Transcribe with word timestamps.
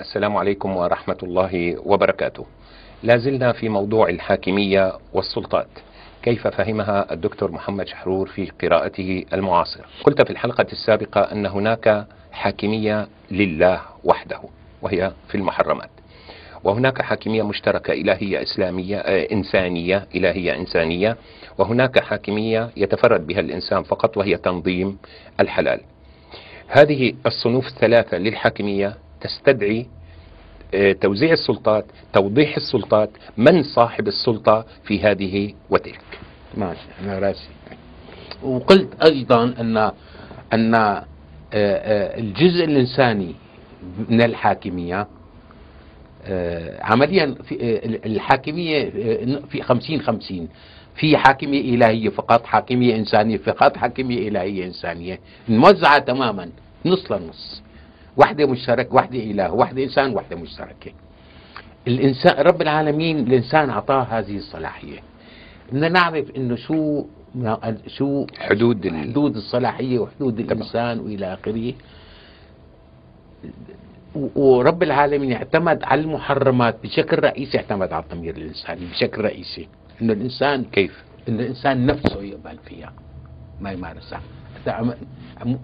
السلام 0.00 0.36
عليكم 0.36 0.76
ورحمة 0.76 1.16
الله 1.22 1.76
وبركاته 1.84 2.46
لا 3.02 3.16
زلنا 3.16 3.52
في 3.52 3.68
موضوع 3.68 4.08
الحاكمية 4.08 4.92
والسلطات 5.12 5.66
كيف 6.22 6.46
فهمها 6.48 7.12
الدكتور 7.12 7.50
محمد 7.52 7.86
شحرور 7.86 8.28
في 8.28 8.50
قراءته 8.62 9.24
المعاصرة 9.32 9.84
قلت 10.04 10.22
في 10.24 10.30
الحلقة 10.30 10.66
السابقة 10.72 11.20
أن 11.20 11.46
هناك 11.46 12.06
حاكمية 12.32 13.08
لله 13.30 13.80
وحده 14.04 14.40
وهي 14.82 15.12
في 15.28 15.34
المحرمات 15.34 15.90
وهناك 16.64 17.02
حاكمية 17.02 17.42
مشتركة 17.42 17.92
إلهية 17.92 18.42
إسلامية 18.42 18.96
آه، 18.98 19.28
إنسانية 19.32 20.06
إلهية 20.14 20.56
إنسانية 20.56 21.16
وهناك 21.58 21.98
حاكمية 21.98 22.70
يتفرد 22.76 23.26
بها 23.26 23.40
الإنسان 23.40 23.82
فقط 23.82 24.16
وهي 24.16 24.36
تنظيم 24.36 24.98
الحلال 25.40 25.80
هذه 26.68 27.14
الصنوف 27.26 27.66
الثلاثة 27.66 28.18
للحاكمية 28.18 28.96
تستدعي 29.20 29.86
آه، 30.74 30.92
توزيع 30.92 31.32
السلطات 31.32 31.84
توضيح 32.12 32.56
السلطات 32.56 33.10
من 33.36 33.62
صاحب 33.62 34.08
السلطة 34.08 34.66
في 34.84 35.00
هذه 35.02 35.54
وتلك 35.70 36.00
ماشي 36.56 36.80
أنا 37.04 37.18
راسي 37.18 37.48
وقلت 38.42 39.02
أيضا 39.10 39.44
أن 39.44 39.76
أن 40.52 40.74
آه، 40.74 41.02
آه، 41.52 42.18
الجزء 42.18 42.64
الإنساني 42.64 43.34
من 44.08 44.20
الحاكمية 44.22 45.06
عمليا 46.80 47.34
في 47.48 47.56
الحاكمية 48.06 48.90
في 49.50 49.62
خمسين 49.62 50.00
خمسين 50.02 50.48
في 50.94 51.16
حاكمية 51.16 51.60
إلهية 51.74 52.08
فقط 52.08 52.44
حاكمية 52.46 52.96
إنسانية 52.96 53.36
فقط 53.36 53.76
حاكمية 53.76 54.28
إلهية 54.28 54.64
إنسانية 54.66 55.20
موزعة 55.48 55.98
تماما 55.98 56.50
نص 56.84 57.12
لنص 57.12 57.62
وحده 58.16 58.46
مشترك 58.46 58.94
وحده 58.94 59.18
إله 59.18 59.54
وحده 59.54 59.82
إنسان 59.84 60.14
وحده 60.14 60.36
مشتركة 60.36 60.92
الإنسان 61.88 62.44
رب 62.46 62.62
العالمين 62.62 63.18
الإنسان 63.18 63.70
أعطاه 63.70 64.02
هذه 64.02 64.36
الصلاحية 64.36 64.98
بدنا 65.72 65.88
نعرف 65.88 66.30
إنه 66.36 66.56
شو 66.56 67.04
شو 67.86 68.26
حدود 68.38 68.88
حدود 69.06 69.36
الصلاحية 69.36 69.98
وحدود 69.98 70.34
طبعا. 70.42 70.52
الإنسان 70.52 71.00
وإلى 71.00 71.32
آخره 71.34 71.72
ورب 74.36 74.82
العالمين 74.82 75.32
اعتمد 75.32 75.84
على 75.84 76.00
المحرمات 76.00 76.76
بشكل 76.84 77.18
رئيسي 77.18 77.58
اعتمد 77.58 77.92
على 77.92 78.04
الضمير 78.04 78.36
الإنساني 78.36 78.86
بشكل 78.86 79.20
رئيسي 79.24 79.68
إنه 80.02 80.12
الإنسان 80.12 80.64
كيف 80.64 81.02
إنه 81.28 81.40
الإنسان 81.40 81.86
نفسه 81.86 82.22
يقبل 82.22 82.56
فيها 82.66 82.92
ما 83.60 83.70
يمارسها 83.72 84.20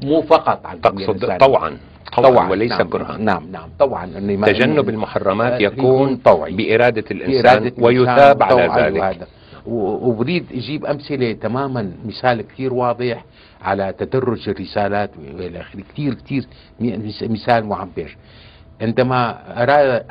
مو 0.04 0.22
فقط 0.22 0.66
عن 0.66 0.80
تقصد 0.80 1.18
طوعا 1.20 1.38
طوعا, 1.38 1.76
طوعاً 2.30 2.50
وليس 2.50 2.70
نعم 2.72 2.88
كرها 2.88 3.16
نعم 3.18 3.42
نعم 3.52 3.68
طوعا 3.78 4.06
تجنب 4.46 4.88
المحرمات 4.88 5.52
آه، 5.52 5.62
يكون 5.64 6.16
طوعي 6.16 6.52
بإرادة 6.52 7.04
الإنسان 7.10 7.42
بإرادة 7.42 7.72
ويثاب 7.78 8.42
على 8.42 8.82
ذلك 8.84 9.02
هذا. 9.02 9.26
واريد 9.66 10.46
اجيب 10.54 10.86
امثله 10.86 11.32
تماما 11.32 11.92
مثال 12.06 12.42
كثير 12.48 12.74
واضح 12.74 13.24
على 13.62 13.94
تدرج 13.98 14.48
الرسالات 14.48 15.10
والى 15.36 15.60
اخره 15.60 15.82
كثير 15.92 16.14
كثير 16.14 16.44
مثال 17.30 17.66
معبر 17.66 18.16
عندما 18.80 19.38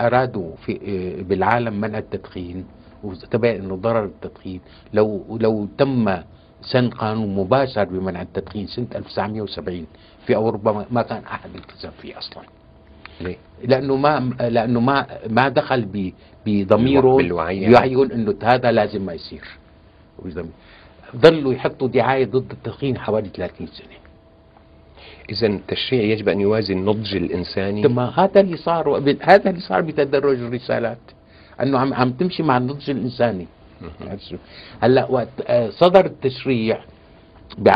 ارادوا 0.08 0.52
في 0.66 0.72
آه، 1.20 1.24
بالعالم 1.24 1.82
منع 1.82 1.98
التدخين 1.98 2.66
وتبين 3.04 3.56
انه 3.62 3.76
ضرر 3.76 4.04
التدخين 4.06 4.62
لو 4.94 5.38
لو 5.42 5.68
تم 5.78 6.18
سن 6.68 6.90
قانون 6.90 7.36
مباشر 7.36 7.84
بمنع 7.86 8.22
التدخين 8.22 8.68
سنة 8.68 8.86
1970 8.96 9.86
في 10.28 10.36
أوروبا 10.36 10.86
ما 10.92 11.02
كان 11.02 11.24
أحد 11.24 11.50
التزم 11.56 11.90
فيه 12.02 12.18
أصلا 12.18 12.44
ليه؟ 13.22 13.36
لأنه 13.64 13.96
ما 13.96 14.32
لأنه 14.50 14.80
ما 14.80 15.06
ما 15.30 15.50
دخل 15.50 16.10
بضميره 16.46 17.22
يعين 17.52 18.12
أنه 18.12 18.36
هذا 18.44 18.72
لازم 18.72 19.02
ما 19.02 19.14
يصير 19.14 19.42
ظلوا 21.16 21.54
يحطوا 21.54 21.88
دعاية 21.88 22.26
ضد 22.26 22.52
التدخين 22.52 22.98
حوالي 22.98 23.30
30 23.36 23.68
سنة 23.68 23.96
اذا 25.30 25.48
التشريع 25.48 26.02
يجب 26.04 26.30
ان 26.30 26.40
يوازي 26.42 26.74
النضج 26.74 27.16
الانساني 27.16 27.84
ثم 27.84 28.00
هذا 28.00 28.40
اللي 28.40 28.58
صار 28.58 28.98
هذا 29.22 29.50
اللي 29.50 29.62
صار 29.62 29.82
بتدرج 29.82 30.38
الرسالات 30.40 30.98
انه 31.64 31.80
عم 31.80 31.94
عم 31.94 32.12
تمشي 32.12 32.44
مع 32.44 32.58
النضج 32.58 32.90
الانساني 32.90 33.48
هلا 34.82 35.06
وقت 35.12 35.28
آه، 35.48 35.70
صدر 35.70 36.06
التشريع 36.06 36.80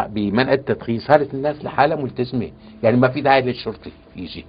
بمنع 0.09 0.53
التدخين 0.53 0.99
صارت 0.99 1.33
الناس 1.33 1.63
لحالها 1.63 1.97
ملتزمه 1.97 2.51
يعني 2.83 2.97
ما 2.97 3.07
في 3.07 3.21
داعي 3.21 3.41
للشرطي 3.41 3.91
يجي 4.15 4.45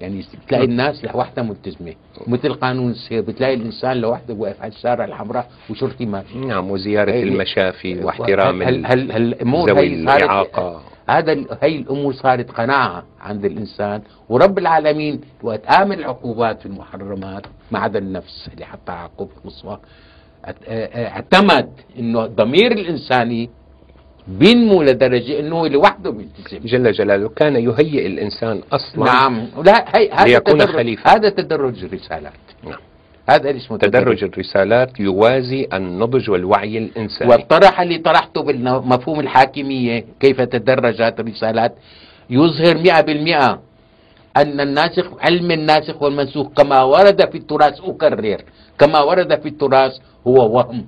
يعني 0.00 0.24
بتلاقي 0.46 0.64
الناس 0.64 1.04
لوحدها 1.04 1.44
ملتزمه 1.44 1.94
مثل 2.26 2.54
قانون 2.54 2.90
السير 2.90 3.20
بتلاقي 3.20 3.54
الانسان 3.54 3.96
لوحده 3.96 4.34
واقف 4.34 4.62
على 4.62 4.72
الشارع 4.72 5.04
الحمراء 5.04 5.50
وشرطي 5.70 6.06
ما 6.06 6.20
في 6.20 6.38
نعم 6.38 6.70
وزياره 6.70 7.12
هي 7.12 7.22
المشافي 7.22 8.04
واحترام 8.04 8.62
هل 8.62 8.86
هل 8.86 9.16
الامور 9.22 9.72
هي 9.78 9.86
الاعاقه 9.86 10.82
هذا 11.08 11.40
هي 11.62 11.76
الامور 11.76 12.12
صارت 12.12 12.50
قناعه 12.50 13.02
عند 13.20 13.44
الانسان 13.44 14.02
ورب 14.28 14.58
العالمين 14.58 15.20
وقت 15.42 15.66
امن 15.66 15.98
العقوبات 15.98 16.60
في 16.60 16.66
المحرمات 16.66 17.46
ما 17.70 17.78
عدا 17.78 17.98
النفس 17.98 18.48
اللي 18.54 18.64
حطها 18.66 18.94
عقوبه 18.94 19.30
مصفى 19.44 19.76
آه، 20.44 20.54
آه، 20.68 21.08
اعتمد 21.08 21.68
انه 21.98 22.24
الضمير 22.24 22.72
الانساني 22.72 23.50
بينمو 24.28 24.82
لدرجة 24.82 25.40
انه 25.40 25.68
لوحده 25.68 26.10
بيلتزم 26.10 26.58
جل 26.64 26.92
جلاله 26.92 27.28
كان 27.28 27.56
يهيئ 27.56 28.06
الانسان 28.06 28.60
اصلا 28.72 29.04
نعم 29.04 29.46
لا 29.66 29.84
هي 29.96 30.10
هذا 30.12 30.24
ليكون 30.24 30.58
تدرج 30.58 30.72
خليفة 30.76 31.12
هذا 31.12 31.28
تدرج 31.30 31.84
الرسالات 31.84 32.32
نعم 32.64 32.78
هذا 33.28 33.50
اللي 33.50 33.60
اسمه 33.60 33.78
تدرج 33.78 34.24
الرسالات 34.24 35.00
يوازي 35.00 35.68
النضج 35.72 36.30
والوعي 36.30 36.78
الانساني 36.78 37.30
والطرح 37.30 37.80
اللي 37.80 37.98
طرحته 37.98 38.42
بالمفهوم 38.42 39.20
الحاكمية 39.20 40.04
كيف 40.20 40.40
تدرجت 40.40 41.14
الرسالات 41.20 41.74
يظهر 42.30 42.74
100% 43.54 43.69
أن 44.36 44.60
الناسخ 44.60 45.06
علم 45.20 45.50
الناسخ 45.50 46.02
والمنسوخ 46.02 46.46
كما 46.54 46.82
ورد 46.82 47.30
في 47.30 47.38
التراث 47.38 47.80
أكرر 47.84 48.40
كما 48.78 49.00
ورد 49.00 49.40
في 49.42 49.48
التراث 49.48 49.98
هو 50.26 50.50
وهم 50.56 50.86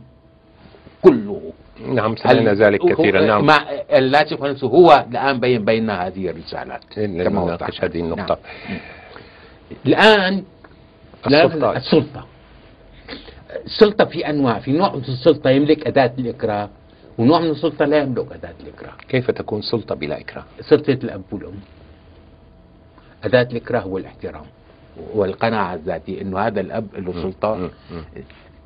كله 1.03 1.42
نعم 1.88 2.16
سمعنا 2.16 2.54
ذلك 2.54 2.80
كثيرا 2.82 3.20
نعم 3.20 3.50
الناسخ 3.94 4.41
والمنسوخ 4.41 4.72
هو 4.72 5.04
الآن 5.10 5.41
بين 5.41 5.64
بين 5.64 5.91
هذه 5.91 6.30
الرسالات 6.30 6.98
نناقش 6.98 7.84
هذه 7.84 8.00
النقطة 8.00 8.38
نعم. 8.69 8.80
الآن 9.86 10.44
السلطة 11.26 11.72
السلطة 11.76 12.26
السلطة 13.66 14.04
في 14.04 14.26
أنواع 14.30 14.59
في 14.59 14.72
نوع 14.72 14.92
من 14.94 15.03
السلطة 15.09 15.50
يملك 15.50 15.86
أداة 15.86 16.12
الإكراه 16.19 16.69
ونوع 17.19 17.38
من 17.41 17.50
السلطة 17.50 17.84
لا 17.84 17.98
يملك 17.98 18.26
أداة 18.32 18.54
الإكراه 18.62 18.92
كيف 19.09 19.30
تكون 19.30 19.62
سلطة 19.62 19.94
بلا 19.94 20.20
إكراه؟ 20.20 20.44
سلطة 20.60 20.92
الأب 20.92 21.22
والأم 21.32 21.54
أداة 23.25 23.43
الإكراه 23.53 23.87
والاحترام 23.87 24.44
والقناعة 25.15 25.75
الذاتية 25.75 26.21
أنه 26.21 26.38
هذا 26.38 26.60
الأب 26.60 26.87
له 26.97 27.12
سلطة 27.22 27.71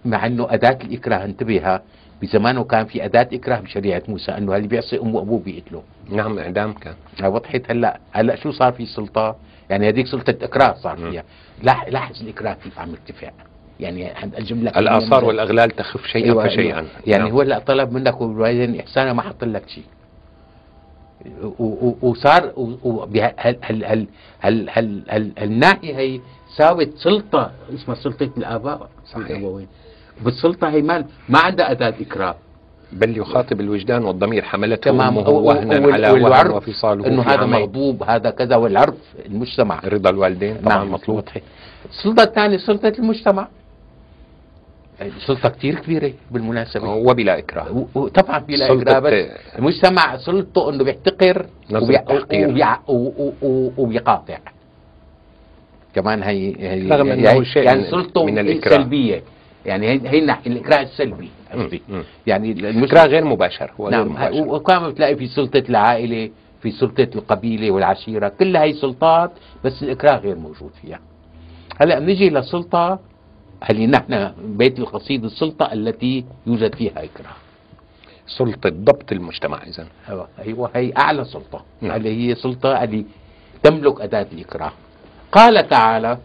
مع 0.04 0.26
أنه 0.26 0.46
أداة 0.50 0.78
الإكراه 0.84 1.24
انتبهها 1.24 1.82
بزمانه 2.22 2.64
كان 2.64 2.86
في 2.86 3.04
أداة 3.04 3.28
إكراه 3.32 3.56
بشريعة 3.60 4.02
موسى 4.08 4.32
أنه 4.32 4.56
اللي 4.56 4.68
بيعصي 4.68 4.98
أمه 5.00 5.16
وأبوه 5.16 5.40
بيقتله 5.40 5.82
نعم 6.10 6.38
إعدام 6.38 6.72
كان 6.72 6.94
وضحت 7.22 7.62
هلا 7.70 7.98
هلا 8.12 8.36
شو 8.36 8.50
صار 8.50 8.72
في 8.72 8.86
سلطة 8.86 9.36
يعني 9.70 9.88
هذيك 9.88 10.06
سلطة 10.06 10.34
إكراه 10.42 10.74
صار 10.74 10.96
فيها 10.96 11.24
لاحظ 11.88 12.22
الإكراه 12.22 12.56
كيف 12.64 12.78
عم 12.78 12.90
يرتفع 12.90 13.30
يعني 13.80 14.24
الجملة 14.38 14.70
الآثار 14.78 15.24
والأغلال 15.24 15.70
تخف 15.70 16.06
شيئا 16.06 16.24
أيوة 16.24 16.44
فشيئا 16.48 16.76
أيوة. 16.78 16.88
يعني 17.06 17.22
نعم. 17.22 17.32
هو 17.32 17.42
لا 17.42 17.58
طلب 17.58 17.92
منك 17.92 18.20
وبعدين 18.20 18.80
احسانه 18.80 19.12
ما 19.12 19.22
حط 19.22 19.44
لك 19.44 19.68
شيء 19.68 19.84
وصار 22.02 22.52
هل 22.56 23.30
هل 23.36 23.84
هل 23.84 24.06
هل 24.42 24.68
هل, 24.70 25.02
هل 25.08 25.32
الناحيه 25.42 25.96
هي 25.98 26.20
ساوت 26.56 26.88
سلطه 26.96 27.50
اسمها 27.74 27.96
سلطه 27.96 28.30
الاباء 28.36 28.88
صحيح 29.14 29.50
بالسلطه 30.24 30.68
هي 30.68 30.82
ما 30.82 31.04
ما 31.28 31.38
عندها 31.38 31.70
اداه 31.70 31.88
اكرام 32.00 32.34
بل 32.92 33.18
يخاطب 33.18 33.60
الوجدان 33.60 34.04
والضمير 34.04 34.42
حملته 34.44 34.90
تمام 34.90 35.16
وهنا 35.16 35.92
على 35.92 36.10
وهن 36.10 36.50
وفصاله 36.50 37.06
انه 37.06 37.22
هذا 37.22 37.46
مغضوب 37.46 38.02
هذا 38.02 38.30
كذا 38.30 38.56
والعرف 38.56 38.94
المجتمع 39.26 39.80
رضا 39.84 40.10
الوالدين 40.10 40.58
طبعا 40.58 40.74
نعم 40.76 40.92
مطلوب 40.92 41.24
السلطه 41.92 42.22
الثانيه 42.22 42.56
سلطه 42.56 42.92
المجتمع 42.98 43.48
سلطة 45.18 45.48
كتير 45.48 45.74
كبيرة 45.78 46.12
بالمناسبة 46.30 46.94
وبلا 46.94 47.38
إكراه 47.38 47.86
طبعا 48.14 48.38
بلا 48.38 48.72
إكراه 48.72 48.98
بس 48.98 49.26
المجتمع 49.58 50.12
إيه. 50.12 50.18
سلطته 50.18 50.70
أنه 50.70 50.84
بيحتقر 50.84 51.46
وبيقاطع 53.78 54.38
كمان 55.94 56.22
هي 56.22 56.54
هي 56.58 56.88
رغم 56.88 57.06
يعني 57.06 57.22
هي 57.28 57.30
انه 57.34 57.42
شيء 57.42 57.62
يعني 57.62 57.84
سلطه 57.84 58.24
من 58.24 58.38
الإكراه. 58.38 58.76
سلبيه 58.76 59.22
يعني 59.66 59.88
هي 59.88 60.00
هي 60.06 60.18
الاكراه 60.46 60.82
السلبي 60.82 61.30
قصدي 61.52 61.82
يعني 62.26 62.52
الاكراه 62.52 63.06
غير 63.06 63.24
مباشر 63.24 63.70
هو 63.80 63.88
نعم 63.90 64.16
غير 64.16 64.32
مباشر. 64.32 64.36
وكمان 64.54 64.90
بتلاقي 64.90 65.16
في 65.16 65.26
سلطه 65.26 65.62
العائله 65.70 66.30
في 66.62 66.70
سلطه 66.70 67.08
القبيله 67.14 67.70
والعشيره 67.70 68.28
كل 68.28 68.56
هي 68.56 68.72
سلطات 68.72 69.30
بس 69.64 69.82
الاكراه 69.82 70.16
غير 70.16 70.34
موجود 70.36 70.70
فيها 70.82 71.00
هلا 71.80 71.98
بنيجي 71.98 72.30
لسلطه 72.30 72.98
هل 73.62 73.90
نحن 73.90 74.30
بيت 74.56 74.78
القصيد 74.78 75.24
السلطة 75.24 75.72
التي 75.72 76.24
يوجد 76.46 76.74
فيها 76.74 77.04
إكراه 77.04 77.34
سلطة 78.26 78.70
ضبط 78.70 79.12
المجتمع 79.12 79.58
إذا 79.66 79.86
أيوة 80.38 80.70
هي 80.74 80.92
أعلى 80.96 81.24
سلطة 81.24 81.64
نعم. 81.80 81.92
هذه 81.92 82.08
هي 82.08 82.34
سلطة 82.34 82.84
اللي 82.84 83.04
تملك 83.62 84.00
أداة 84.00 84.26
الإكراه 84.32 84.72
قال 85.32 85.68
تعالى 85.68 86.18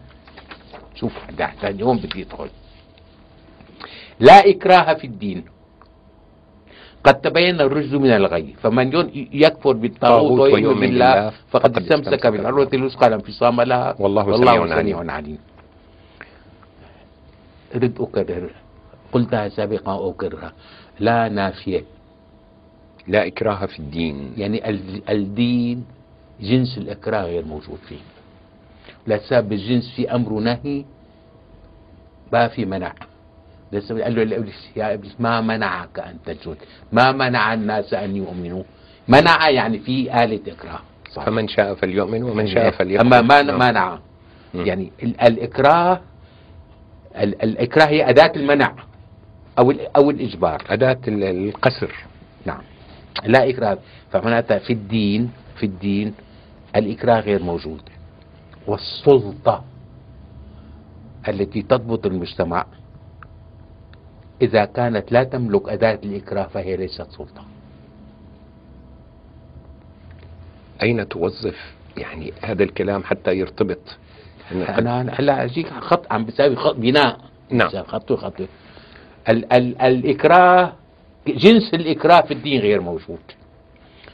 شوف 0.94 1.12
ده 1.38 1.50
اليوم 1.64 1.96
بدي 1.96 2.20
يدخل 2.20 2.48
لا 4.20 4.50
إكراه 4.50 4.94
في 4.94 5.06
الدين 5.06 5.44
قد 7.04 7.14
تبين 7.20 7.60
الرشد 7.60 7.94
من 7.94 8.10
الغي 8.10 8.54
فمن 8.62 9.08
يكفر 9.14 9.72
بالطاغوت 9.72 10.40
ويؤمن 10.54 10.80
بالله 10.80 11.32
فقد 11.50 11.78
استمسك 11.78 12.26
بالعروة 12.26 12.68
الوثقى 12.74 13.08
لا 13.10 13.14
انفصام 13.16 13.60
لها 13.60 13.94
والله, 13.98 14.26
والله 14.28 14.80
سميع 14.80 15.12
عليم 15.12 15.38
أريد 17.74 18.00
أكرر 18.00 18.50
قلتها 19.12 19.48
سابقا 19.48 19.92
وأكررها 19.94 20.52
لا 21.00 21.28
نافية 21.28 21.84
لا 23.08 23.26
إكراه 23.26 23.66
في 23.66 23.78
الدين 23.78 24.32
يعني 24.36 24.68
الدين 25.10 25.84
جنس 26.40 26.78
الإكراه 26.78 27.22
غير 27.22 27.44
موجود 27.44 27.78
فيه 27.88 27.98
لا 29.06 29.18
ساب 29.18 29.52
الجنس 29.52 29.90
في 29.96 30.14
أمر 30.14 30.40
نهي 30.40 30.84
ما 32.32 32.48
في 32.48 32.64
منع 32.64 32.92
قال 33.74 34.14
له 34.16 34.24
لابليس 34.24 34.68
يا 34.76 34.94
ابليس 34.94 35.14
ما 35.18 35.40
منعك 35.40 35.98
ان 35.98 36.16
تسجد 36.26 36.56
ما 36.92 37.12
منع 37.12 37.54
الناس 37.54 37.94
ان 37.94 38.16
يؤمنوا 38.16 38.62
منع 39.08 39.50
يعني 39.50 39.78
في 39.78 40.24
آلة 40.24 40.40
إكراه 40.48 40.78
صح. 41.12 41.24
فمن 41.24 41.48
شاء 41.48 41.74
فليؤمن 41.74 42.22
ومن 42.22 42.46
يعني 42.46 42.54
شاء 42.60 42.70
فليكفر 42.70 43.06
أما 43.06 43.20
ما 43.22 43.42
نعم. 43.42 43.58
منع 43.58 43.98
يعني 44.54 44.92
الإكراه 45.02 46.00
الإكراه 47.16 47.86
هي 47.86 48.10
أداة 48.10 48.32
المنع 48.36 48.72
أو 49.58 49.70
أو 49.96 50.10
الإجبار 50.10 50.64
أداة 50.68 50.98
القسر 51.08 51.92
نعم 52.46 52.60
لا 53.24 53.48
إكراه 53.50 53.78
فمعناتها 54.12 54.58
في 54.58 54.72
الدين 54.72 55.30
في 55.56 55.66
الدين 55.66 56.14
الإكراه 56.76 57.20
غير 57.20 57.42
موجود 57.42 57.82
والسلطة 58.66 59.64
التي 61.28 61.62
تضبط 61.62 62.06
المجتمع 62.06 62.64
إذا 64.42 64.64
كانت 64.64 65.12
لا 65.12 65.24
تملك 65.24 65.68
أداة 65.68 65.98
الإكراه 66.04 66.46
فهي 66.46 66.76
ليست 66.76 67.06
سلطة 67.10 67.44
أين 70.82 71.08
توظف 71.08 71.74
يعني 71.98 72.32
هذا 72.44 72.62
الكلام 72.62 73.04
حتى 73.04 73.32
يرتبط 73.34 73.98
انا 74.52 75.10
هلا 75.18 75.44
اجيك 75.44 75.68
خط 75.80 76.06
عم 76.12 76.24
بتساوي 76.24 76.56
خط 76.56 76.74
بناء 76.74 77.18
نعم 77.50 77.68
خط 77.68 78.10
وخط 78.10 78.32
ال 79.28 79.52
ال 79.52 79.80
الاكراه 79.82 80.72
جنس 81.28 81.74
الاكراه 81.74 82.20
في 82.20 82.34
الدين 82.34 82.60
غير 82.60 82.80
موجود 82.80 83.18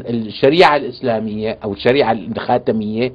الشريعة 0.10 0.76
الإسلامية 0.76 1.58
أو 1.64 1.74
الشريعة 1.74 2.12
الخاتمية 2.12 3.14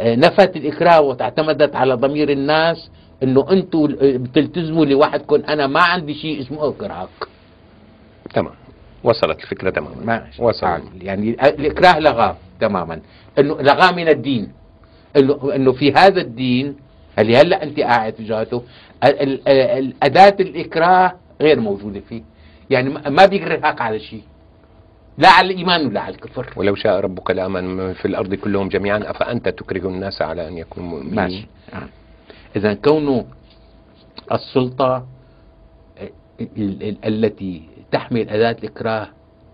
آه، 0.00 0.14
نفت 0.14 0.56
الإكراه 0.56 1.00
واعتمدت 1.00 1.76
على 1.76 1.94
ضمير 1.94 2.30
الناس 2.30 2.90
أنه 3.22 3.46
أنتم 3.50 3.84
آه، 4.02 4.16
بتلتزموا 4.16 4.84
لوحدكم 4.84 5.42
أنا 5.48 5.66
ما 5.66 5.80
عندي 5.82 6.14
شيء 6.14 6.40
اسمه 6.40 6.68
إكراهك 6.68 7.08
تمام 8.34 8.54
وصلت 9.04 9.42
الفكره 9.42 9.70
تماما 9.70 9.96
ما 10.04 10.26
وصلت 10.38 10.64
آه، 10.64 10.82
يعني 11.02 11.30
الاكراه 11.30 11.98
لغاه 11.98 12.36
تماما 12.60 13.00
انه 13.38 13.62
لغاه 13.62 13.90
من 13.92 14.08
الدين 14.08 14.48
انه 15.16 15.52
انه 15.54 15.72
في 15.72 15.92
هذا 15.92 16.20
الدين 16.20 16.76
اللي 17.18 17.36
هلا 17.36 17.62
انت 17.62 17.80
قاعد 17.80 18.12
تجاهته 18.12 18.62
اداه 20.02 20.36
الاكراه 20.40 21.12
غير 21.40 21.60
موجوده 21.60 22.00
فيه 22.08 22.22
يعني 22.70 22.90
ما 22.90 23.26
بيكرهك 23.26 23.80
على 23.80 24.00
شيء 24.00 24.22
لا 25.18 25.28
على 25.28 25.52
الايمان 25.52 25.86
ولا 25.86 26.00
على 26.00 26.14
الكفر 26.14 26.52
ولو 26.56 26.74
شاء 26.74 27.00
ربك 27.00 27.30
لامن 27.30 27.92
في 27.92 28.04
الارض 28.04 28.34
كلهم 28.34 28.68
جميعا 28.68 29.00
افانت 29.10 29.48
تكره 29.48 29.88
الناس 29.88 30.22
على 30.22 30.48
ان 30.48 30.58
يكونوا 30.58 30.88
مؤمنين 30.88 31.14
ماشي 31.14 31.46
آه. 31.74 31.78
اذا 32.56 32.74
كونه 32.74 33.24
السلطه 34.32 35.06
آه، 36.00 36.08
التي 37.06 37.62
تحمل 37.92 38.30
أداة 38.30 38.56
الإكراه 38.64 39.08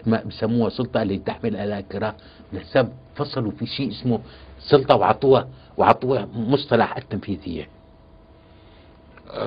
ما 0.06 0.22
بسموها 0.26 0.70
سلطة 0.70 1.02
اللي 1.02 1.18
تحمل 1.18 1.56
أداة 1.56 1.78
الإكراه 1.78 2.14
لسبب 2.52 2.88
فصلوا 3.16 3.50
في 3.58 3.66
شيء 3.66 3.90
اسمه 3.90 4.20
سلطة 4.60 4.96
وعطوها 4.96 5.48
وعطوها 5.76 6.28
مصطلح 6.36 6.96
التنفيذية 6.96 7.68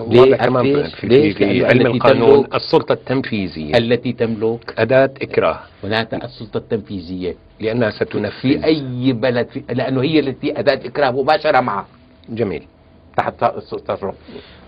ليه 0.08 0.36
تمام 0.36 0.64
في, 0.64 0.84
في, 0.90 1.34
في 1.34 1.66
علم 1.66 1.88
القانون 1.88 2.48
السلطة 2.54 2.94
التنفيذية 2.94 3.72
التي 3.78 4.14
تملك 4.14 4.76
أداة 4.80 5.12
إكراه 5.22 5.60
هناك 5.84 6.14
السلطة 6.14 6.58
التنفيذية 6.58 7.36
لأنها 7.60 7.90
ستنفذ 7.90 8.42
في 8.42 8.66
أي 8.66 9.14
بلد 9.14 9.48
في 9.48 9.64
لأنه 9.74 10.02
هي 10.02 10.20
التي 10.20 10.60
أداة 10.60 10.88
إكراه 10.88 11.12
مباشرة 11.12 11.60
معها 11.60 11.88
جميل 12.30 12.64
تحت 13.18 13.44
التصرف 13.44 14.16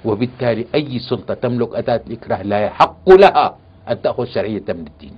وبالتالي 0.06 0.66
أي 0.76 1.00
سلطة 1.00 1.34
تملك 1.34 1.76
أداة 1.76 2.02
الإكراه 2.08 2.44
لا 2.44 2.60
يحق 2.66 3.10
لها 3.10 3.56
أن 3.92 4.02
تأخذ 4.02 4.26
شرعية 4.26 4.64
من 4.70 4.86
الدين 4.88 5.14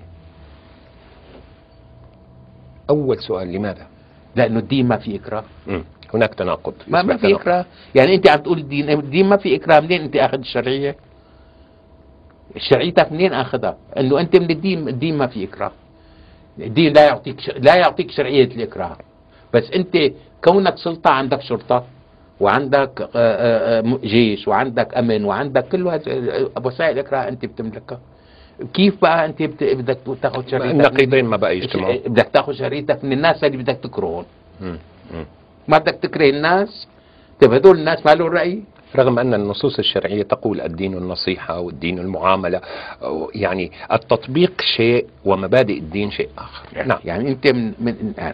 أول 2.89 3.19
سؤال 3.19 3.51
لماذا؟ 3.53 3.87
لأنه 4.35 4.59
الدين 4.59 4.87
ما 4.87 4.97
في 4.97 5.15
إكراه 5.15 5.43
هناك 6.13 6.33
تناقض 6.33 6.73
ما, 6.87 7.01
ما 7.01 7.17
في 7.17 7.35
إكراه 7.35 7.65
يعني 7.95 8.15
أنت 8.15 8.29
عم 8.29 8.39
تقول 8.39 8.57
الدين 8.57 8.89
الدين 8.89 9.29
ما 9.29 9.37
في 9.37 9.55
إكراه 9.55 9.79
منين 9.79 10.01
أنت 10.01 10.15
أخذ 10.15 10.37
الشرعية؟ 10.39 10.95
شرعيتك 12.57 13.11
منين 13.11 13.33
أخذها؟ 13.33 13.77
أنه 13.97 14.19
أنت 14.19 14.35
من 14.35 14.49
الدين 14.51 14.87
الدين 14.87 15.17
ما 15.17 15.27
في 15.27 15.43
إكراه 15.43 15.71
الدين 16.59 16.93
لا 16.93 17.05
يعطيك 17.07 17.37
لا 17.57 17.75
يعطيك 17.75 18.11
شرعية 18.11 18.43
الإكراه 18.45 18.97
بس 19.53 19.71
أنت 19.75 19.97
كونك 20.43 20.77
سلطة 20.77 21.09
عندك 21.09 21.41
شرطة 21.41 21.83
وعندك 22.39 23.01
آه، 23.01 23.07
آه، 23.15 23.79
آه، 23.79 23.97
جيش 24.03 24.47
وعندك 24.47 24.97
أمن 24.97 25.25
وعندك 25.25 25.67
كل 25.67 25.81
وسائل 26.65 26.93
الإكراه 26.93 27.27
أنت 27.27 27.45
بتملكها 27.45 27.99
كيف 28.73 29.01
بقى 29.01 29.25
انت 29.25 29.41
بدك 29.61 29.97
تاخذ 30.21 30.47
شريطك 30.51 30.71
النقيضين 30.71 31.25
ما 31.25 31.37
بقى 31.37 31.57
يجتمعوا 31.57 31.95
بدك 32.07 32.29
تاخذ 32.33 32.53
شريطك 32.53 33.03
من 33.03 33.13
الناس 33.13 33.43
اللي 33.43 33.57
بدك 33.57 33.77
تكرههم 33.83 34.25
ما 35.67 35.77
بدك 35.77 35.95
تكره 36.01 36.29
الناس 36.29 36.87
طيب 37.41 37.53
هذول 37.53 37.79
الناس 37.79 38.05
ما 38.05 38.11
لهم 38.15 38.27
راي 38.27 38.61
رغم 38.95 39.19
أن 39.19 39.33
النصوص 39.33 39.79
الشرعية 39.79 40.23
تقول 40.23 40.61
الدين 40.61 40.93
النصيحة 40.93 41.59
والدين 41.59 41.99
المعاملة 41.99 42.61
يعني 43.35 43.71
التطبيق 43.91 44.61
شيء 44.75 45.05
ومبادئ 45.25 45.77
الدين 45.77 46.11
شيء 46.11 46.29
آخر 46.37 46.65
يعني 46.75 46.89
نعم 46.89 46.99
يعني 47.05 47.29
أنت 47.29 47.47
من, 47.47 47.73
من 47.79 47.95
الآن 48.15 48.33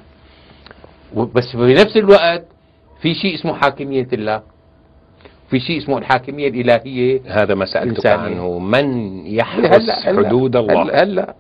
بس 1.34 1.48
في 1.56 1.74
نفس 1.74 1.98
الوقت 1.98 2.46
في 3.02 3.14
شيء 3.16 3.36
اسمه 3.36 3.54
حاكمية 3.54 4.08
الله 4.14 4.42
في 5.50 5.60
شيء 5.60 5.78
اسمه 5.78 5.98
الحاكمية 5.98 6.48
الإلهية 6.48 7.22
هذا 7.26 7.56
ما 7.56 7.66
سألتك 7.66 8.06
عنه 8.06 8.60
من 8.60 9.18
يحرس 9.28 9.66
هلأ 9.66 10.10
هلأ 10.12 10.28
حدود 10.28 10.56
الله 10.56 10.82
هلا 10.82 11.04
هلا 11.04 11.36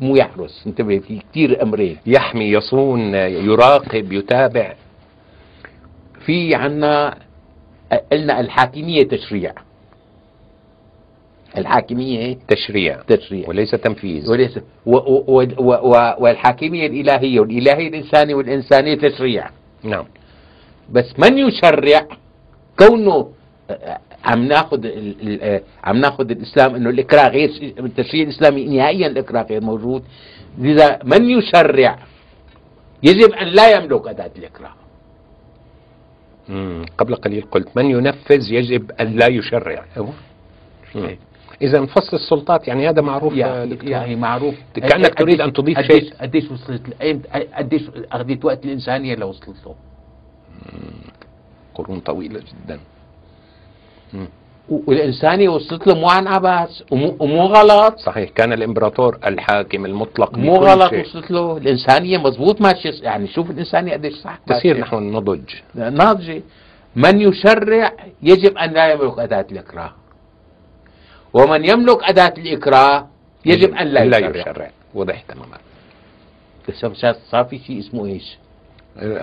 مو 0.00 0.16
يحرس 0.16 0.64
انتبه 0.66 0.98
في 0.98 1.20
كثير 1.30 1.62
أمرين 1.62 1.96
يحمي 2.06 2.44
يصون 2.44 3.14
يراقب 3.14 4.12
يتابع 4.12 4.72
في 6.26 6.54
عنا 6.54 7.14
قلنا 8.12 8.40
الحاكمية 8.40 9.08
تشريع 9.08 9.52
الحاكمية 11.58 12.38
تشريع 12.48 12.96
تشريع 13.08 13.48
وليس 13.48 13.70
تنفيذ 13.70 14.30
وليس 14.30 14.58
و 14.86 14.90
و 14.96 15.44
و 15.58 15.72
و 15.72 16.14
والحاكمية 16.18 16.86
الإلهية 16.86 17.40
والإلهية 17.40 17.88
الإنسانية 17.88 18.34
والإنسانية 18.34 18.94
تشريع 18.94 19.50
نعم 19.82 20.04
بس 20.90 21.06
من 21.18 21.38
يشرع 21.38 22.06
كونه 22.78 23.32
عم 24.24 24.40
ناخذ 24.44 24.86
آه، 25.42 25.60
عم 25.84 25.96
ناخذ 25.96 26.30
الاسلام 26.30 26.74
انه 26.74 26.90
الاكراه 26.90 27.28
غير 27.28 27.74
التشريع 27.78 28.22
الاسلامي 28.22 28.64
نهائيا 28.64 29.06
الاكراه 29.06 29.42
غير 29.42 29.60
موجود 29.60 30.02
لذا 30.58 30.98
من 31.04 31.30
يشرع 31.30 31.98
يجب 33.02 33.32
ان 33.32 33.46
لا 33.46 33.70
يملك 33.76 34.08
اداه 34.08 34.30
الاكراه 34.36 34.72
قبل 36.98 37.14
قليل 37.16 37.42
قلت 37.50 37.68
من 37.76 37.90
ينفذ 37.90 38.52
يجب 38.52 38.90
ان 39.00 39.16
لا 39.16 39.26
يشرع 39.30 39.84
إيه. 40.96 41.18
اذا 41.62 41.86
فصل 41.86 42.16
السلطات 42.16 42.68
يعني 42.68 42.88
هذا 42.88 43.02
معروف 43.02 43.34
يا 43.36 43.64
دكتور 43.64 43.90
يعني 43.90 44.16
معروف 44.16 44.54
إيه، 44.76 44.82
كانك 44.88 45.14
تريد 45.14 45.40
ان 45.40 45.52
تضيف 45.52 45.80
شيء 45.80 46.14
قديش 46.20 46.50
وصلت 46.50 46.82
قديش 47.54 47.82
إيه، 47.94 48.06
اخذت 48.12 48.44
وقت 48.44 48.64
الانسانيه 48.64 49.14
لوصلت 49.14 49.56
له 49.66 49.74
قرون 51.74 52.00
طويله 52.00 52.40
جدا 52.40 52.80
والإنسانية 54.70 55.48
وصلت 55.48 55.86
له 55.86 55.94
مو 55.94 56.08
عن 56.08 56.26
عبث 56.26 56.82
ومو 56.90 57.42
غلط 57.46 57.98
صحيح 57.98 58.30
كان 58.30 58.52
الإمبراطور 58.52 59.18
الحاكم 59.26 59.86
المطلق 59.86 60.38
مو 60.38 60.54
غلط 60.54 60.90
شيء. 60.90 61.06
وصلت 61.06 61.30
له 61.30 61.56
الإنسانية 61.56 62.18
مضبوط 62.18 62.60
ماشية 62.60 62.94
يعني 63.02 63.28
شوف 63.28 63.50
الإنسانية 63.50 63.92
قديش 63.92 64.14
صح 64.14 64.38
تسير 64.46 64.78
نحو 64.78 64.98
النضج 64.98 65.54
ناضجة 65.74 66.42
من 66.96 67.20
يشرع 67.20 67.92
يجب 68.22 68.58
أن 68.58 68.70
لا 68.70 68.92
يملك 68.92 69.18
أداة 69.18 69.46
الإكراه 69.52 69.92
ومن 71.34 71.64
يملك 71.64 72.02
أداة 72.04 72.34
الإكراه 72.38 73.06
يجب 73.44 73.74
أن 73.74 73.86
لا, 73.86 74.04
لا 74.04 74.18
يشرع, 74.18 74.70
وضح 74.94 75.22
تماما 75.28 75.58
بس 76.68 76.86
صار 77.30 77.44
في 77.44 77.58
شيء 77.66 77.78
اسمه 77.78 78.06
ايش؟ 78.06 78.38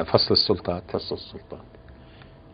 فصل 0.06 0.34
السلطات 0.34 0.84
فصل 0.94 1.16
السلطات 1.16 1.68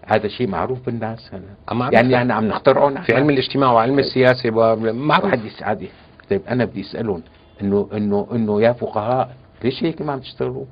هذا 0.05 0.27
شيء 0.27 0.47
معروف 0.47 0.85
بالناس 0.85 1.31
أما 1.71 1.89
يعني 1.93 2.15
احنا 2.17 2.33
عم 2.33 2.45
نخترعه 2.45 2.89
نحن 2.89 3.03
في 3.03 3.15
علم 3.15 3.29
الاجتماع 3.29 3.71
وعلم 3.71 3.89
طيب. 3.95 3.99
السياسه 3.99 4.49
معروف 4.93 5.23
واحد 5.23 5.41
عادي 5.61 5.89
طيب 6.29 6.41
انا 6.49 6.65
بدي 6.65 6.81
اسالهم 6.81 7.23
انه 7.61 7.89
انه 7.93 8.27
انه 8.31 8.61
يا 8.61 8.73
فقهاء 8.73 9.35
ليش 9.63 9.83
هيك 9.83 10.01
ما 10.01 10.13
عم 10.13 10.19
تشتغلوا؟ 10.19 10.65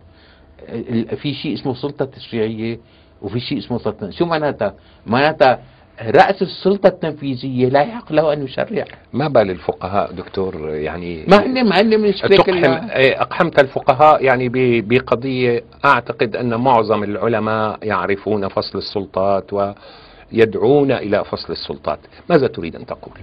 في 1.22 1.34
شيء 1.34 1.54
اسمه 1.54 1.74
سلطه 1.74 2.06
تشريعيه 2.06 2.80
وفي 3.22 3.40
شيء 3.40 3.58
اسمه 3.58 3.78
سلطه 3.78 4.10
شو 4.10 4.26
معناتها؟ 4.26 4.74
معناتها 5.06 5.60
رأس 6.02 6.42
السلطة 6.42 6.88
التنفيذية 6.88 7.70
لا 7.70 7.82
يحق 7.82 8.14
له 8.14 8.34
أن 8.34 8.44
يشرع 8.46 8.86
ما 9.14 9.28
بال 9.28 9.52
الفقهاء 9.52 10.12
دكتور 10.12 10.70
يعني 10.70 11.26
ما 11.28 11.48
ما 11.64 11.82
هن 11.82 12.14
تقحم 12.14 12.90
إيه، 12.90 13.22
أقحمت 13.22 13.60
الفقهاء 13.62 14.24
يعني 14.24 14.50
بقضية 14.82 15.64
أعتقد 15.86 16.36
أن 16.36 16.56
معظم 16.56 17.04
العلماء 17.04 17.80
يعرفون 17.84 18.48
فصل 18.48 18.78
السلطات 18.78 19.54
ويدعون 19.54 20.92
إلى 20.92 21.24
فصل 21.26 21.54
السلطات 21.54 22.00
ماذا 22.30 22.48
تريد 22.48 22.76
أن 22.76 22.86
تقول؟ 22.86 23.14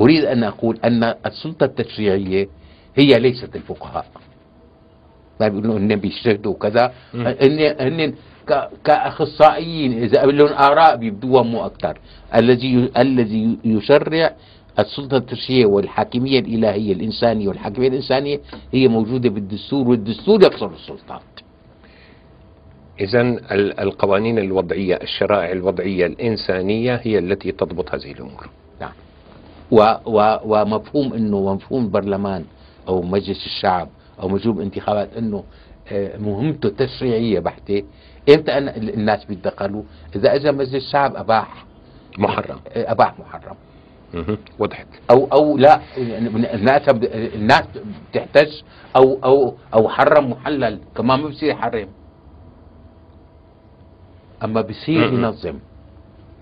أريد 0.00 0.24
أن 0.24 0.44
أقول 0.44 0.78
أن 0.84 1.14
السلطة 1.26 1.64
التشريعية 1.64 2.48
هي 2.96 3.18
ليست 3.18 3.56
الفقهاء 3.56 4.06
ما 5.40 5.48
بيقولوا 5.48 5.78
هن 5.78 5.96
بيجتهدوا 5.96 6.54
كذا 6.54 6.92
هن 7.14 7.58
هن 7.80 8.14
كاخصائيين 8.84 10.02
اذا 10.02 10.22
لهم 10.24 10.48
اراء 10.52 10.96
بيبدوها 10.96 11.42
مو 11.42 11.66
اكثر 11.66 11.98
الذي 12.34 12.90
الذي 12.98 13.58
يشرع 13.64 14.30
السلطة 14.78 15.16
التشريعيه 15.16 15.66
والحاكمية 15.66 16.40
الإلهية 16.40 16.92
الإنسانية 16.92 17.48
والحاكمية 17.48 17.88
الإنسانية 17.88 18.40
هي 18.72 18.88
موجودة 18.88 19.28
بالدستور 19.30 19.88
والدستور 19.88 20.42
يقصر 20.42 20.66
السلطات 20.70 21.22
إذا 23.00 23.20
القوانين 23.82 24.38
الوضعية 24.38 24.94
الشرائع 24.96 25.52
الوضعية 25.52 26.06
الإنسانية 26.06 26.94
هي 27.02 27.18
التي 27.18 27.52
تضبط 27.52 27.94
هذه 27.94 28.12
الأمور 28.12 28.48
نعم 28.80 28.92
و 29.70 29.80
و 30.06 30.36
ومفهوم 30.44 31.12
أنه 31.12 31.36
ومفهوم 31.36 31.84
البرلمان 31.84 32.44
أو 32.88 33.02
مجلس 33.02 33.46
الشعب 33.46 33.88
أو 34.22 34.28
مجلس 34.28 34.58
انتخابات 34.60 35.08
أنه 35.18 35.44
مهمته 36.18 36.68
تشريعيه 36.68 37.40
بحته 37.40 37.82
امتى 38.28 38.58
أنا 38.58 38.76
الناس 38.76 39.24
بيتدخلوا 39.24 39.82
اذا 40.16 40.34
اجى 40.34 40.52
مجلس 40.52 40.74
الشعب 40.74 41.16
اباح 41.16 41.64
محرم 42.18 42.60
اباح 42.76 43.14
محرم 43.20 43.56
وضحت 44.58 44.86
او 45.10 45.28
او 45.32 45.58
لا 45.58 45.80
الناس 46.54 46.88
الناس 47.34 47.64
بتحتج 48.12 48.52
او 48.96 49.18
او 49.24 49.54
او 49.74 49.88
حرم 49.88 50.30
محلل 50.30 50.78
كمان 50.96 51.20
ما 51.20 51.28
بصير 51.28 51.48
يحرم 51.50 51.88
اما 54.44 54.60
بصير 54.60 55.12
ينظم 55.12 55.58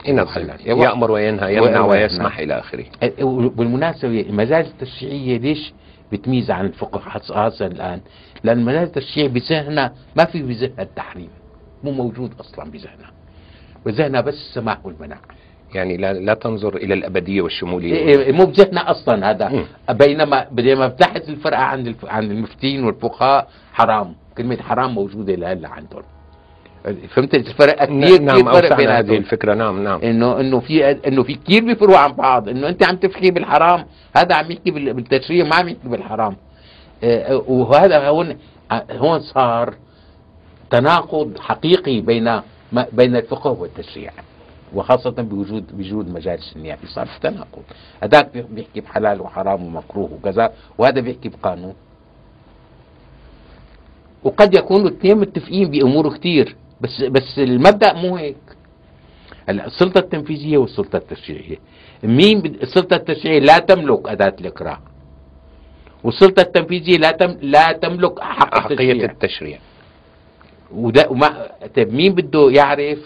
ينظم 0.06 0.48
يأمر 0.66 1.10
وينهى 1.10 1.56
يمنع 1.56 1.80
ويسمح 1.80 2.38
إلى 2.38 2.58
آخره 2.58 2.84
بالمناسبة 3.48 4.20
المجالس 4.20 4.68
التشريعية 4.68 5.38
ليش 5.38 5.72
بتميز 6.14 6.50
عن 6.50 6.64
الفقه 6.66 6.98
خاصة 7.28 7.66
الآن 7.66 8.00
لأن 8.44 8.64
منهج 8.64 8.76
التشريع 8.86 9.26
بذهنها 9.26 9.92
ما 10.16 10.24
في 10.24 10.42
بذهنها 10.42 10.82
التحريم 10.82 11.30
مو 11.84 11.90
موجود 11.90 12.32
أصلا 12.40 12.70
بذهنها 12.70 13.10
بذهنها 13.86 14.20
بس 14.20 14.34
السماح 14.34 14.86
والمنع 14.86 15.18
يعني 15.74 15.96
لا, 15.96 16.12
لا 16.12 16.34
تنظر 16.34 16.76
إلى 16.76 16.94
الأبدية 16.94 17.42
والشمولية 17.42 17.92
إيه، 17.94 18.18
إيه، 18.18 18.32
مو 18.32 18.44
بذهنها 18.44 18.90
أصلا 18.90 19.30
هذا 19.30 19.48
م. 19.48 19.66
بينما 19.94 20.46
بينما 20.52 20.88
بتحت 20.88 21.28
الفرقة 21.28 21.60
عن 21.60 21.94
عن 22.04 22.30
المفتين 22.30 22.84
والفقهاء 22.84 23.48
حرام 23.72 24.14
كلمة 24.38 24.56
حرام 24.62 24.94
موجودة 24.94 25.34
لهلا 25.34 25.68
عندهم 25.68 26.02
فهمت 26.84 27.34
الفرق 27.34 27.84
كثير 27.84 27.96
نعم 27.96 28.08
كثير 28.08 28.22
نعم، 28.44 28.52
فرق 28.52 28.76
بين 28.76 28.88
هذه 28.90 29.16
الفكره 29.16 29.54
نعم 29.54 29.84
نعم 29.84 30.00
انه 30.00 30.40
انه 30.40 30.60
في 30.60 30.90
انه 30.90 31.22
في 31.22 31.34
كثير 31.34 31.64
بيفرقوا 31.64 31.96
عن 31.98 32.12
بعض 32.12 32.48
انه 32.48 32.68
انت 32.68 32.88
عم 32.88 32.96
تفكي 32.96 33.30
بالحرام 33.30 33.84
هذا 34.16 34.34
عم 34.34 34.50
يحكي 34.50 34.70
بالتشريع 34.70 35.44
ما 35.44 35.54
عم 35.56 35.68
يحكي 35.68 35.88
بالحرام 35.88 36.36
آه، 37.04 37.32
آه، 37.32 37.42
وهذا 37.48 38.08
هون 38.08 38.36
آه، 38.72 38.84
هون 38.92 39.20
صار 39.20 39.74
تناقض 40.70 41.38
حقيقي 41.38 42.00
بين 42.00 42.40
بين 42.92 43.16
الفقه 43.16 43.50
والتشريع 43.50 44.10
وخاصة 44.74 45.10
بوجود 45.10 45.76
بوجود 45.76 46.08
مجالس 46.14 46.52
النيابة 46.56 46.80
صار 46.86 47.06
في 47.06 47.20
تناقض 47.20 47.62
هذاك 48.02 48.32
بيحكي 48.50 48.80
بحلال 48.80 49.20
وحرام 49.20 49.62
ومكروه 49.64 50.10
وكذا 50.12 50.52
وهذا 50.78 51.00
بيحكي 51.00 51.28
بقانون 51.28 51.74
وقد 54.24 54.54
يكونوا 54.54 54.88
الاثنين 54.88 55.18
متفقين 55.20 55.70
بامور 55.70 56.16
كثير 56.18 56.56
بس 56.80 57.02
بس 57.02 57.38
المبدا 57.38 57.92
مو 57.92 58.16
هيك 58.16 58.36
هلا 59.48 59.66
السلطه 59.66 59.98
التنفيذيه 59.98 60.58
والسلطه 60.58 60.96
التشريعيه 60.96 61.56
مين 62.04 62.42
السلطه 62.46 62.96
التشريعيه 62.96 63.38
لا 63.40 63.58
تملك 63.58 64.08
اداه 64.08 64.34
الاقرار 64.40 64.80
والسلطه 66.04 66.40
التنفيذيه 66.42 66.96
لا 66.98 67.10
تم 67.10 67.36
لا 67.42 67.72
تملك 67.72 68.20
حق 68.20 68.58
حقيه 68.58 68.92
التشريع, 68.92 69.10
التشريع. 69.10 69.58
وده 70.72 71.08
وما 71.10 71.46
طيب 71.76 71.92
مين 71.94 72.14
بده 72.14 72.50
يعرف 72.50 72.98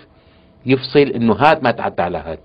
يفصل 0.67 0.99
انه 0.99 1.33
هاد 1.35 1.63
ما 1.63 1.71
تعدى 1.71 2.03
على 2.03 2.19
هاد 2.19 2.41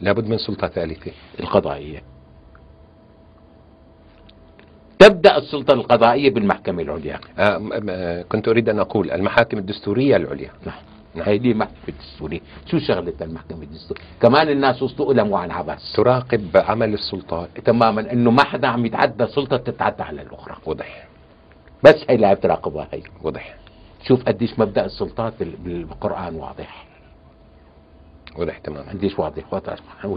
لابد 0.00 0.26
من 0.28 0.38
سلطه 0.38 0.68
ثالثه 0.68 1.12
القضائيه 1.40 2.02
تبدأ 4.98 5.38
السلطة 5.38 5.74
القضائية 5.74 6.30
بالمحكمة 6.30 6.82
العليا 6.82 7.18
آه، 7.38 7.62
آه، 7.90 8.22
كنت 8.22 8.48
أريد 8.48 8.68
أن 8.68 8.78
أقول 8.78 9.10
المحاكم 9.10 9.58
الدستورية 9.58 10.16
العليا 10.16 10.50
نعم, 10.66 10.76
نعم. 11.14 11.36
دي 11.36 11.54
محكمة 11.54 11.76
الدستورية 11.88 12.40
شو 12.66 12.78
شغلة 12.78 13.12
المحكمة 13.20 13.62
الدستورية 13.62 14.02
كمان 14.22 14.48
الناس 14.48 14.82
وصلوا 14.82 15.12
إلى 15.12 15.20
عن 15.36 15.50
عباس 15.50 15.92
تراقب 15.96 16.50
عمل 16.56 16.94
السلطات 16.94 17.48
تماما 17.64 18.12
انه 18.12 18.30
ما 18.30 18.44
حدا 18.44 18.66
عم 18.68 18.86
يتعدى 18.86 19.26
سلطة 19.26 19.56
تتعدى 19.56 20.02
على 20.02 20.22
الاخرى 20.22 20.56
وضح 20.66 21.06
بس 21.84 21.96
هي 22.08 22.14
اللي 22.14 22.26
عم 22.26 22.34
تراقبها 22.34 22.88
هي 22.92 23.02
وضح 23.22 23.54
شوف 24.08 24.24
قديش 24.28 24.58
مبدأ 24.58 24.84
السلطات 24.84 25.32
بالقرآن 25.42 26.34
واضح 26.34 26.86
والاحتمال 28.38 28.82
ما 28.84 28.90
عنديش 28.90 29.18
واضح 29.18 29.52
واضح 29.54 29.74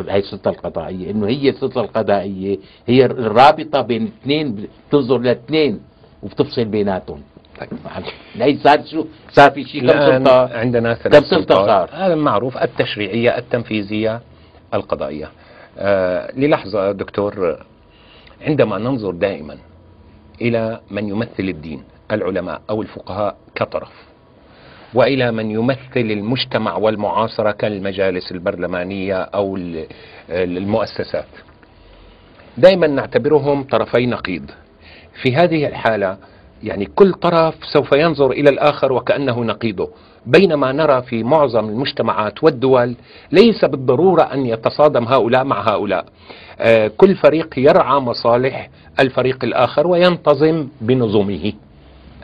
هي 0.10 0.18
السلطه 0.20 0.50
القضائيه 0.52 1.12
انه 1.12 1.28
هي 1.28 1.50
السلطه 1.50 1.82
القضائيه 1.82 2.58
هي 2.88 3.06
الرابطه 3.06 3.82
بين 3.82 4.04
اثنين 4.04 4.68
بتنظر 4.88 5.18
لاثنين 5.18 5.82
وبتفصل 6.24 6.66
بيناتهم 6.66 7.22
طيب 8.40 8.58
صار 8.64 8.86
شو 8.86 9.06
صار 9.32 9.52
في 9.52 9.64
شيء 9.64 9.82
كم 9.82 9.94
سلطه 10.20 10.58
عندنا 10.58 10.94
ثلاث 10.94 11.24
سلطه 11.24 11.56
صار 11.56 11.90
هذا 11.94 12.16
معروف 12.16 12.58
التشريعيه 12.58 13.38
التنفيذيه 13.38 14.22
القضائيه 14.74 15.30
آه 15.78 16.32
للحظه 16.38 16.92
دكتور 16.92 17.60
عندما 18.42 18.78
ننظر 18.78 19.12
دائما 19.12 19.58
الى 20.42 20.80
من 20.92 21.10
يمثل 21.10 21.30
الدين 21.40 21.84
العلماء 22.12 22.62
او 22.70 22.82
الفقهاء 22.82 23.38
كطرف 23.56 24.09
والى 24.94 25.32
من 25.32 25.52
يمثل 25.52 25.78
المجتمع 25.98 26.76
والمعاصره 26.78 27.52
كالمجالس 27.52 28.32
البرلمانيه 28.32 29.16
او 29.16 29.60
المؤسسات. 30.30 31.26
دائما 32.58 32.88
نعتبرهم 32.88 33.64
طرفي 33.64 34.06
نقيض. 34.06 34.52
في 35.22 35.36
هذه 35.36 35.68
الحاله 35.68 36.18
يعني 36.64 36.86
كل 36.86 37.14
طرف 37.14 37.56
سوف 37.74 37.90
ينظر 37.96 38.32
الى 38.32 38.50
الاخر 38.50 38.94
وكانه 38.94 39.44
نقيضه، 39.44 39.90
بينما 40.26 40.72
نرى 40.72 41.02
في 41.02 41.24
معظم 41.24 41.70
المجتمعات 41.70 42.44
والدول 42.44 42.96
ليس 43.32 43.66
بالضروره 43.66 44.22
ان 44.24 44.46
يتصادم 44.46 45.04
هؤلاء 45.06 45.44
مع 45.44 45.70
هؤلاء. 45.74 46.06
آه، 46.60 46.92
كل 46.98 47.16
فريق 47.16 47.60
يرعى 47.60 48.00
مصالح 48.00 48.70
الفريق 49.00 49.44
الاخر 49.44 49.88
وينتظم 49.88 50.68
بنظمه. 50.82 51.54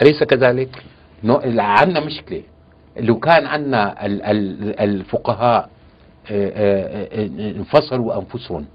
اليس 0.02 0.24
كذلك؟ 0.24 0.70
عندنا 1.50 2.00
مشكله 2.06 2.42
لو 3.00 3.20
كان 3.20 3.46
عندنا 3.46 3.96
الفقهاء 4.84 5.70
آه، 6.32 6.48
آه، 6.58 7.08
آه، 7.16 7.26
انفصلوا 7.58 8.18
انفسهم 8.20 8.66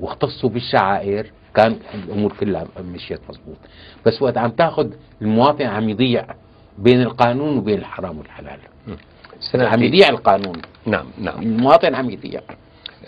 واختصوا 0.00 0.48
بالشعائر 0.50 1.26
كان 1.54 1.78
الامور 1.94 2.32
كلها 2.40 2.64
مشيت 2.94 3.20
مضبوط 3.28 3.56
بس 4.06 4.22
وقت 4.22 4.38
عم 4.38 4.50
تاخذ 4.50 4.90
المواطن 5.22 5.66
عم 5.66 5.88
يضيع 5.88 6.26
بين 6.78 7.00
القانون 7.02 7.58
وبين 7.58 7.78
الحرام 7.78 8.18
والحلال 8.18 8.58
عم 9.54 9.82
يضيع 9.82 10.08
القانون 10.08 10.62
نعم 10.86 11.06
نعم 11.18 11.42
المواطن 11.42 11.94
عم 11.94 12.10
يضيع 12.10 12.40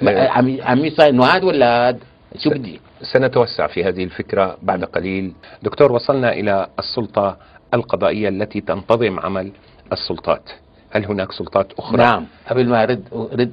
عم 0.06 0.56
عم 0.60 0.84
يصير 0.84 1.08
انه 1.08 1.24
هاد 1.24 1.44
ولا 1.44 1.88
هاد 1.88 1.98
شو 2.44 2.50
بدي 2.50 2.80
سنتوسع 3.12 3.66
في 3.66 3.84
هذه 3.84 4.04
الفكره 4.04 4.56
بعد 4.62 4.84
قليل 4.84 5.32
دكتور 5.62 5.92
وصلنا 5.92 6.32
الى 6.32 6.66
السلطه 6.78 7.36
القضائيه 7.74 8.28
التي 8.28 8.60
تنتظم 8.60 9.20
عمل 9.20 9.52
السلطات 9.92 10.50
هل 10.90 11.04
هناك 11.04 11.32
سلطات 11.32 11.72
أخرى؟ 11.72 11.96
نعم 11.98 12.26
قبل 12.50 12.68
ما 12.68 12.82
أرد, 12.82 13.04
أرد 13.32 13.52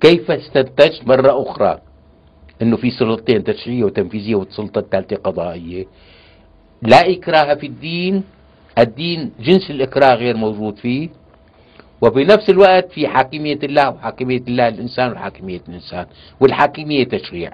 كيف 0.00 0.30
استنتجت 0.30 1.06
مرة 1.08 1.42
أخرى 1.42 1.78
أنه 2.62 2.76
في 2.76 2.90
سلطتين 2.90 3.44
تشريعية 3.44 3.84
وتنفيذية 3.84 4.34
والسلطة 4.34 4.78
الثالثة 4.78 5.16
قضائية 5.16 5.84
لا 6.82 7.10
إكراه 7.12 7.54
في 7.54 7.66
الدين 7.66 8.24
الدين 8.78 9.32
جنس 9.40 9.70
الإكراه 9.70 10.14
غير 10.14 10.36
موجود 10.36 10.76
فيه 10.76 11.08
وبنفس 12.00 12.50
الوقت 12.50 12.92
في 12.92 13.08
حاكمية 13.08 13.58
الله 13.62 13.90
وحاكمية 13.90 14.40
الله 14.48 14.68
الإنسان 14.68 15.12
وحاكمية 15.12 15.60
الإنسان 15.68 16.06
والحاكمية 16.40 17.04
تشريع 17.04 17.50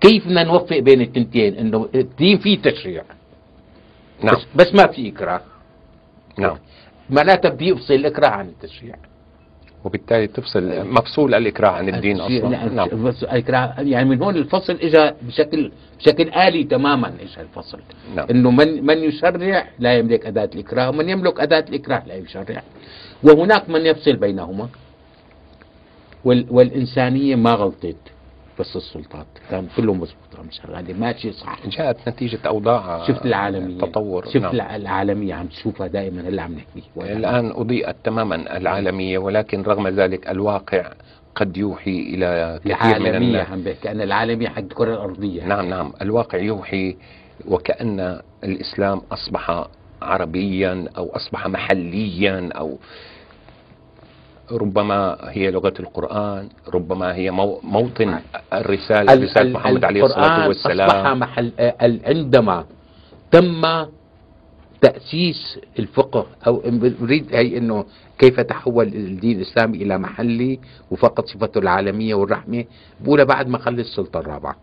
كيف 0.00 0.26
بدنا 0.26 0.42
نوفق 0.44 0.78
بين 0.78 1.00
التنتين 1.00 1.54
انه 1.54 1.88
الدين 1.94 2.38
فيه 2.38 2.58
تشريع 2.62 3.02
نعم 4.22 4.34
بس, 4.36 4.44
بس 4.68 4.74
ما 4.74 4.86
في 4.92 5.08
اكراه 5.08 5.40
نعم 6.38 6.56
معناتها 7.10 7.48
بيفصل 7.48 7.78
يفصل 7.82 7.94
الإكراه 7.94 8.28
عن 8.28 8.48
التشريع 8.48 8.96
وبالتالي 9.84 10.26
تفصل 10.26 10.86
مفصول 10.92 11.34
الاكراه 11.34 11.68
عن 11.68 11.88
الدين 11.88 12.20
اصلا 12.20 12.48
نعم, 12.48 12.74
نعم. 12.74 12.88
الاكراه 13.22 13.74
يعني 13.80 14.08
من 14.08 14.22
هون 14.22 14.36
الفصل 14.36 14.72
اجى 14.72 15.12
بشكل 15.22 15.72
بشكل 15.98 16.28
الي 16.28 16.64
تماما 16.64 17.06
اجى 17.08 17.40
الفصل 17.40 17.78
نعم. 18.16 18.26
انه 18.30 18.50
من 18.50 18.86
من 18.86 18.98
يشرع 18.98 19.66
لا 19.78 19.94
يملك 19.98 20.26
اداه 20.26 20.50
الاكراه 20.54 20.88
ومن 20.90 21.08
يملك 21.08 21.40
اداه 21.40 21.64
الاكراه 21.68 22.02
لا 22.06 22.14
يشرع 22.14 22.62
وهناك 23.22 23.70
من 23.70 23.80
يفصل 23.86 24.16
بينهما 24.16 24.68
وال 26.24 26.46
والانسانيه 26.50 27.36
ما 27.36 27.50
غلطت 27.54 27.96
بس 28.60 28.76
السلطات 28.76 29.26
كان 29.50 29.68
كله 29.76 29.94
مظبوط 29.94 30.28
رامز 30.38 30.50
شغاله 30.52 30.94
ماشي 30.94 31.32
صح 31.32 31.66
جاءت 31.68 32.08
نتيجه 32.08 32.38
اوضاع 32.46 33.06
شفت 33.06 33.26
العالميه 33.26 33.78
تطور 33.78 34.24
شفت 34.24 34.36
نعم. 34.36 34.56
العالميه 34.56 35.34
عم 35.34 35.46
تشوفها 35.46 35.86
دائما 35.86 36.28
هلا 36.28 36.42
عم 36.42 36.54
نحكي 36.54 36.82
الان 37.12 37.50
اضيئت 37.50 37.96
تماما 38.04 38.56
العالميه 38.56 39.18
ولكن 39.18 39.62
رغم 39.62 39.88
ذلك 39.88 40.28
الواقع 40.28 40.90
قد 41.34 41.56
يوحي 41.56 41.90
الى 42.00 42.60
كثير 42.64 42.98
من 42.98 43.06
العالميه 43.06 43.42
عم 43.42 43.60
بحكي 43.62 43.90
انا 43.90 44.04
العالميه 44.04 44.48
حق 44.48 44.58
الكره 44.58 44.94
الارضيه 44.94 45.44
نعم 45.44 45.68
نعم 45.68 45.92
الواقع 46.02 46.38
يوحي 46.38 46.96
وكأن 47.48 48.20
الإسلام 48.44 49.00
أصبح 49.12 49.64
عربيا 50.02 50.88
أو 50.96 51.10
أصبح 51.16 51.46
محليا 51.46 52.50
أو 52.58 52.78
ربما 54.52 55.18
هي 55.22 55.50
لغة 55.50 55.74
القرآن 55.80 56.48
ربما 56.74 57.14
هي 57.14 57.30
موطن 57.62 58.06
نعم. 58.10 58.20
الرسالة 58.52 59.14
رسالة 59.24 59.50
محمد 59.50 59.84
عليه 59.84 60.04
الصلاة 60.04 60.48
والسلام 60.48 60.90
أصبح 60.90 61.12
محل 61.12 61.52
عندما 62.06 62.64
تم 63.32 63.62
تأسيس 64.80 65.60
الفقه 65.78 66.26
أو 66.46 66.62
نريد 66.66 67.34
هي 67.34 67.58
أنه 67.58 67.84
كيف 68.18 68.40
تحول 68.40 68.86
الدين 68.86 69.36
الإسلامي 69.36 69.76
إلى 69.82 69.98
محلي 69.98 70.60
وفقد 70.90 71.26
صفته 71.26 71.58
العالمية 71.58 72.14
والرحمة 72.14 72.64
بقولها 73.00 73.24
بعد 73.24 73.48
ما 73.48 73.58
خلي 73.58 73.80
السلطة 73.80 74.20
الرابعة 74.20 74.56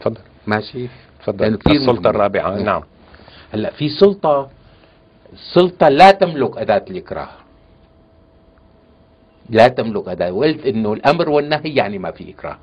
تفضل 0.00 0.20
ماشي 0.46 0.88
تفضل 1.22 1.44
يعني 1.60 1.76
السلطة 1.78 2.10
الرابعة 2.10 2.56
نعم 2.62 2.82
هلا 3.54 3.70
في 3.70 3.88
سلطة 3.88 4.48
سلطة 5.54 5.88
لا 5.88 6.10
تملك 6.10 6.58
أداة 6.58 6.84
الإكراه 6.90 7.28
لا 9.50 9.68
تملك 9.68 10.08
هذا 10.08 10.30
وقلت 10.30 10.66
أنه 10.66 10.92
الأمر 10.92 11.28
والنهي 11.30 11.74
يعني 11.74 11.98
ما 11.98 12.10
في 12.10 12.30
إكراه 12.30 12.56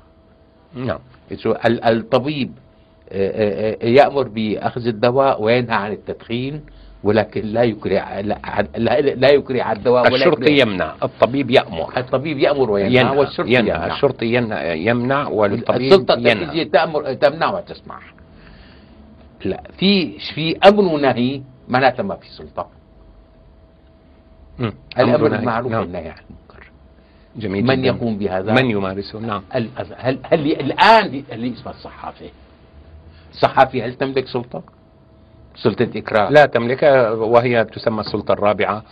نعم 0.74 0.98
الطبيب 1.66 2.52
آه، 3.08 3.30
آه، 3.30 3.76
آه، 3.82 3.86
يأمر 3.86 4.28
بأخذ 4.28 4.86
الدواء 4.86 5.42
وينهى 5.42 5.74
عن 5.76 5.92
التدخين 5.92 6.60
ولكن 7.04 7.42
لا 7.46 7.62
يكري 7.62 7.94
لا, 7.94 8.22
لا 9.00 9.28
يكري 9.28 9.60
على 9.60 9.78
الدواء 9.78 10.06
ولا 10.12 10.16
الشرطي 10.16 10.52
يمنع 10.58 10.94
الطبيب 11.02 11.50
يأمر 11.50 11.92
الطبيب 11.96 12.38
يأمر 12.38 12.70
وينهى 12.70 13.00
ينهى 13.00 13.18
والشرطي 13.18 13.52
ينهى, 13.52 13.86
الشرطي 13.92 14.34
ينهى 14.34 14.78
يمنع 14.78 15.28
والطبيب 15.28 15.92
السلطة 15.92 16.14
التنفيذيه 16.14 16.70
تأمر 16.70 17.14
تمنع 17.14 17.50
وتسمع 17.50 17.98
لا 19.44 19.62
في 19.78 20.18
في 20.34 20.56
أمر 20.68 20.82
ونهي 20.84 21.40
معناته 21.68 22.02
ما 22.02 22.14
في 22.16 22.28
سلطة 22.28 22.70
الأمر 24.98 25.26
المعروف 25.34 25.72
نعم. 25.72 25.80
والنهي 25.80 26.08
عنه 26.08 26.36
جميل 27.38 27.66
من 27.66 27.76
جداً. 27.82 27.86
يقوم 27.86 28.18
بهذا 28.18 28.52
من 28.52 28.70
يمارسه 28.70 29.18
نعم 29.18 29.42
هل 29.50 29.68
هل, 29.98 30.18
هل 30.24 30.40
الان 30.46 31.24
اللي 31.32 31.52
اسمه 31.52 31.72
الصحافه 31.72 32.30
الصحافي 33.32 33.82
هل 33.82 33.94
تملك 33.94 34.26
سلطه؟ 34.28 34.62
سلطة 35.56 35.88
إكراه 35.98 36.30
لا 36.30 36.46
تملكها 36.46 37.10
وهي 37.10 37.64
تسمى 37.64 38.00
السلطة 38.00 38.32
الرابعة 38.32 38.84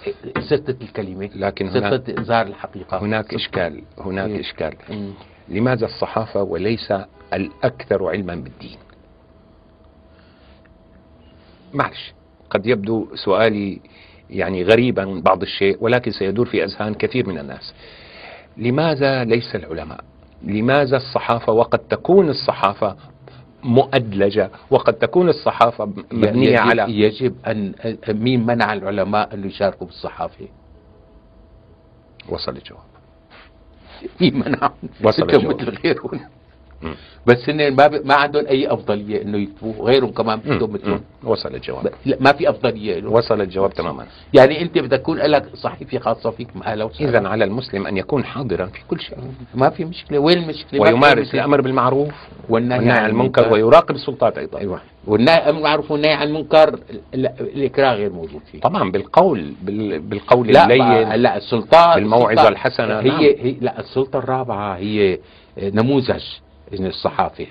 سلطة 0.48 0.76
الكلمة 0.82 1.30
لكن 1.34 1.70
سلطة 1.70 2.20
إظهار 2.20 2.46
الحقيقة 2.46 2.98
هناك 3.02 3.24
سلطة. 3.30 3.36
إشكال 3.36 3.82
هناك 3.98 4.28
إيه. 4.30 4.40
إشكال 4.40 4.74
إيه. 4.90 5.08
لماذا 5.48 5.86
الصحافة 5.86 6.42
وليس 6.42 6.92
الأكثر 7.34 8.06
علما 8.06 8.34
بالدين 8.34 8.76
معلش 11.74 12.12
قد 12.50 12.66
يبدو 12.66 13.08
سؤالي 13.14 13.80
يعني 14.30 14.62
غريبا 14.62 15.20
بعض 15.24 15.42
الشيء 15.42 15.76
ولكن 15.80 16.10
سيدور 16.10 16.46
في 16.46 16.64
أذهان 16.64 16.94
كثير 16.94 17.28
من 17.28 17.38
الناس 17.38 17.72
لماذا 18.56 19.24
ليس 19.24 19.54
العلماء 19.54 20.00
لماذا 20.42 20.96
الصحافة 20.96 21.52
وقد 21.52 21.78
تكون 21.78 22.28
الصحافة 22.28 22.96
مؤدلجة 23.62 24.50
وقد 24.70 24.94
تكون 24.94 25.28
الصحافة 25.28 25.84
مبنية 26.12 26.48
يجب 26.48 26.58
على 26.58 26.82
يجب 27.00 27.34
أن 27.46 27.74
مين 28.08 28.46
منع 28.46 28.72
العلماء 28.72 29.34
أن 29.34 29.44
يشاركوا 29.48 29.86
بالصحافة 29.86 30.48
وصل 32.28 32.56
الجواب 32.56 32.80
مين 34.20 34.38
منعهم 34.38 34.74
وصل 35.04 35.22
الجواب 35.22 36.20
بس 37.26 37.48
ان 37.48 37.74
ما, 37.76 37.86
ب... 37.86 38.06
ما 38.06 38.14
عندهم 38.14 38.46
اي 38.46 38.68
افضليه 38.68 39.22
انه 39.22 39.38
يكتبوه 39.38 39.74
غيرهم 39.86 40.10
كمان 40.12 40.38
بدهم 40.40 40.72
مثلهم 40.72 41.00
وصل 41.24 41.54
الجواب 41.54 41.88
لا 42.04 42.16
ما 42.20 42.32
في 42.32 42.50
افضليه 42.50 42.98
له. 43.00 43.10
وصل 43.12 43.40
الجواب 43.40 43.74
تماما 43.74 44.06
يعني 44.34 44.62
انت 44.62 44.78
بدك 44.78 44.98
تكون 44.98 45.18
لك 45.18 45.44
صحيفه 45.56 45.98
خاصه 45.98 46.30
فيك 46.30 46.48
اهلا 46.66 46.84
وسهلا 46.84 47.10
اذا 47.18 47.28
على 47.28 47.44
المسلم 47.44 47.86
ان 47.86 47.96
يكون 47.96 48.24
حاضرا 48.24 48.66
في 48.66 48.78
كل 48.88 49.00
شيء 49.00 49.18
ما 49.54 49.70
في 49.70 49.84
مشكله 49.84 50.18
وين 50.18 50.38
المشكله 50.38 50.80
ويمارس 50.80 51.34
الامر 51.34 51.60
بالمعروف 51.60 52.12
والنهي 52.48 52.90
عن 52.90 53.10
المنكر 53.10 53.52
ويراقب 53.52 53.94
السلطات 53.94 54.38
ايضا 54.38 54.58
ايوه 54.58 54.80
والنهي 55.06 55.34
عن 55.42 55.56
المعروف 55.56 55.90
والنهي 55.90 56.12
عن 56.12 56.26
المنكر 56.26 56.78
الاكراه 57.42 57.94
غير 57.94 58.10
موجود 58.12 58.40
فيه 58.52 58.60
طبعا 58.60 58.90
بالقول 58.90 59.52
بال... 59.62 59.98
بالقول 60.00 60.46
لا 60.48 60.64
اللين 60.64 61.08
لا 61.14 61.36
السلطات 61.36 61.94
بالموعظه 61.94 62.48
الحسنه 62.48 63.00
هي, 63.00 63.08
نعم. 63.08 63.20
هي 63.20 63.56
لا 63.60 63.80
السلطه 63.80 64.18
الرابعه 64.18 64.76
هي 64.76 65.18
نموذج 65.62 66.22
الصحافي 66.72 67.46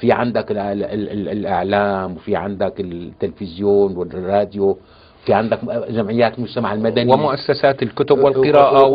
في 0.00 0.12
عندك 0.12 0.46
الاعلام 0.52 2.14
وفي 2.16 2.36
عندك 2.36 2.80
التلفزيون 2.80 3.96
والراديو 3.96 4.78
في 5.26 5.34
عندك 5.34 5.58
جمعيات 5.90 6.38
المجتمع 6.38 6.72
المدني 6.72 7.12
ومؤسسات 7.12 7.82
الكتب 7.82 8.18
والقراءة 8.18 8.86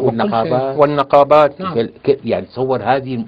والنقابات 0.00 0.76
والنقابات 0.78 1.60
نعم 1.60 1.76
يعني 2.24 2.46
تصور 2.46 2.82
هذه 2.82 3.24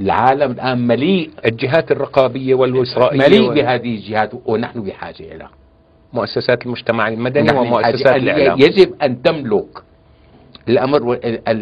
العالم 0.00 0.50
الآن 0.52 0.86
مليء 0.86 1.30
الجهات 1.44 1.92
الرقابية 1.92 2.54
والإسرائيلية 2.54 3.26
مليء 3.26 3.54
بهذه 3.54 3.94
الجهات 3.96 4.30
ونحن 4.46 4.80
بحاجة 4.82 5.20
إلى 5.34 5.46
مؤسسات 6.12 6.66
المجتمع 6.66 7.08
المدني 7.08 7.58
ومؤسسات 7.58 8.16
الإعلام 8.16 8.60
يجب 8.60 9.02
أن 9.02 9.22
تملك 9.22 9.66
الأمر 10.68 11.18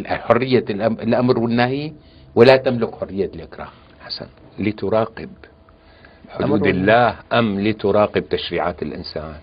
حرية 0.09 0.65
الأمر 0.79 1.39
والنهي 1.39 1.93
ولا 2.39 2.57
تملك 2.57 2.95
حرية 3.01 3.31
الإكراه 3.35 3.69
حسن 4.01 4.27
لتراقب 4.59 5.31
حدود 6.29 6.67
الله 6.67 7.17
أم 7.33 7.61
لتراقب 7.61 8.29
تشريعات 8.29 8.83
الإنسان 8.83 9.35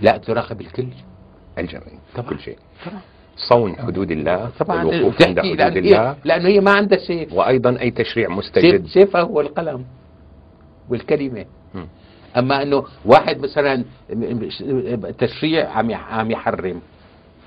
لا 0.00 0.16
تراقب 0.16 0.60
الكل 0.60 0.86
الجميع 1.58 1.84
طبعا 2.16 2.30
كل 2.30 2.40
شيء 2.40 2.58
طبعا 2.86 3.00
صون 3.48 3.76
حدود 3.76 4.10
الله 4.10 4.50
طبعا 4.60 4.84
والوقوف 4.84 5.26
عند 5.26 5.40
حدود 5.40 5.56
لأن 5.58 5.70
إيه؟ 5.84 5.98
الله 6.00 6.16
لأنه 6.24 6.48
هي 6.48 6.60
ما 6.60 6.70
عندها 6.72 6.98
سيف 6.98 7.32
وأيضا 7.32 7.80
أي 7.80 7.90
تشريع 7.90 8.28
مستجد 8.28 8.86
سيفها 8.86 9.20
هو 9.20 9.40
القلم 9.40 9.84
والكلمة 10.88 11.44
م. 11.74 11.80
أما 12.38 12.62
أنه 12.62 12.84
واحد 13.04 13.38
مثلا 13.38 13.84
تشريع 15.18 15.70
عم 15.70 15.94
عم 15.94 16.30
يحرم 16.30 16.80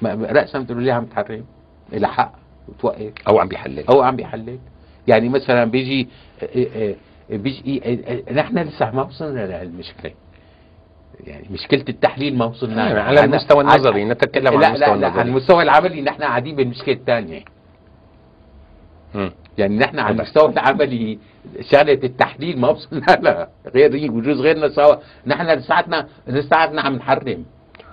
رأسا 0.05 0.59
بتقول 0.59 0.83
لي 0.83 0.91
عم 0.91 1.05
تحرم 1.05 1.45
لها 1.93 2.07
حق 2.11 2.42
وتوقف 2.67 3.11
او 3.27 3.39
عم 3.39 3.47
بيحلل 3.47 3.87
او 3.89 4.01
عم 4.01 4.15
بيحلل 4.15 4.59
يعني 5.07 5.29
مثلا 5.29 5.63
بيجي 5.71 6.07
آه، 6.55 6.67
آه، 6.75 6.95
بيجي 7.29 7.81
إيه، 7.85 8.05
إيه، 8.07 8.33
نحن 8.33 8.59
لسه 8.59 8.91
ما 8.91 9.03
وصلنا 9.03 9.47
لهالمشكله 9.47 10.11
يعني 11.27 11.45
مشكله 11.51 11.83
التحليل 11.89 12.37
ما 12.37 12.45
وصلنا 12.45 12.87
يعني 12.87 12.99
على 12.99 13.23
المستوى 13.23 13.61
النظري 13.61 14.05
نتكلم 14.05 14.57
على 14.63 14.65
عن 14.65 14.73
المستوى 14.73 14.85
لا 14.85 14.91
النظري 14.97 15.01
لا 15.09 15.19
على 15.19 15.29
المستوى 15.29 15.63
العملي 15.63 16.01
نحن 16.01 16.23
قاعدين 16.23 16.55
بالمشكله 16.55 16.95
الثانيه 16.95 17.43
يعني 19.57 19.77
نحن 19.77 19.99
على 19.99 20.15
المستوى 20.15 20.49
العملي 20.49 21.19
شغله 21.71 21.93
التحليل 22.03 22.59
ما 22.59 22.67
وصلنا 22.69 23.05
لها 23.21 23.49
غير 23.75 24.09
وجوز 24.11 24.41
غيرنا 24.41 24.69
سوا 24.69 24.95
نحن 25.27 25.47
لساتنا 25.47 26.07
لساتنا 26.27 26.81
عم 26.81 26.95
نحرم 26.95 27.45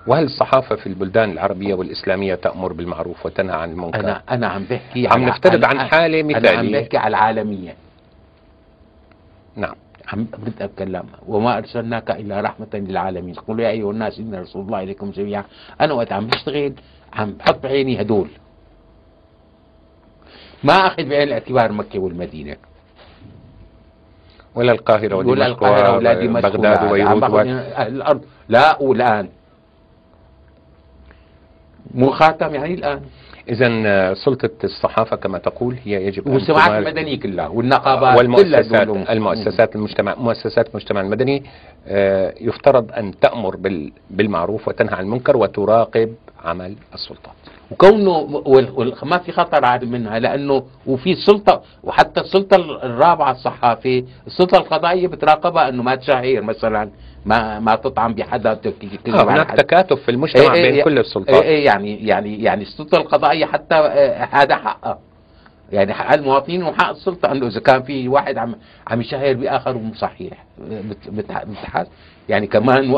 وهل 0.07 0.23
الصحافة 0.23 0.75
في 0.75 0.87
البلدان 0.87 1.31
العربية 1.31 1.73
والإسلامية 1.73 2.35
تأمر 2.35 2.73
بالمعروف 2.73 3.25
وتنهى 3.25 3.55
عن 3.55 3.71
المنكر؟ 3.71 3.99
أنا 3.99 4.21
أنا 4.31 4.47
عم 4.47 4.63
بحكي 4.63 5.07
عم 5.15 5.23
نفترض 5.25 5.65
عن 5.65 5.79
حالة 5.79 6.23
مثالية 6.23 6.49
أنا 6.53 6.59
عم 6.59 6.71
بحكي 6.71 6.97
على 6.97 7.07
العالمية 7.17 7.75
نعم 9.55 9.75
عم 10.13 10.23
بدي 10.23 10.63
أتكلم 10.65 11.03
وما 11.27 11.57
ارسلناك 11.57 12.11
الا 12.11 12.41
رحمه 12.41 12.67
للعالمين 12.73 13.33
قولوا 13.35 13.63
يا 13.65 13.69
ايها 13.69 13.91
الناس 13.91 14.19
ان 14.19 14.35
رسول 14.35 14.65
الله 14.65 14.83
اليكم 14.83 15.11
جميعا 15.11 15.43
انا 15.81 15.93
وقت 15.93 16.11
عم 16.11 16.27
بشتغل 16.27 16.73
عم 17.13 17.31
بحط 17.31 17.63
بعيني 17.63 18.01
هدول 18.01 18.27
ما 20.63 20.73
اخذ 20.73 21.03
بعين 21.03 21.27
الاعتبار 21.27 21.71
مكه 21.71 21.99
والمدينه 21.99 22.55
ولا 24.55 24.71
القاهره 24.71 25.15
ولا 25.15 25.45
القاهره 25.47 25.97
ولا 25.97 26.13
بغداد 26.41 26.83
وبيروت 26.83 27.33
الارض 27.77 28.21
لا 28.49 28.81
والان 28.81 29.27
مخاتم 31.93 32.55
يعني 32.55 32.73
الآن 32.73 32.99
إذا 33.49 33.67
آه، 33.85 34.13
سلطة 34.13 34.49
الصحافة 34.63 35.15
كما 35.15 35.37
تقول 35.37 35.75
هي 35.85 36.07
يجب 36.07 36.27
والسماعات 36.27 36.71
المدنية 36.87 37.19
كلها 37.19 37.47
والنقابات 37.47 38.17
والمؤسسات 38.17 38.87
المؤسسات 39.11 39.75
المجتمع 39.75 40.15
مؤسسات 40.15 40.69
المجتمع 40.69 41.01
المدني 41.01 41.43
آه، 41.87 42.33
يفترض 42.41 42.91
أن 42.91 43.19
تأمر 43.19 43.57
بالمعروف 44.09 44.67
وتنهى 44.67 44.95
عن 44.95 45.03
المنكر 45.05 45.37
وتراقب 45.37 46.13
عمل 46.45 46.75
السلطات 46.93 47.33
وكونه 47.71 48.41
وما 49.01 49.17
في 49.17 49.31
خطر 49.31 49.65
عاد 49.65 49.85
منها 49.85 50.19
لانه 50.19 50.63
وفي 50.85 51.15
سلطه 51.15 51.61
وحتى 51.83 52.21
السلطه 52.21 52.55
الرابعه 52.83 53.31
الصحافي 53.31 54.05
السلطه 54.27 54.57
القضائيه 54.57 55.07
بتراقبها 55.07 55.69
انه 55.69 55.83
ما 55.83 55.95
تشهير 55.95 56.41
مثلا 56.43 56.89
ما 57.25 57.59
ما 57.59 57.75
تطعن 57.75 58.13
بحدا 58.13 58.51
آه 58.51 58.59
هناك 59.07 59.51
تكاتف 59.51 59.99
في 60.01 60.11
المجتمع 60.11 60.43
إيه،, 60.53 60.53
ايه 60.53 60.63
بين 60.65 60.73
ايه 60.75 60.83
كل 60.83 60.99
السلطات 60.99 61.35
إيه،, 61.43 61.57
ايه 61.57 61.65
يعني 61.65 62.07
يعني 62.07 62.43
يعني 62.43 62.61
السلطه 62.61 62.97
القضائيه 62.97 63.45
حتى 63.45 63.75
اه 63.75 64.27
هذا 64.31 64.55
حقها 64.55 64.99
يعني 65.71 65.93
حق 65.93 66.13
المواطنين 66.13 66.63
وحق 66.63 66.89
السلطه 66.89 67.31
انه 67.31 67.47
اذا 67.47 67.59
كان 67.59 67.83
في 67.83 68.07
واحد 68.07 68.37
عم 68.37 68.55
عم 68.87 69.01
يشهر 69.01 69.33
باخر 69.33 69.75
ومو 69.75 69.93
صحيح 69.93 70.45
يعني 72.29 72.47
كمان 72.47 72.95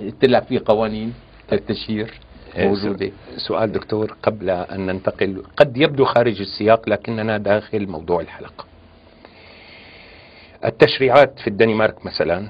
قلت 0.00 0.24
لك 0.24 0.44
في 0.44 0.58
قوانين 0.58 1.14
التشهير 1.52 2.14
إيه، 2.56 2.68
موجودة 2.68 3.10
سؤال 3.36 3.72
دكتور 3.72 4.16
قبل 4.22 4.50
أن 4.50 4.86
ننتقل 4.86 5.42
قد 5.56 5.76
يبدو 5.76 6.04
خارج 6.04 6.40
السياق 6.40 6.88
لكننا 6.88 7.38
داخل 7.38 7.86
موضوع 7.88 8.20
الحلقة 8.20 8.64
التشريعات 10.64 11.38
في 11.38 11.46
الدنمارك 11.46 12.06
مثلا 12.06 12.48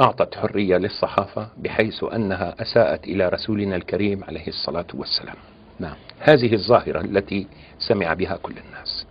أعطت 0.00 0.34
حرية 0.36 0.76
للصحافة 0.76 1.48
بحيث 1.56 2.04
أنها 2.04 2.54
أساءت 2.62 3.04
إلى 3.04 3.28
رسولنا 3.28 3.76
الكريم 3.76 4.24
عليه 4.24 4.48
الصلاة 4.48 4.86
والسلام 4.94 5.36
نعم 5.80 5.94
هذه 6.20 6.52
الظاهرة 6.54 7.00
التي 7.00 7.46
سمع 7.78 8.14
بها 8.14 8.38
كل 8.42 8.54
الناس 8.66 9.06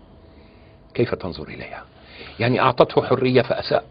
كيف 0.94 1.16
تنظر 1.16 1.48
إليها 1.48 1.84
يعني 2.40 2.60
أعطته 2.60 3.02
حرية 3.04 3.42
فأساء 3.42 3.84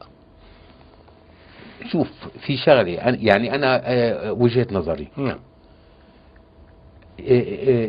شوف 1.93 2.09
في 2.47 2.57
شغله 2.57 2.99
يعني 3.23 3.55
انا 3.55 3.81
آه، 3.93 4.33
وجهه 4.33 4.67
نظري 4.71 5.09
نعم. 5.17 5.39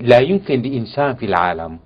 لا 0.07 0.19
يمكن 0.19 0.61
لإنسان 0.61 1.13
في 1.15 1.25
العالم 1.25 1.79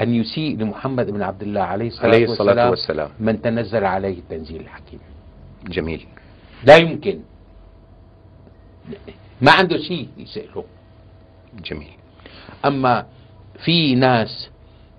أن 0.00 0.14
يسيء 0.14 0.56
لمحمد 0.56 1.10
بن 1.10 1.22
عبد 1.22 1.42
الله 1.42 1.60
عليه 1.62 1.86
الصلاة, 1.88 2.06
عليه 2.06 2.24
الصلاة 2.24 2.70
والسلام, 2.70 2.70
والسلام 2.70 3.10
من 3.20 3.42
تنزل 3.42 3.84
عليه 3.84 4.18
التنزيل 4.18 4.60
الحكيم 4.60 4.98
جميل 5.68 6.06
لا 6.64 6.76
يمكن 6.76 7.20
ما 9.40 9.52
عنده 9.52 9.78
شيء 9.78 10.08
يسأله 10.18 10.64
جميل 11.64 11.96
أما 12.64 13.06
في 13.64 13.94
ناس 13.94 14.50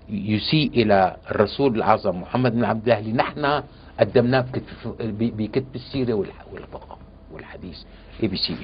يسيء 0.08 0.70
إلى 0.74 1.16
الرسول 1.30 1.76
العظم 1.76 2.20
محمد 2.20 2.52
بن 2.54 2.64
عبد 2.64 2.88
الله 2.88 3.12
نحن 3.12 3.62
قدمناه 4.00 4.46
بكتب 5.18 5.74
السيرة 5.74 6.12
والفقه 6.52 6.98
والحديث 7.32 7.76
اي 8.22 8.28
بي 8.28 8.36
سي 8.36 8.56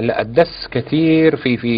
هلا 0.00 0.20
الدس 0.20 0.68
كثير 0.70 1.36
في 1.36 1.56
في 1.56 1.74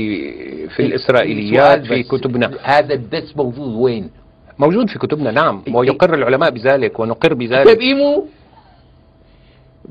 في 0.69 0.81
الاسرائيليات 0.83 1.85
في 1.87 2.03
كتبنا 2.03 2.51
هذا 2.63 2.95
الدس 2.95 3.37
موجود 3.37 3.75
وين؟ 3.75 4.11
موجود 4.59 4.91
في 4.91 4.99
كتبنا 4.99 5.31
نعم 5.31 5.63
إيه، 5.67 5.75
ويقر 5.77 6.11
إيه. 6.11 6.15
العلماء 6.19 6.51
بذلك 6.51 7.01
ونقر 7.01 7.35
بذلك 7.35 7.73
تبقيمه 7.75 8.15
طيب، 8.15 8.25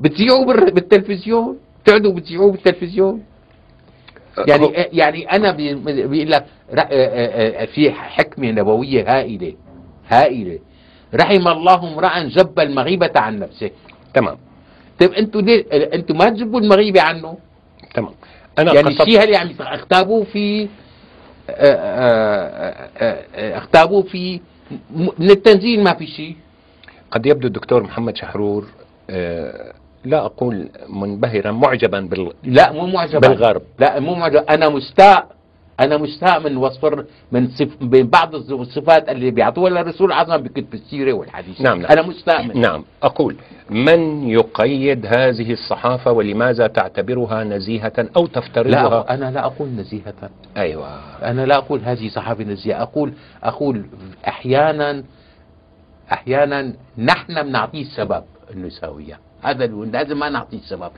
بتذيعوه 0.02 0.66
بالتلفزيون 0.70 1.58
بتقعدوا 1.82 2.12
بتذيعوه 2.12 2.52
بالتلفزيون 2.52 3.22
أه، 4.38 4.44
يعني 4.48 4.64
أه، 4.78 4.88
يعني 4.92 5.30
انا 5.32 5.50
بيقول 6.06 6.30
لك 6.30 6.46
أه، 6.76 7.64
في 7.64 7.90
حكمه 7.92 8.50
نبويه 8.50 9.18
هائله 9.18 9.54
هائله 10.08 10.58
رحم 11.14 11.48
الله 11.48 11.92
امرا 11.92 12.22
جب 12.22 12.60
المغيبه 12.60 13.10
عن 13.16 13.38
نفسه 13.38 13.70
تمام 14.14 14.36
طيب 15.00 15.10
انتوا 15.12 15.42
انتوا 15.94 16.16
ما 16.16 16.28
تجبوا 16.30 16.60
المغيبه 16.60 17.02
عنه 17.02 17.36
تمام 17.94 18.14
أنا 18.58 18.74
يعني 18.74 18.88
قصد... 18.88 19.00
الشيعة 19.00 19.24
يعني 19.24 19.54
اغتابوه 19.60 20.24
في 20.24 20.68
اغتابوه 23.38 23.98
آه، 23.98 24.04
آه، 24.06 24.08
آه، 24.08 24.12
في 24.12 24.40
من 24.96 25.30
التنزيل 25.30 25.82
ما 25.84 25.94
في 25.94 26.06
شيء 26.06 26.36
قد 27.10 27.26
يبدو 27.26 27.46
الدكتور 27.46 27.82
محمد 27.82 28.16
شحرور 28.16 28.66
لا 30.04 30.24
اقول 30.26 30.68
منبهرا 30.88 31.50
معجبا 31.50 32.00
بال 32.00 32.32
لا 32.44 32.72
مو 32.72 32.86
معجبا 32.86 33.28
بالغرب 33.28 33.62
لا 33.78 34.00
مو 34.00 34.14
معجبا 34.14 34.54
انا 34.54 34.68
مستاء 34.68 35.28
انا 35.80 35.96
مستاء 35.96 36.40
من 36.40 36.56
وصف 36.56 37.04
من 37.32 37.48
صف 37.48 37.68
من 37.80 38.02
بعض 38.06 38.34
الصفات 38.34 39.08
اللي 39.08 39.30
بيعطوها 39.30 39.70
للرسول 39.70 40.12
عظما 40.12 40.36
بكتب 40.36 40.74
السيره 40.74 41.12
والحديث 41.12 41.60
نعم 41.60 41.80
نعم 41.80 41.90
انا 41.90 42.02
مستاء 42.02 42.46
نعم 42.58 42.84
اقول 43.02 43.36
من 43.70 44.28
يقيد 44.28 45.06
هذه 45.06 45.52
الصحافه 45.52 46.12
ولماذا 46.12 46.66
تعتبرها 46.66 47.44
نزيهه 47.44 48.06
او 48.16 48.26
تفترضها 48.26 48.88
لا 48.88 49.14
انا 49.14 49.30
لا 49.30 49.44
اقول 49.46 49.68
نزيهه 49.68 50.30
ايوه 50.56 50.88
انا 51.22 51.46
لا 51.46 51.56
اقول 51.56 51.80
هذه 51.84 52.08
صحافه 52.08 52.44
نزيهه 52.44 52.82
اقول 52.82 53.12
اقول 53.44 53.82
احيانا 54.28 55.04
احيانا 56.12 56.72
نحن 56.98 57.42
بنعطيه 57.42 57.84
سبب 57.84 58.24
انه 58.54 58.66
يساويها 58.66 59.18
هذا 59.42 59.66
لازم 59.66 60.18
ما 60.18 60.28
نعطيه 60.28 60.58
السبب 60.58 60.90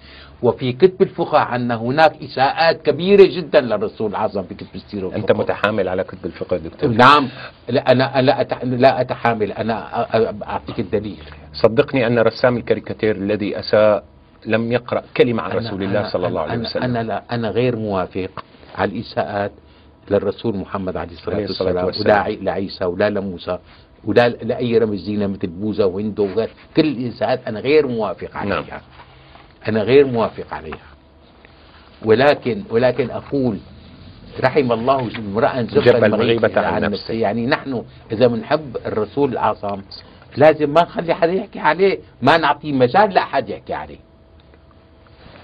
وفي 0.42 0.72
كتب 0.72 1.02
الفقه 1.02 1.38
عندنا 1.38 1.74
هناك 1.74 2.22
إساءات 2.22 2.82
كبيرة 2.82 3.26
جدا 3.36 3.60
للرسول 3.60 4.10
العظم 4.10 4.42
في 4.42 4.54
كتب 4.54 4.66
السيرة 4.74 5.16
أنت 5.16 5.32
متحامل 5.32 5.88
على 5.88 6.04
كتب 6.04 6.24
الفقه 6.24 6.56
دكتور 6.56 6.90
نعم 6.90 7.28
لا 7.68 7.92
أنا 7.92 8.20
لا 8.22 8.46
لا 8.64 9.00
أتحامل 9.00 9.52
أنا 9.52 9.74
أعطيك 10.50 10.80
الدليل 10.80 11.16
صدقني 11.52 12.06
أن 12.06 12.18
رسام 12.18 12.56
الكاريكاتير 12.56 13.16
الذي 13.16 13.58
أساء 13.60 14.04
لم 14.46 14.72
يقرأ 14.72 15.02
كلمة 15.16 15.42
عن 15.42 15.50
رسول 15.50 15.82
الله 15.82 16.08
صلى 16.12 16.26
الله 16.28 16.40
عليه 16.40 16.60
وسلم 16.62 16.82
أنا 16.82 17.02
لا 17.02 17.22
أنا 17.32 17.48
غير 17.50 17.76
موافق 17.76 18.44
على 18.74 18.90
الإساءات 18.92 19.52
للرسول 20.10 20.56
محمد 20.56 20.96
عليه 20.96 21.10
الصلاة 21.12 21.36
والسلام 21.36 21.86
ولا 21.86 22.28
لعيسى 22.44 22.84
ولا 22.84 23.10
لموسى 23.10 23.58
ولا 24.06 24.28
لاي 24.28 24.78
رمز 24.78 24.98
زينه 24.98 25.26
مثل 25.26 25.46
بوزه 25.46 25.86
وهندو 25.86 26.24
وغير 26.24 26.50
كل 26.76 26.84
الانسانات 26.86 27.40
انا 27.46 27.60
غير 27.60 27.86
موافق 27.86 28.28
نعم. 28.34 28.38
عليها 28.52 28.60
نعم. 28.70 28.80
انا 29.68 29.82
غير 29.82 30.06
موافق 30.06 30.54
عليها 30.54 30.90
ولكن 32.04 32.62
ولكن 32.70 33.10
اقول 33.10 33.58
رحم 34.40 34.72
الله 34.72 35.10
امرأ 35.18 35.62
جب 35.62 36.04
المغيبة 36.04 36.60
عن 36.60 36.72
يعني 36.72 36.86
نفسه 36.86 37.14
يعني 37.14 37.46
نحن 37.46 37.84
إذا 38.12 38.26
بنحب 38.26 38.76
الرسول 38.86 39.32
الأعظم 39.32 39.82
لازم 40.36 40.70
ما 40.70 40.82
نخلي 40.82 41.14
حدا 41.14 41.32
يحكي 41.32 41.58
عليه 41.58 41.98
ما 42.22 42.36
نعطيه 42.36 42.72
مجال 42.72 43.14
لأحد 43.14 43.48
يحكي 43.48 43.74
عليه 43.74 43.98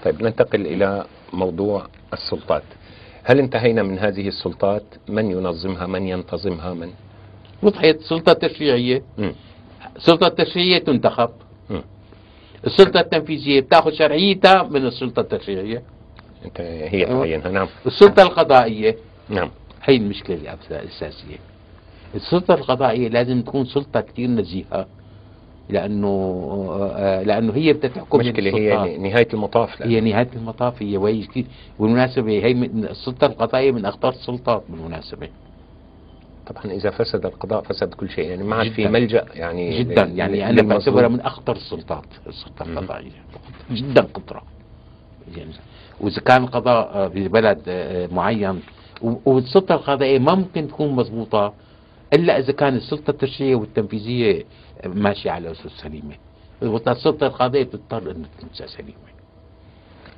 طيب 0.05 0.23
ننتقل 0.23 0.61
إلى 0.61 1.05
موضوع 1.33 1.85
السلطات 2.13 2.63
هل 3.23 3.39
انتهينا 3.39 3.83
من 3.83 3.99
هذه 3.99 4.27
السلطات 4.27 4.83
من 5.09 5.31
ينظمها 5.31 5.87
من 5.87 6.07
ينتظمها 6.07 6.73
من 6.73 6.91
وضحت 7.63 7.85
السلطه 7.95 8.31
التشريعيه 8.31 9.03
السلطة 9.97 10.27
التشريعية 10.27 10.77
تنتخب 10.79 11.29
السلطة 12.67 12.99
التنفيذية 12.99 13.59
بتاخذ 13.61 13.91
شرعيتها 13.91 14.63
من 14.63 14.85
السلطة 14.85 15.19
التشريعية 15.19 15.83
هي 16.57 17.05
تعينها 17.05 17.51
نعم 17.51 17.67
السلطة 17.85 18.23
القضائية 18.23 18.95
نعم 19.29 19.49
هي 19.83 19.95
المشكلة 19.95 20.37
الأساسية 20.71 21.37
السلطة 22.15 22.53
القضائية 22.53 23.07
لازم 23.09 23.41
تكون 23.41 23.65
سلطة 23.65 24.01
كثير 24.01 24.29
نزيهة 24.29 24.87
لانه 25.69 26.07
آه، 26.97 27.23
لانه 27.23 27.53
هي 27.55 27.73
بتتحكم 27.73 28.19
مشكلة 28.19 28.57
هي 28.57 28.97
نهايه 28.97 29.27
المطاف 29.33 29.79
لأنه. 29.81 29.91
هي 29.93 30.01
نهايه 30.13 30.27
المطاف 30.35 30.83
هي 30.83 30.97
وهي 30.97 31.23
بالمناسبه 31.79 32.31
هي 32.31 32.51
السلطه 32.51 33.27
القضائيه 33.27 33.71
من 33.71 33.85
اخطر 33.85 34.09
السلطات 34.09 34.63
بالمناسبه 34.69 35.29
طبعا 36.47 36.65
اذا 36.71 36.89
فسد 36.89 37.25
القضاء 37.25 37.61
فسد 37.63 37.93
كل 37.93 38.09
شيء 38.09 38.29
يعني 38.29 38.43
ما 38.43 38.55
عاد 38.55 38.71
في 38.71 38.87
ملجا 38.87 39.25
يعني 39.33 39.79
جدا 39.83 40.03
يعني 40.03 40.49
انا 40.49 40.61
بعتبرها 40.61 41.07
من 41.07 41.19
اخطر 41.21 41.55
السلطات 41.55 42.05
السلطه 42.27 42.63
القضائيه 42.65 43.11
جدا 43.71 44.01
قطره 44.01 44.43
يعني 45.37 45.51
واذا 46.01 46.21
كان 46.21 46.43
القضاء 46.43 47.07
ببلد 47.09 47.61
آه، 47.69 48.03
آه، 48.03 48.05
آه، 48.07 48.13
معين 48.13 48.61
والسلطه 49.01 49.75
القضائيه 49.75 50.19
ما 50.19 50.35
ممكن 50.35 50.67
تكون 50.67 50.91
مضبوطه 50.95 51.53
الا 52.13 52.37
اذا 52.39 52.51
كان 52.51 52.75
السلطه 52.75 53.11
التشريعيه 53.11 53.55
والتنفيذيه 53.55 54.43
ماشيه 54.85 55.31
على 55.31 55.51
اسس 55.51 55.67
سليمه 55.81 56.15
السلطه 56.87 57.27
القضائيه 57.27 57.63
بتضطر 57.65 58.11
انه 58.11 58.27
تكون 58.37 58.67
سليمه 58.67 58.93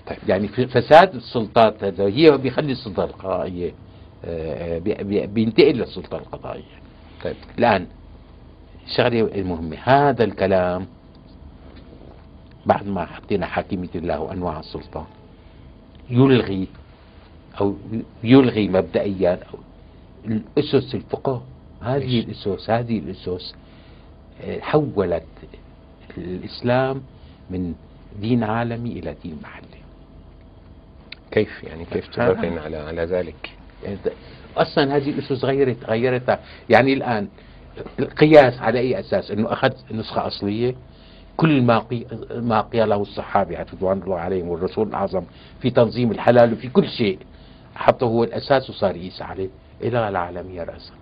طيب 0.07 0.17
يعني 0.27 0.47
فساد 0.47 1.15
السلطات 1.15 1.83
هذا 1.83 2.03
هي 2.03 2.37
بيخلي 2.37 2.71
السلطه 2.71 3.03
القضائيه 3.03 3.73
بينتقل 5.33 5.73
للسلطة 5.77 6.17
القضائية 6.17 6.63
طيب 7.23 7.35
الآن 7.59 7.87
الشغلة 8.87 9.21
المهمة 9.35 9.77
هذا 9.83 10.23
الكلام 10.23 10.87
بعد 12.65 12.87
ما 12.87 13.05
حطينا 13.05 13.45
حاكمية 13.45 13.89
الله 13.95 14.19
وأنواع 14.19 14.59
السلطة 14.59 15.07
يلغي 16.09 16.67
أو 17.61 17.75
يلغي 18.23 18.67
مبدئيا 18.67 19.39
الأسس 20.25 20.95
الفقه 20.95 21.41
هذه 21.81 22.19
الأسس 22.19 22.69
هذه 22.69 22.99
الأسس 22.99 23.55
آه، 24.43 24.59
حولت 24.59 25.23
الإسلام 26.17 27.01
من 27.49 27.73
دين 28.21 28.43
عالمي 28.43 28.91
إلى 28.91 29.15
دين 29.23 29.37
محلي 29.43 29.67
كيف 31.31 31.63
يعني 31.63 31.85
كيف 31.91 32.07
تبرهن 32.07 32.57
على 32.57 32.77
على 32.77 33.05
ذلك؟ 33.05 33.51
يعني 33.83 33.97
اصلا 34.57 34.95
هذه 34.95 35.09
الاسس 35.09 35.45
غيرت 35.45 35.77
غيرتها 35.85 36.39
يعني 36.69 36.93
الان 36.93 37.27
القياس 37.99 38.59
على 38.59 38.79
اي 38.79 38.99
اساس 38.99 39.31
انه 39.31 39.53
اخذت 39.53 39.77
نسخه 39.91 40.27
اصليه 40.27 40.75
كل 41.37 41.61
ما 41.61 41.79
قي... 41.79 42.05
ما 42.35 42.61
قيله 42.61 42.95
الصحابه 43.01 43.65
رضوان 43.73 44.01
الله 44.01 44.17
عليهم 44.19 44.47
والرسول 44.49 44.87
الاعظم 44.87 45.23
في 45.61 45.69
تنظيم 45.69 46.11
الحلال 46.11 46.53
وفي 46.53 46.69
كل 46.69 46.89
شيء 46.89 47.19
حطه 47.75 48.05
هو 48.07 48.23
الاساس 48.23 48.69
وصار 48.69 48.95
يقيس 48.95 49.21
عليه 49.21 49.49
الى 49.81 50.09
العالميه 50.09 50.63
راسا 50.63 50.93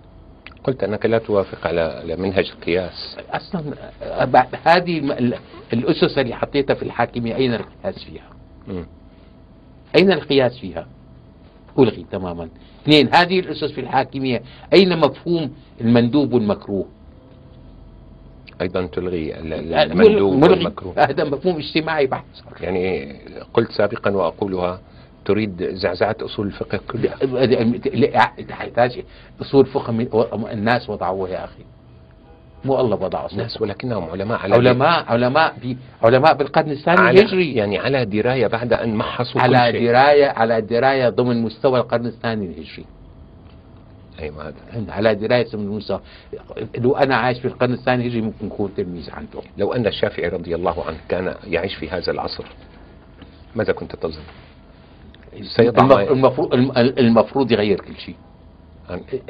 قلت 0.64 0.84
انك 0.84 1.06
لا 1.06 1.18
توافق 1.18 1.66
على 1.66 2.16
منهج 2.18 2.50
القياس 2.58 3.16
اصلا 3.30 3.64
هذه 4.66 4.98
الاسس 5.72 6.18
اللي 6.18 6.34
حطيتها 6.34 6.74
في 6.74 6.82
الحاكميه 6.82 7.36
اين 7.36 7.54
القياس 7.54 8.04
فيها؟ 8.04 8.28
م. 8.68 8.82
اين 9.98 10.12
القياس 10.12 10.58
فيها؟ 10.58 10.86
ألغي 11.78 12.06
تماما 12.10 12.48
اثنين 12.82 13.14
هذه 13.14 13.40
الأسس 13.40 13.72
في 13.72 13.80
الحاكمية 13.80 14.42
أين 14.72 14.98
مفهوم 14.98 15.50
المندوب 15.80 16.32
والمكروه 16.32 16.86
ايضا 18.60 18.86
تلغي 18.86 19.34
آه، 19.34 19.38
المندوب 19.82 20.42
والمكروه 20.42 20.94
هذا 20.98 21.24
مفهوم 21.24 21.56
اجتماعي 21.56 22.06
بحت 22.06 22.24
يعني 22.60 23.12
قلت 23.54 23.72
سابقا 23.72 24.10
واقولها 24.10 24.80
تريد 25.24 25.74
زعزعه 25.74 26.16
اصول 26.22 26.46
الفقه 26.46 26.80
كلها 26.90 28.34
تحتاج 28.48 29.02
اصول 29.40 29.66
فقه 29.66 29.92
من 29.92 30.06
الناس 30.52 30.90
وضعوها 30.90 31.30
يا 31.30 31.44
اخي 31.44 31.62
مو 32.64 32.74
وضع 32.74 33.06
وضعوا 33.06 33.28
ناس 33.36 33.62
ولكنهم 33.62 34.10
علماء 34.10 34.38
على 34.38 34.54
علماء 34.54 35.04
علماء 35.08 35.54
علماء 36.02 36.34
بالقرن 36.34 36.70
الثاني 36.70 37.10
الهجري 37.10 37.54
يعني 37.54 37.78
على 37.78 38.04
درايه 38.04 38.46
بعد 38.46 38.72
ان 38.72 38.94
محصوا 38.94 39.40
على 39.40 39.58
كل 39.72 39.78
شيء. 39.78 39.84
درايه 39.88 40.26
على 40.26 40.60
درايه 40.60 41.08
ضمن 41.08 41.42
مستوى 41.42 41.80
القرن 41.80 42.06
الثاني 42.06 42.46
الهجري 42.46 42.84
اي 44.20 44.30
ما 44.30 44.52
على 44.92 45.14
درايه 45.14 45.46
ضمن 45.48 45.68
مستوى 45.68 46.00
لو 46.78 46.96
انا 46.96 47.16
عايش 47.16 47.38
في 47.38 47.44
القرن 47.44 47.72
الثاني 47.72 48.02
الهجري 48.02 48.20
ممكن 48.20 48.46
اكون 48.46 48.70
تلميذ 48.76 49.10
عنده 49.10 49.40
لو 49.58 49.72
ان 49.72 49.86
الشافعي 49.86 50.28
رضي 50.28 50.54
الله 50.54 50.84
عنه 50.86 50.96
كان 51.08 51.34
يعيش 51.44 51.74
في 51.74 51.90
هذا 51.90 52.12
العصر 52.12 52.44
ماذا 53.56 53.72
كنت 53.72 53.96
تظن؟ 53.96 54.20
المفروض 55.78 56.54
المفروض 56.76 57.52
يغير 57.52 57.80
كل 57.80 57.96
شيء 57.96 58.14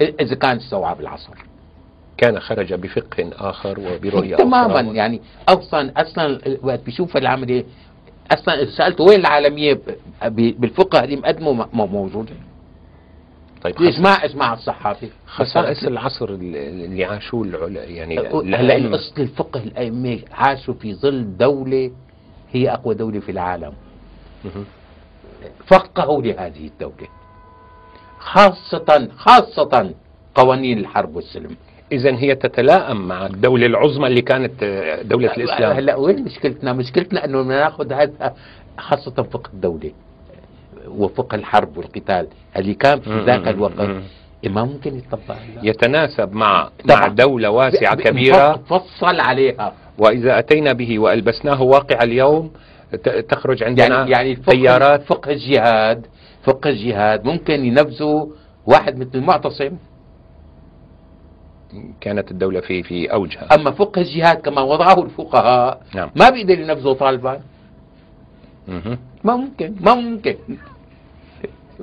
اذا 0.00 0.34
كان 0.34 0.56
استوعب 0.56 1.00
العصر 1.00 1.32
كان 2.16 2.40
خرج 2.40 2.74
بفقه 2.74 3.30
آخر 3.50 3.80
وبرؤية 3.80 4.36
تماما 4.36 4.80
أخرى. 4.80 4.96
يعني 4.96 5.20
أصلا 5.48 5.92
أصلا 5.96 6.38
وقت 6.62 6.80
بيشوف 6.84 7.16
العملية 7.16 7.64
أصلا 8.32 8.66
سألته 8.76 9.04
وين 9.04 9.20
العالمية 9.20 9.80
بالفقه 10.32 11.00
هذه 11.04 11.16
مقدمه 11.16 11.66
موجودة 11.72 12.32
طيب 13.62 13.82
اسمع 13.82 14.24
اسمع 14.24 14.52
الصحافي 14.52 15.08
خصائص 15.26 15.82
العصر 15.84 16.28
اللي 16.28 17.04
عاشوه 17.04 17.42
العلا 17.42 17.84
يعني 17.84 18.18
هلا 18.30 18.94
اصل 18.94 19.12
الفقه 19.20 19.62
الائمه 19.62 20.18
عاشوا 20.32 20.74
في 20.74 20.94
ظل 20.94 21.36
دوله 21.36 21.90
هي 22.52 22.72
اقوى 22.72 22.94
دوله 22.94 23.20
في 23.20 23.30
العالم 23.32 23.72
فقهوا 25.66 26.22
لهذه 26.22 26.66
الدوله 26.66 27.08
خاصه 28.18 29.08
خاصه 29.16 29.94
قوانين 30.34 30.78
الحرب 30.78 31.16
والسلم 31.16 31.56
اذا 31.92 32.16
هي 32.16 32.34
تتلائم 32.34 33.08
مع 33.08 33.26
الدوله 33.26 33.66
العظمى 33.66 34.06
اللي 34.06 34.22
كانت 34.22 34.62
آه، 34.62 35.02
دوله 35.02 35.32
الاسلام 35.36 35.76
هلا 35.76 35.94
وين 35.94 36.24
مشكلتنا 36.24 36.72
مشكلتنا 36.72 37.24
انه 37.24 37.42
ناخذ 37.42 37.92
هذا 37.92 38.34
خاصه 38.78 39.22
فقه 39.22 39.50
الدوله 39.54 39.92
وفقه 40.88 41.34
الحرب 41.34 41.76
والقتال 41.76 42.26
اللي 42.56 42.74
كان 42.74 43.00
في 43.00 43.20
ذاك 43.26 43.48
الوقت 43.48 43.80
ما 44.46 44.64
ممكن 44.64 44.96
يطبق 44.98 45.36
يتناسب 45.62 46.32
مع 46.32 46.70
طبعا. 46.88 47.00
مع 47.00 47.08
دولة 47.08 47.50
واسعة 47.50 47.96
كبيرة 47.96 48.52
فصل 48.56 49.20
عليها 49.20 49.72
وإذا 49.98 50.38
أتينا 50.38 50.72
به 50.72 50.98
وألبسناه 50.98 51.62
واقع 51.62 52.02
اليوم 52.02 52.52
تخرج 53.28 53.62
عندنا 53.62 53.96
يعني, 53.96 54.10
يعني 54.10 54.36
فقه 54.36 54.50
تيارات 54.52 55.02
فقه 55.02 55.30
الجهاد 55.30 56.06
فقه 56.44 56.70
الجهاد 56.70 57.24
ممكن 57.24 57.64
ينفذه 57.64 58.28
واحد 58.66 58.96
مثل 58.98 59.10
المعتصم 59.14 59.70
كانت 62.00 62.30
الدولة 62.30 62.60
في 62.60 62.82
في 62.82 63.06
أوجها 63.12 63.48
أما 63.54 63.70
فقه 63.70 64.00
الجهاد 64.00 64.36
كما 64.36 64.60
وضعه 64.60 65.02
الفقهاء 65.04 65.82
نعم. 65.94 66.10
ما 66.16 66.30
بيقدر 66.30 66.58
ينفذه 66.58 66.92
طالبان 66.92 67.40
ما 69.24 69.36
ممكن 69.36 69.74
ما 69.80 69.94
ممكن 69.94 70.34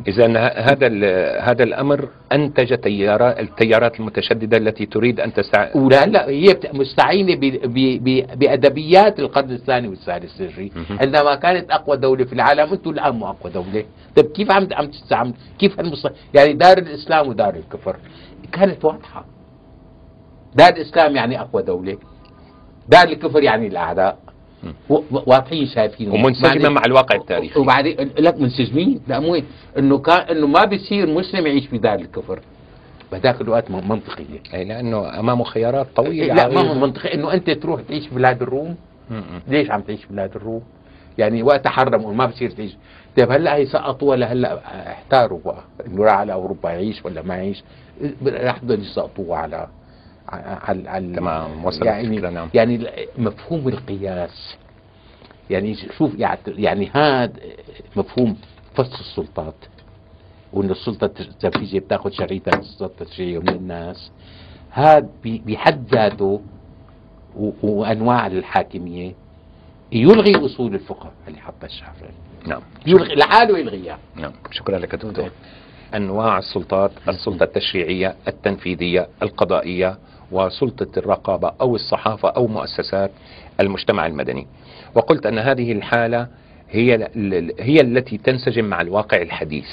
اذا 0.07 0.37
هذا 0.47 1.39
هذا 1.39 1.63
الامر 1.63 2.09
انتج 2.31 2.77
تيارات 2.79 3.39
التيارات 3.39 3.99
المتشدده 3.99 4.57
التي 4.57 4.85
تريد 4.85 5.19
ان 5.19 5.33
تستع 5.33 5.69
لا 5.75 6.05
لا 6.05 6.29
هي 6.29 6.57
مستعينه 6.73 7.35
بادبيات 8.35 9.19
القرن 9.19 9.51
الثاني 9.51 9.87
والثالث 9.87 10.41
الهجري 10.41 10.71
عندما 11.01 11.35
كانت 11.35 11.71
اقوى 11.71 11.97
دوله 11.97 12.25
في 12.25 12.33
العالم 12.33 12.71
انتم 12.73 12.89
الان 12.89 13.15
مو 13.15 13.27
اقوى 13.27 13.51
دوله 13.53 13.85
طيب 14.15 14.25
كيف 14.31 14.51
عم 14.51 14.67
عم 14.73 14.85
تستعمل 14.85 15.33
كيف 15.59 15.79
المصر... 15.79 16.11
يعني 16.33 16.53
دار 16.53 16.77
الاسلام 16.77 17.27
ودار 17.29 17.55
الكفر 17.55 17.95
كانت 18.51 18.85
واضحه 18.85 19.25
دار 20.57 20.69
الاسلام 20.69 21.15
يعني 21.15 21.39
اقوى 21.41 21.63
دوله 21.63 21.97
دار 22.89 23.07
الكفر 23.07 23.43
يعني 23.43 23.67
الاعداء 23.67 24.17
واضحين 25.27 25.65
شايفين 25.67 26.11
ومنسجمه 26.11 26.69
مع 26.69 26.81
الواقع 26.85 27.15
التاريخي 27.15 27.59
وبعدين 27.59 28.09
لك 28.19 28.39
منسجمين 28.41 28.99
لا 29.07 29.19
مو 29.19 29.41
انه 29.77 29.97
كان 29.97 30.37
انه 30.37 30.47
ما 30.47 30.65
بيصير 30.65 31.07
مسلم 31.09 31.47
يعيش 31.47 31.67
بدار 31.67 31.95
الكفر 31.99 32.39
بهذاك 33.11 33.41
الوقت 33.41 33.71
منطقيه 33.71 34.25
اي 34.53 34.63
لانه 34.65 35.19
امامه 35.19 35.43
خيارات 35.43 35.87
طويله 35.95 36.23
إيه، 36.25 36.33
لا 36.33 36.47
ما 36.47 36.69
هو 36.71 36.73
منطقي 36.73 37.13
انه 37.13 37.33
انت 37.33 37.49
تروح 37.49 37.81
تعيش 37.81 38.07
بلاد 38.07 38.41
الروم 38.41 38.75
ليش 39.47 39.71
عم 39.71 39.81
تعيش 39.81 40.05
بلاد 40.05 40.35
الروم؟ 40.35 40.61
يعني 41.17 41.43
وقت 41.43 41.67
حرموا 41.67 42.13
ما 42.13 42.25
بصير 42.25 42.49
تعيش 42.49 42.71
طيب 43.17 43.31
هلا 43.31 43.55
هي 43.55 43.65
سقطوا 43.65 44.09
ولا 44.09 44.31
هلا 44.33 44.59
احتاروا 44.91 45.39
بقى 45.45 45.63
انه 45.87 46.03
راح 46.05 46.13
على 46.15 46.33
اوروبا 46.33 46.69
يعيش 46.69 47.05
ولا 47.05 47.21
ما 47.21 47.35
يعيش 47.35 47.63
إيه، 48.01 48.13
راح 48.27 48.59
يسقطوه 48.63 49.37
على 49.37 49.67
على 50.33 50.89
على 50.89 51.15
تمام 51.15 51.65
وصلت 51.65 51.85
يعني 51.85 52.07
الفكرة 52.07 52.29
نعم. 52.29 52.49
يعني 52.53 52.87
مفهوم 53.17 53.67
القياس 53.67 54.55
يعني 55.49 55.75
شوف 55.97 56.19
يعني, 56.19 56.39
يعني 56.47 56.89
هذا 56.95 57.33
مفهوم 57.95 58.37
فصل 58.75 58.99
السلطات 58.99 59.55
وان 60.53 60.71
السلطه 60.71 61.05
التنفيذيه 61.05 61.79
بتاخذ 61.79 62.09
شريطه 62.09 62.51
من 62.55 62.61
السلطه 62.63 63.01
التشريعيه 63.03 63.39
من 63.39 63.49
الناس 63.49 64.11
هذا 64.71 65.09
بحد 65.25 65.87
ذاته 65.95 66.41
وانواع 67.63 68.27
الحاكميه 68.27 69.13
يلغي 69.91 70.45
اصول 70.45 70.73
الفقه 70.75 71.11
اللي 71.27 71.39
حطها 71.39 71.65
الشافعي 71.65 72.11
نعم 72.47 72.61
يلغي 72.87 73.15
لحاله 73.15 73.57
يلغيها 73.59 73.99
نعم 74.15 74.31
شكرا 74.51 74.79
لك 74.79 74.95
دكتور 74.95 75.11
طيب. 75.13 75.31
انواع 75.95 76.37
السلطات 76.39 76.91
السلطه 77.07 77.43
التشريعيه 77.43 78.15
التنفيذيه 78.27 79.07
القضائيه 79.21 79.97
وسلطة 80.31 80.99
الرقابة 80.99 81.51
أو 81.61 81.75
الصحافة 81.75 82.29
أو 82.29 82.47
مؤسسات 82.47 83.11
المجتمع 83.59 84.05
المدني 84.07 84.47
وقلت 84.95 85.25
أن 85.25 85.39
هذه 85.39 85.71
الحالة 85.71 86.27
هي, 86.69 86.95
هي 87.59 87.81
التي 87.81 88.17
تنسجم 88.17 88.65
مع 88.65 88.81
الواقع 88.81 89.21
الحديث 89.21 89.67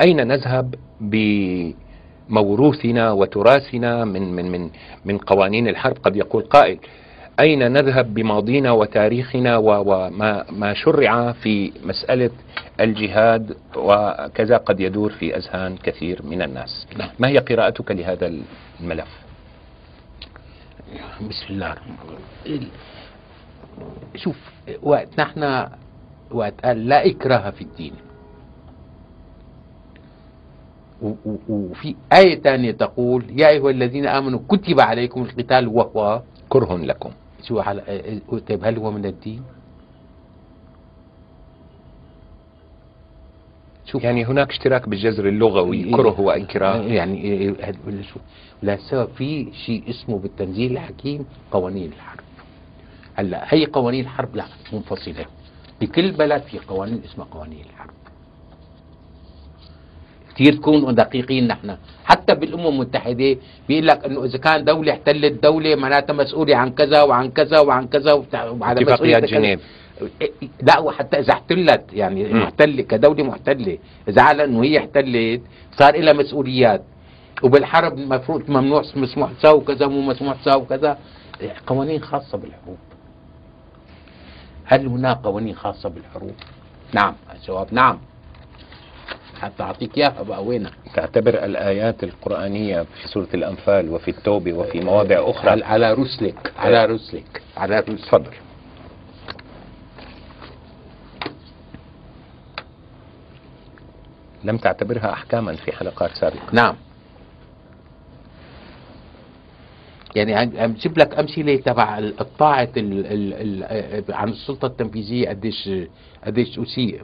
أين 0.00 0.26
نذهب 0.28 0.74
بموروثنا 1.00 3.12
وتراثنا 3.12 4.04
من, 4.04 4.32
من, 4.32 4.50
من, 4.50 4.70
من 5.04 5.18
قوانين 5.18 5.68
الحرب 5.68 5.96
قد 6.02 6.16
يقول 6.16 6.42
قائل 6.42 6.78
أين 7.40 7.72
نذهب 7.72 8.14
بماضينا 8.14 8.70
وتاريخنا 8.72 9.56
وما 9.60 10.44
ما 10.52 10.74
شرع 10.74 11.32
في 11.32 11.72
مسألة 11.84 12.30
الجهاد 12.80 13.56
وكذا 13.76 14.56
قد 14.56 14.80
يدور 14.80 15.10
في 15.12 15.36
أذهان 15.36 15.76
كثير 15.76 16.20
من 16.26 16.42
الناس 16.42 16.86
نعم. 16.98 17.08
ما 17.18 17.28
هي 17.28 17.38
قراءتك 17.38 17.90
لهذا 17.90 18.32
الملف؟ 18.80 19.27
بسم 21.28 21.46
الله 21.52 21.68
الرحمن 21.72 21.96
الرحيم 22.00 22.62
شوف 24.16 24.36
وقت 24.82 25.20
نحن 25.20 25.68
وقت 26.30 26.60
قال 26.64 26.88
لا 26.88 27.06
إكراه 27.06 27.50
في 27.50 27.62
الدين 27.62 27.94
وفي 31.48 31.94
آية 32.12 32.40
ثانية 32.40 32.70
تقول 32.72 33.24
يا 33.40 33.48
أيها 33.48 33.70
الذين 33.70 34.06
آمنوا 34.06 34.40
كتب 34.48 34.80
عليكم 34.80 35.22
القتال 35.22 35.68
وهو 35.68 36.22
كره 36.48 36.76
لكم 36.76 37.10
شو 37.42 37.60
آه، 37.60 37.84
آه، 37.88 38.38
طيب 38.48 38.64
هل 38.64 38.76
هو 38.78 38.90
من 38.90 39.06
الدين؟ 39.06 39.42
شوف 43.92 44.04
يعني 44.04 44.24
هناك 44.24 44.50
اشتراك 44.50 44.88
بالجذر 44.88 45.28
اللغوي 45.28 45.84
إيه، 45.84 45.92
كره 45.96 46.20
وانكراه 46.20 46.80
إيه، 46.80 46.92
يعني 46.96 47.22
إيه، 47.22 47.54
لا 48.62 48.76
سبب 48.76 49.08
في 49.18 49.48
شيء 49.66 49.82
اسمه 49.90 50.18
بالتنزيل 50.18 50.70
الحكيم 50.72 51.24
قوانين 51.52 51.90
الحرب 51.96 52.24
هلا 53.14 53.44
هي 53.54 53.66
قوانين 53.66 54.00
الحرب 54.04 54.36
لا 54.36 54.44
منفصله 54.72 55.24
بكل 55.80 56.10
بلد 56.12 56.42
في 56.42 56.58
قوانين 56.58 57.00
اسمها 57.04 57.26
قوانين 57.30 57.60
الحرب 57.70 57.90
كثير 60.34 60.52
تكونوا 60.56 60.92
دقيقين 60.92 61.46
نحن 61.46 61.76
حتى 62.04 62.34
بالامم 62.34 62.66
المتحده 62.66 63.36
بيقول 63.68 63.86
لك 63.86 64.04
انه 64.04 64.24
اذا 64.24 64.38
كان 64.38 64.64
دوله 64.64 64.92
احتلت 64.92 65.42
دوله 65.42 65.74
معناتها 65.74 66.12
مسؤوله 66.12 66.56
عن 66.56 66.70
كذا 66.70 67.02
وعن 67.02 67.30
كذا 67.30 67.58
وعن 67.60 67.86
كذا 67.88 68.24
كذا 68.30 68.50
اتفاقيات 68.62 69.24
جنيف 69.24 69.60
لا 70.62 70.78
وحتى 70.78 71.18
اذا 71.18 71.32
احتلت 71.32 71.84
يعني 71.92 72.34
محتله 72.34 72.82
كدوله 72.82 73.24
محتله 73.24 73.78
اذا 74.08 74.22
على 74.22 74.44
انه 74.44 74.64
هي 74.64 74.78
احتلت 74.78 75.40
صار 75.78 75.96
لها 76.00 76.12
مسؤوليات 76.12 76.82
وبالحرب 77.42 77.98
المفروض 77.98 78.50
ممنوع 78.50 78.82
مسموح 78.96 79.32
تساوي 79.32 79.60
كذا 79.60 79.86
مو 79.86 80.00
مسموح 80.00 80.36
تساوي 80.42 80.64
كذا 80.64 80.98
قوانين 81.66 82.00
خاصه 82.02 82.38
بالحروب 82.38 82.78
هل 84.64 84.86
هناك 84.86 85.16
قوانين 85.24 85.54
خاصه 85.54 85.88
بالحروب؟ 85.88 86.34
نعم 86.92 87.14
الجواب 87.34 87.74
نعم 87.74 87.98
حتى 89.40 89.62
أعطيك 89.62 89.98
إياها 89.98 90.22
بقى 90.22 90.44
وينها 90.44 90.70
تعتبر 90.94 91.44
الآيات 91.44 92.04
القرآنية 92.04 92.80
في 92.82 93.08
سورة 93.08 93.28
الأنفال 93.34 93.90
وفي 93.90 94.10
التوبة 94.10 94.52
وفي 94.52 94.80
مواضع 94.80 95.30
أخرى 95.30 95.64
على 95.64 95.92
رسلك 95.94 96.52
على 96.58 96.84
رسلك 96.84 97.42
على 97.56 97.80
رسلك 97.80 97.98
تفضل 98.00 98.30
لم 104.44 104.56
تعتبرها 104.56 105.12
أحكاما 105.12 105.56
في 105.56 105.72
حلقات 105.76 106.10
سابقة 106.20 106.46
نعم 106.52 106.74
يعني 110.16 110.34
هنجيب 110.34 110.98
لك 110.98 111.18
امثله 111.18 111.56
تبع 111.56 111.98
الطاعه 111.98 112.68
عن 114.08 114.28
السلطه 114.28 114.66
التنفيذيه 114.66 115.28
قديش 115.28 115.70
قديش 116.24 116.58
اسيء 116.58 117.02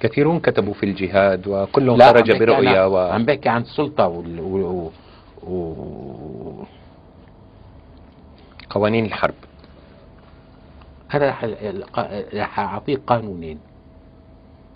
كثيرون 0.00 0.40
كتبوا 0.40 0.74
في 0.74 0.86
الجهاد 0.86 1.46
وكلهم 1.48 2.02
خرج 2.02 2.38
برؤيه 2.38 2.86
و... 2.86 2.98
عم 3.12 3.24
بحكي 3.24 3.48
عن 3.48 3.60
السلطه 3.62 4.06
وال... 4.08 4.40
و... 4.40 4.90
و... 5.46 6.62
قوانين 8.70 9.04
الحرب 9.04 9.34
هذا 11.08 11.28
رح 12.38 12.58
اعطيك 12.60 13.00
قانونين 13.06 13.58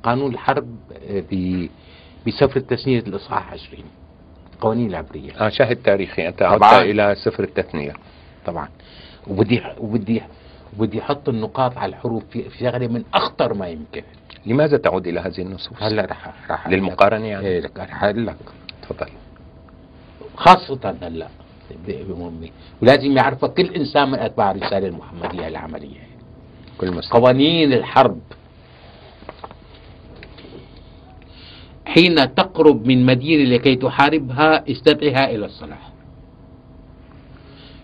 قانون 0.05 0.31
الحرب 0.33 0.69
آه، 1.11 1.69
بسفر 2.27 2.57
التثنية 2.57 2.99
الإصحاح 2.99 3.53
20 3.53 3.83
قوانين 4.61 4.91
العبرية 4.91 5.33
آه 5.41 5.49
شاهد 5.49 5.77
تاريخي 5.77 6.29
أنت 6.29 6.43
عدت 6.43 6.65
إلى 6.83 7.15
سفر 7.25 7.45
التثنية 7.45 7.93
طبعا 8.47 8.69
وبدي 9.27 9.61
وبدي 9.81 10.23
وبدي 10.79 11.01
احط 11.01 11.29
النقاط 11.29 11.79
على 11.79 11.91
الحروف 11.91 12.23
في 12.31 12.45
شغله 12.61 12.87
من 12.87 13.05
اخطر 13.15 13.55
ما 13.55 13.69
يمكن 13.69 14.03
لماذا 14.47 14.77
تعود 14.77 15.07
الى 15.07 15.21
هذه 15.21 15.39
النصوص؟ 15.41 15.83
هلا 15.83 16.05
رح 16.05 16.51
رح 16.51 16.69
للمقارنه 16.69 17.27
يعني؟ 17.27 17.47
ايه 17.47 17.61
لك 17.61 17.79
رح 17.79 18.05
اقول 18.05 18.27
لك 18.27 18.37
تفضل 18.83 19.07
خاصة 20.37 20.95
هلا 21.03 21.29
بأمي 21.87 22.53
ولازم 22.83 23.13
يعرفها 23.17 23.49
كل 23.49 23.75
انسان 23.75 24.11
من 24.11 24.19
اتباع 24.19 24.51
الرسالة 24.51 24.89
المحمدية 24.89 25.49
العملية 25.49 26.01
كل 26.79 26.91
مسلم 26.91 27.13
قوانين 27.13 27.73
الحرب 27.73 28.21
حين 31.87 32.35
تقرب 32.35 32.87
من 32.87 33.07
مدينة 33.07 33.45
لكي 33.45 33.77
تحاربها 33.77 34.71
استدعها 34.71 35.31
إلى 35.31 35.47
الصلح 35.47 35.89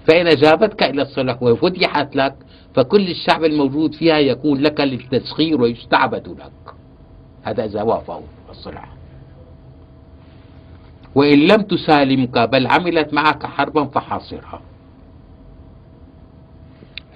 فإن 0.07 0.29
جابتك 0.37 0.83
إلى 0.83 1.03
الصلح 1.03 1.43
وفتحت 1.43 2.17
لك 2.17 2.35
فكل 2.75 3.11
الشعب 3.11 3.45
الموجود 3.45 3.95
فيها 3.95 4.19
يكون 4.19 4.61
لك 4.61 4.81
للتسخير 4.81 5.61
ويستعبد 5.61 6.29
لك 6.29 6.75
هذا 7.43 7.65
إذا 7.65 7.83
وافقوا 7.83 8.27
الصلح 8.51 8.89
وإن 11.15 11.39
لم 11.39 11.63
تسالمك 11.63 12.39
بل 12.39 12.67
عملت 12.67 13.15
معك 13.15 13.47
حربا 13.47 13.85
فحاصرها 13.85 14.63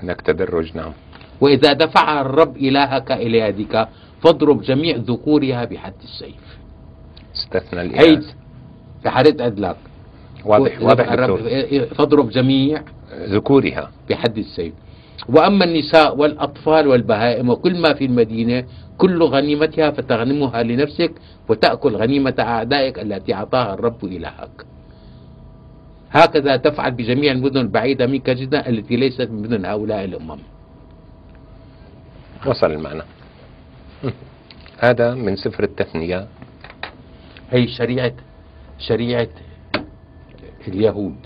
أنك 0.03 0.21
تدرج 0.21 0.77
نعم 0.77 0.93
وإذا 1.41 1.73
دفع 1.73 2.21
الرب 2.21 2.57
إلهك 2.57 3.13
إلى 3.13 3.39
يدك 3.39 3.89
فاضرب 4.23 4.63
جميع 4.63 4.97
ذكورها 4.97 5.65
بحد 5.65 5.95
السيف 6.03 6.64
استثنى 7.45 7.83
الإناث 7.83 8.35
في 9.03 9.11
حالة 9.11 9.47
أدلاك 9.47 9.77
واضح 10.45 10.83
واضح 10.83 11.15
تضرب 11.15 11.47
إيه، 11.47 11.89
إيه، 12.01 12.31
جميع 12.43 12.83
ذكورها 13.15 13.91
بحد 14.11 14.39
السيف 14.39 14.73
وأما 15.29 15.65
النساء 15.65 16.17
والأطفال 16.17 16.89
والبهائم 16.89 17.51
وكل 17.51 17.79
ما 17.81 17.95
في 17.95 18.05
المدينة 18.05 18.65
كل 18.99 19.23
غنيمتها 19.23 19.91
فتغنمها 19.91 20.63
لنفسك 20.63 21.13
وتأكل 21.49 21.97
غنيمة 21.97 22.35
أعدائك 22.39 22.99
التي 22.99 23.35
أعطاها 23.35 23.75
الرب 23.75 24.05
إلهك 24.05 24.67
هكذا 26.11 26.57
تفعل 26.57 26.91
بجميع 26.93 27.33
المدن 27.33 27.61
البعيدة 27.61 28.07
منك 28.07 28.31
جدا 28.31 28.69
التي 28.69 28.97
ليست 28.97 29.29
من 29.31 29.43
مدن 29.43 29.65
هؤلاء 29.65 30.05
الأمم 30.05 30.39
وصل 32.47 32.71
المعنى 32.71 33.03
هذا 34.87 35.15
من 35.15 35.37
سفر 35.37 35.65
التثنية 35.65 36.27
هي 37.51 37.69
شريعة 37.69 38.13
شريعة 38.79 39.29
اليهود 40.69 41.17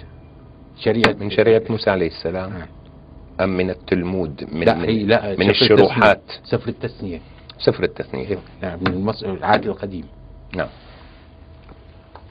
شريعة 0.84 1.12
من 1.20 1.30
شريعة 1.30 1.62
موسى 1.70 1.90
عليه 1.90 2.08
السلام 2.08 2.50
نعم. 2.50 2.68
أم 3.40 3.48
من 3.56 3.70
التلمود 3.70 4.46
من 4.52 4.64
لا 4.66 4.82
هي 4.84 5.02
لا 5.04 5.30
من 5.30 5.36
سفر 5.48 5.50
الشروحات 5.50 6.22
التسنية. 6.22 6.48
سفر 6.54 6.68
التثنية 6.74 7.20
سفر 7.58 7.84
التثنية 7.84 8.28
إيه، 8.28 8.38
نعم 8.62 8.78
من 8.80 8.86
المصر 8.92 9.32
العهد 9.34 9.66
القديم 9.66 10.04
نعم 10.56 10.68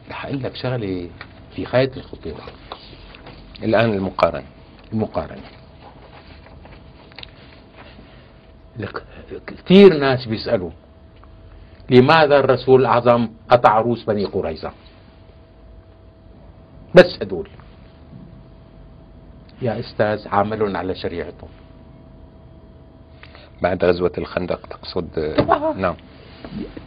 رح 0.10 0.26
أقول 0.26 0.44
لك 0.44 0.56
شغلة 0.56 1.10
في 1.56 1.64
غاية 1.66 1.92
الخطيرة 1.98 2.40
الآن 3.64 3.94
المقارنة 3.94 4.46
المقارنة 4.94 5.44
لك 8.80 9.04
كثير 9.48 9.94
ناس 9.98 10.26
بيسألوا 10.26 10.70
لماذا 11.90 12.40
الرسول 12.40 12.82
الأعظم 12.82 13.28
قطع 13.50 13.80
روس 13.80 14.04
بني 14.04 14.26
قريظة 14.26 14.72
بس 16.96 17.18
هدول 17.22 17.50
يا 19.62 19.80
أستاذ 19.80 20.28
عاملهم 20.28 20.78
على 20.78 20.96
شريعتهم 20.96 21.50
بعد 23.62 23.84
غزوة 23.86 24.12
الخندق 24.18 24.68
تقصد 24.68 25.20
آه. 25.50 25.74
نعم 25.78 25.96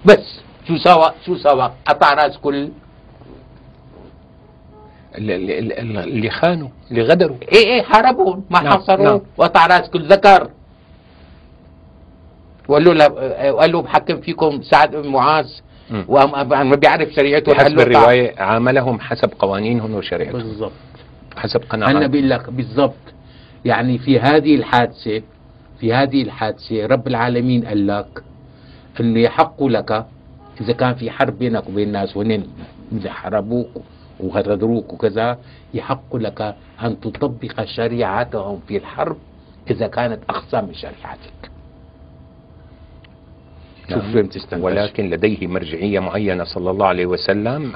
بس 0.05 0.41
شو 0.69 0.77
سوا 0.77 1.09
شو 1.27 1.37
سوا 1.37 1.69
قطع 1.87 2.15
راس 2.15 2.39
كل 2.39 2.71
اللي 5.19 6.31
خانوا 6.31 6.69
اللي 6.91 7.03
غدروا 7.03 7.37
ايه 7.43 7.67
ايه 7.67 7.83
حاربوا 7.83 8.37
ما 8.51 8.61
نعم، 8.61 8.73
حصروا 8.79 9.21
وقطع 9.37 9.67
نعم. 9.67 9.79
راس 9.81 9.91
كل 9.91 10.07
ذكر 10.09 10.51
وقال 12.71 12.99
له 12.99 13.07
وقال 13.55 13.73
له 13.73 13.83
بحكم 13.83 14.21
فيكم 14.21 14.63
سعد 14.63 14.97
بن 14.97 15.09
معاذ 15.09 15.47
وما 16.09 16.75
بيعرف 16.77 17.09
شريعته 17.09 17.55
حسب 17.55 17.81
الروايه 17.81 18.35
عاملهم 18.41 19.01
حسب 19.01 19.31
قوانينهم 19.39 19.95
وشريعتهم 19.95 20.41
بالضبط 20.43 20.73
حسب 21.37 21.61
قناعات 21.71 21.97
انا 21.97 22.07
بقول 22.07 22.31
لك 22.31 22.51
بالضبط 22.51 23.07
يعني 23.65 23.99
في 23.99 24.21
هذه 24.21 24.55
الحادثه 24.55 25.23
في 25.81 25.95
هذه 25.95 26.23
الحادثه 26.23 26.87
رب 26.87 27.09
العالمين 27.09 27.65
قال 27.67 27.87
لك 27.87 28.23
انه 29.01 29.21
يحق 29.21 29.65
لك 29.65 30.07
اذا 30.61 30.73
كان 30.73 30.95
في 30.95 31.11
حرب 31.11 31.39
بينك 31.39 31.69
وبين 31.69 31.89
الناس 31.89 32.17
وهن 32.17 32.45
حربوك 33.07 33.69
وغدروك 34.21 34.93
وكذا 34.93 35.39
يحق 35.75 36.17
لك 36.17 36.55
ان 36.83 37.01
تطبق 37.01 37.65
شريعتهم 37.65 38.61
في 38.69 38.77
الحرب 38.77 39.17
اذا 39.71 39.87
كانت 39.87 40.21
اقصى 40.31 40.61
من 40.63 40.75
شريعتك 40.75 41.50
شوف 43.95 44.15
نعم. 44.53 44.63
ولكن 44.63 45.11
لديه 45.11 45.47
مرجعية 45.47 45.99
معينة 46.01 46.45
صلى 46.45 46.71
الله 46.71 46.87
عليه 46.87 47.07
وسلم 47.07 47.73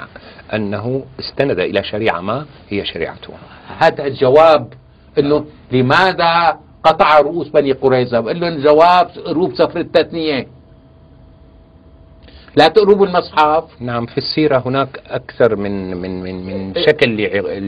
أنه 0.55 1.05
استند 1.21 1.61
إلى 1.61 1.83
شريعة 1.85 2.21
ما 2.21 2.47
هي 2.69 2.85
شريعته 2.87 3.31
هذا 3.81 4.07
الجواب 4.07 4.73
أنه 5.19 5.45
لماذا 5.73 6.59
قطع 6.85 7.19
رؤوس 7.21 7.49
بني 7.49 7.73
قريظة 7.73 8.21
بقول 8.21 8.41
لهم 8.41 8.53
الجواب 8.53 9.11
روب 9.29 9.55
سفر 9.55 9.81
التثنية 9.81 10.47
لا 12.57 12.69
تقربوا 12.69 13.07
المصحف 13.07 13.65
نعم 13.81 14.07
في 14.07 14.19
السيرة 14.19 14.63
هناك 14.67 15.01
أكثر 15.11 15.57
من 15.57 15.97
من 15.97 16.23
من 16.23 16.47
من 16.47 16.73
إيه. 16.77 16.87
شكل 16.87 17.17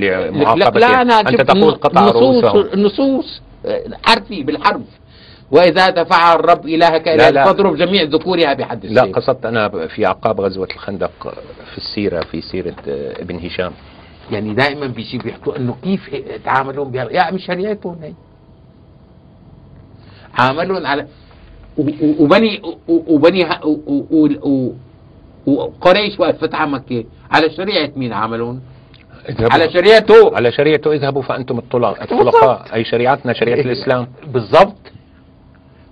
لمعاقبة 0.01 0.81
لا, 0.81 0.87
لا 0.87 1.03
أنا 1.03 1.15
أنت 1.21 1.41
تقول 1.41 1.75
قطع 1.75 2.07
رؤوسهم 2.09 2.61
النصوص 2.75 3.43
آه، 3.67 3.83
حرفي 4.07 4.43
بالحرف 4.43 4.81
وإذا 5.51 5.87
دفع 5.91 6.35
الرب 6.35 6.67
إلهك 6.67 7.09
إلى 7.09 7.45
فاضرب 7.45 7.77
جميع 7.77 8.03
ذكورها 8.03 8.55
بحد 8.55 8.85
السيف 8.85 9.05
لا 9.05 9.13
قصدت 9.13 9.47
أنا 9.47 9.69
في 9.87 10.07
عقاب 10.07 10.41
غزوة 10.41 10.69
الخندق 10.75 11.35
في 11.73 11.79
السيرة 11.79 12.21
في 12.21 12.41
سيرة 12.41 12.75
ابن 13.21 13.37
هشام 13.47 13.73
يعني 14.31 14.55
دائما 14.55 14.87
بيجي 14.87 15.19
بيحكوا 15.19 15.57
انه 15.57 15.77
كيف 15.85 16.15
تعاملون 16.45 16.91
بها 16.91 17.05
يا 17.11 17.31
مش 17.31 17.47
شريعتهم 17.47 17.99
هي 18.03 18.13
عاملهم 20.39 20.87
على 20.87 21.07
وبني 22.03 22.63
وبني 22.89 23.49
وقريش 25.47 26.21
وقت 26.21 26.37
فتح 26.37 26.63
مكه 26.63 27.05
على 27.31 27.51
شريعه 27.51 27.91
مين 27.97 28.13
عاملون؟ 28.13 28.63
على 29.41 29.71
شريعته 29.71 30.37
على 30.37 30.53
شريعته 30.53 30.93
اذهبوا 30.93 31.23
فانتم 31.23 31.59
الطلقاء 31.59 32.65
اي 32.75 32.85
شريعتنا 32.85 33.33
شريعه 33.33 33.57
إيه. 33.57 33.63
الاسلام 33.63 34.07
بالضبط 34.27 34.77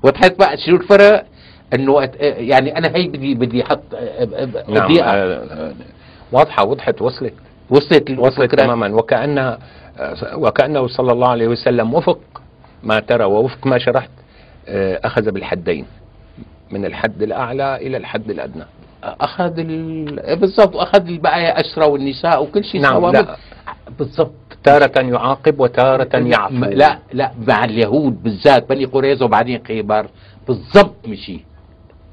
وتحط 0.04 0.38
بقى 0.38 0.56
شو 0.56 0.76
الفرق 0.76 1.24
انه 1.74 2.10
يعني 2.22 2.78
انا 2.78 2.88
هي 2.96 3.08
بدي 3.08 3.34
بدي 3.34 3.62
احط 3.62 3.82
بدي 4.20 4.58
نعم، 4.68 4.90
آه، 4.98 5.44
آه، 5.50 5.72
واضحه 6.32 6.64
وضحت 6.64 7.02
وصلت 7.02 7.34
وصلت 7.70 8.10
وصلت 8.18 8.54
تماما 8.54 8.88
وكانها 8.94 9.58
وكانه 10.34 10.86
صلى 10.88 11.12
الله 11.12 11.28
عليه 11.28 11.48
وسلم 11.48 11.94
وفق 11.94 12.18
ما 12.82 13.00
ترى 13.00 13.24
ووفق 13.24 13.66
ما 13.66 13.78
شرحت 13.78 14.10
آه، 14.68 15.00
اخذ 15.04 15.30
بالحدين 15.30 15.86
من 16.70 16.84
الحد 16.84 17.22
الاعلى 17.22 17.76
الى 17.76 17.96
الحد 17.96 18.30
الادنى 18.30 18.64
اخذ 19.04 19.58
ال... 19.58 20.16
بالضبط 20.36 20.76
اخذ 20.76 21.06
البقايا 21.08 21.60
اسرى 21.60 21.84
والنساء 21.86 22.42
وكل 22.42 22.64
شيء 22.64 22.80
نعم 22.80 23.12
بالضبط 23.98 24.34
تارة 24.64 24.92
يعاقب 25.00 25.60
وتارة 25.60 26.16
يعفو 26.16 26.54
لا 26.56 26.98
لا 27.12 27.32
مع 27.48 27.64
اليهود 27.64 28.22
بالذات 28.22 28.68
بني 28.68 28.84
قريظة 28.84 29.24
وبعدين 29.24 29.60
خيبر 29.68 30.06
بالضبط 30.48 31.08
مشي 31.08 31.40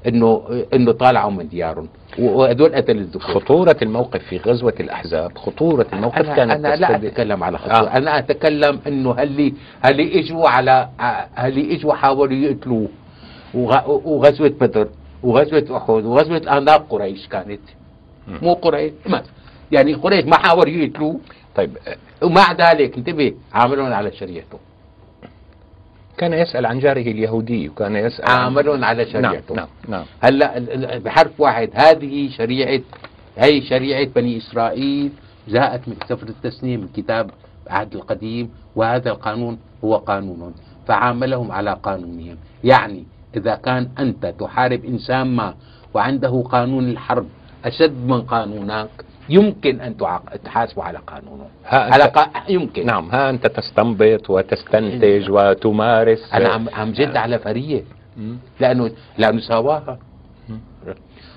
انه 0.08 0.42
انه 0.74 0.92
طالعوا 0.92 1.30
من 1.30 1.48
ديارهم 1.48 1.88
وهذول 2.18 2.74
قتل 2.74 2.96
الذكور 2.98 3.22
خطورة 3.34 3.76
الموقف 3.82 4.22
في 4.22 4.36
غزوة 4.38 4.74
الأحزاب 4.80 5.38
خطورة 5.38 5.86
الموقف 5.92 6.18
أنا 6.18 6.36
كانت 6.36 6.52
أنا 6.64 6.76
لا 6.76 6.96
أتكلم 6.96 7.44
على 7.44 7.58
خطورة 7.58 7.74
آه. 7.90 7.96
أنا 7.96 8.18
أتكلم 8.18 8.80
إنه 8.86 9.14
هل 9.18 9.52
هل 9.82 10.00
إجوا 10.00 10.48
على 10.48 10.88
هل 11.34 11.70
إجوا 11.70 11.94
حاولوا 11.94 12.34
يقتلوه 12.34 12.88
وغزوة 14.06 14.48
بدر 14.60 14.88
وغزوة 15.22 15.76
أحد 15.76 15.90
وغزوة 16.04 16.58
أناق 16.58 16.86
قريش 16.90 17.28
كانت 17.28 17.60
مو 18.42 18.54
قريش 18.54 18.92
ما 19.06 19.22
يعني 19.72 19.94
قريش 19.94 20.24
ما 20.24 20.36
حاولوا 20.38 20.68
يقتلوه 20.70 21.20
طيب 21.56 21.70
ومع 22.22 22.52
ذلك 22.52 22.96
انتبه 22.98 23.34
عاملهم 23.52 23.92
على 23.92 24.12
شريعته 24.12 24.58
كان 26.18 26.32
يسأل 26.32 26.66
عن 26.66 26.78
جاره 26.78 27.00
اليهودي 27.00 27.68
وكان 27.68 27.96
يسأل 27.96 28.28
عاملهم 28.30 28.84
على 28.84 29.02
نعم، 29.04 29.12
شريعته 29.12 29.54
نعم 29.54 29.66
نعم 29.88 30.04
هلا 30.24 30.58
بحرف 30.98 31.40
واحد 31.40 31.70
هذه 31.74 32.30
شريعة 32.30 32.80
هي 33.38 33.62
شريعة 33.62 34.04
بني 34.04 34.36
إسرائيل 34.38 35.12
جاءت 35.48 35.88
من 35.88 35.96
سفر 36.08 36.28
التسنيم 36.28 36.80
من 36.80 36.88
كتاب 36.96 37.30
العهد 37.66 37.94
القديم 37.94 38.50
وهذا 38.76 39.10
القانون 39.10 39.58
هو 39.84 39.96
قانون 39.96 40.54
فعاملهم 40.88 41.52
على 41.52 41.72
قانونهم 41.72 42.36
يعني 42.64 43.04
إذا 43.36 43.54
كان 43.54 43.88
أنت 43.98 44.26
تحارب 44.26 44.84
إنسان 44.84 45.36
ما 45.36 45.54
وعنده 45.94 46.42
قانون 46.50 46.88
الحرب 46.90 47.28
أشد 47.64 48.06
من 48.08 48.22
قانونك 48.22 48.88
يمكن 49.28 49.80
أن 49.80 49.96
تحاسبوا 50.44 50.82
على 50.84 50.98
قانونه 51.06 51.46
على 51.72 52.04
ق... 52.04 52.30
يمكن 52.50 52.86
نعم 52.86 53.08
ها 53.12 53.30
أنت 53.30 53.46
تستنبط 53.46 54.30
وتستنتج 54.30 55.02
إيه. 55.04 55.30
وتمارس 55.30 56.34
أنا 56.34 56.48
عم, 56.48 56.68
عم 56.72 56.92
جد 56.92 57.16
على 57.16 57.38
فرية 57.38 57.82
لأنه 58.60 58.90
لأنه 59.18 59.40
سواها 59.40 59.98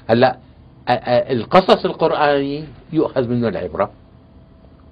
هلا 0.09 0.37
القصص 0.89 1.85
القرآني 1.85 2.63
يؤخذ 2.93 3.27
منه 3.29 3.47
العبرة 3.47 3.91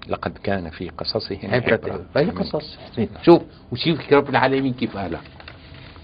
لقد 0.10 0.38
كان 0.44 0.70
في 0.70 0.90
قصصهم 0.90 1.40
عبرة, 1.44 1.74
عبرة. 1.74 2.02
هي 2.18 2.30
قصص 2.30 2.78
شوف 3.22 3.42
وشوف 3.72 4.14
رب 4.14 4.30
العالمين 4.30 4.74
كيف 4.74 4.98
قالها 4.98 5.22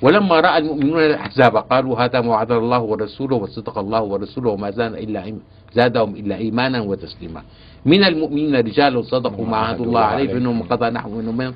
ولما 0.01 0.39
راى 0.39 0.57
المؤمنون 0.57 0.99
الاحزاب 1.05 1.57
قالوا 1.57 1.99
هذا 1.99 2.21
ما 2.21 2.29
وعد 2.31 2.51
الله 2.51 2.79
ورسوله 2.79 3.35
وصدق 3.35 3.77
الله 3.77 4.01
ورسوله 4.03 4.49
وما 4.49 4.71
زال 4.71 4.97
الا 4.97 5.25
زادهم 5.73 6.15
إلا 6.15 6.35
إيمانا 6.37 6.81
وتسليما 6.81 7.41
من 7.85 8.03
المؤمنين 8.03 8.55
رجال 8.55 9.05
صدقوا 9.05 9.45
ما 9.45 9.57
عهد 9.57 9.81
الله 9.81 9.99
عليه 9.99 10.27
فإنهم 10.27 10.61
قضى 10.61 10.89
نحو 10.89 11.09
منهم 11.09 11.37
من 11.37 11.53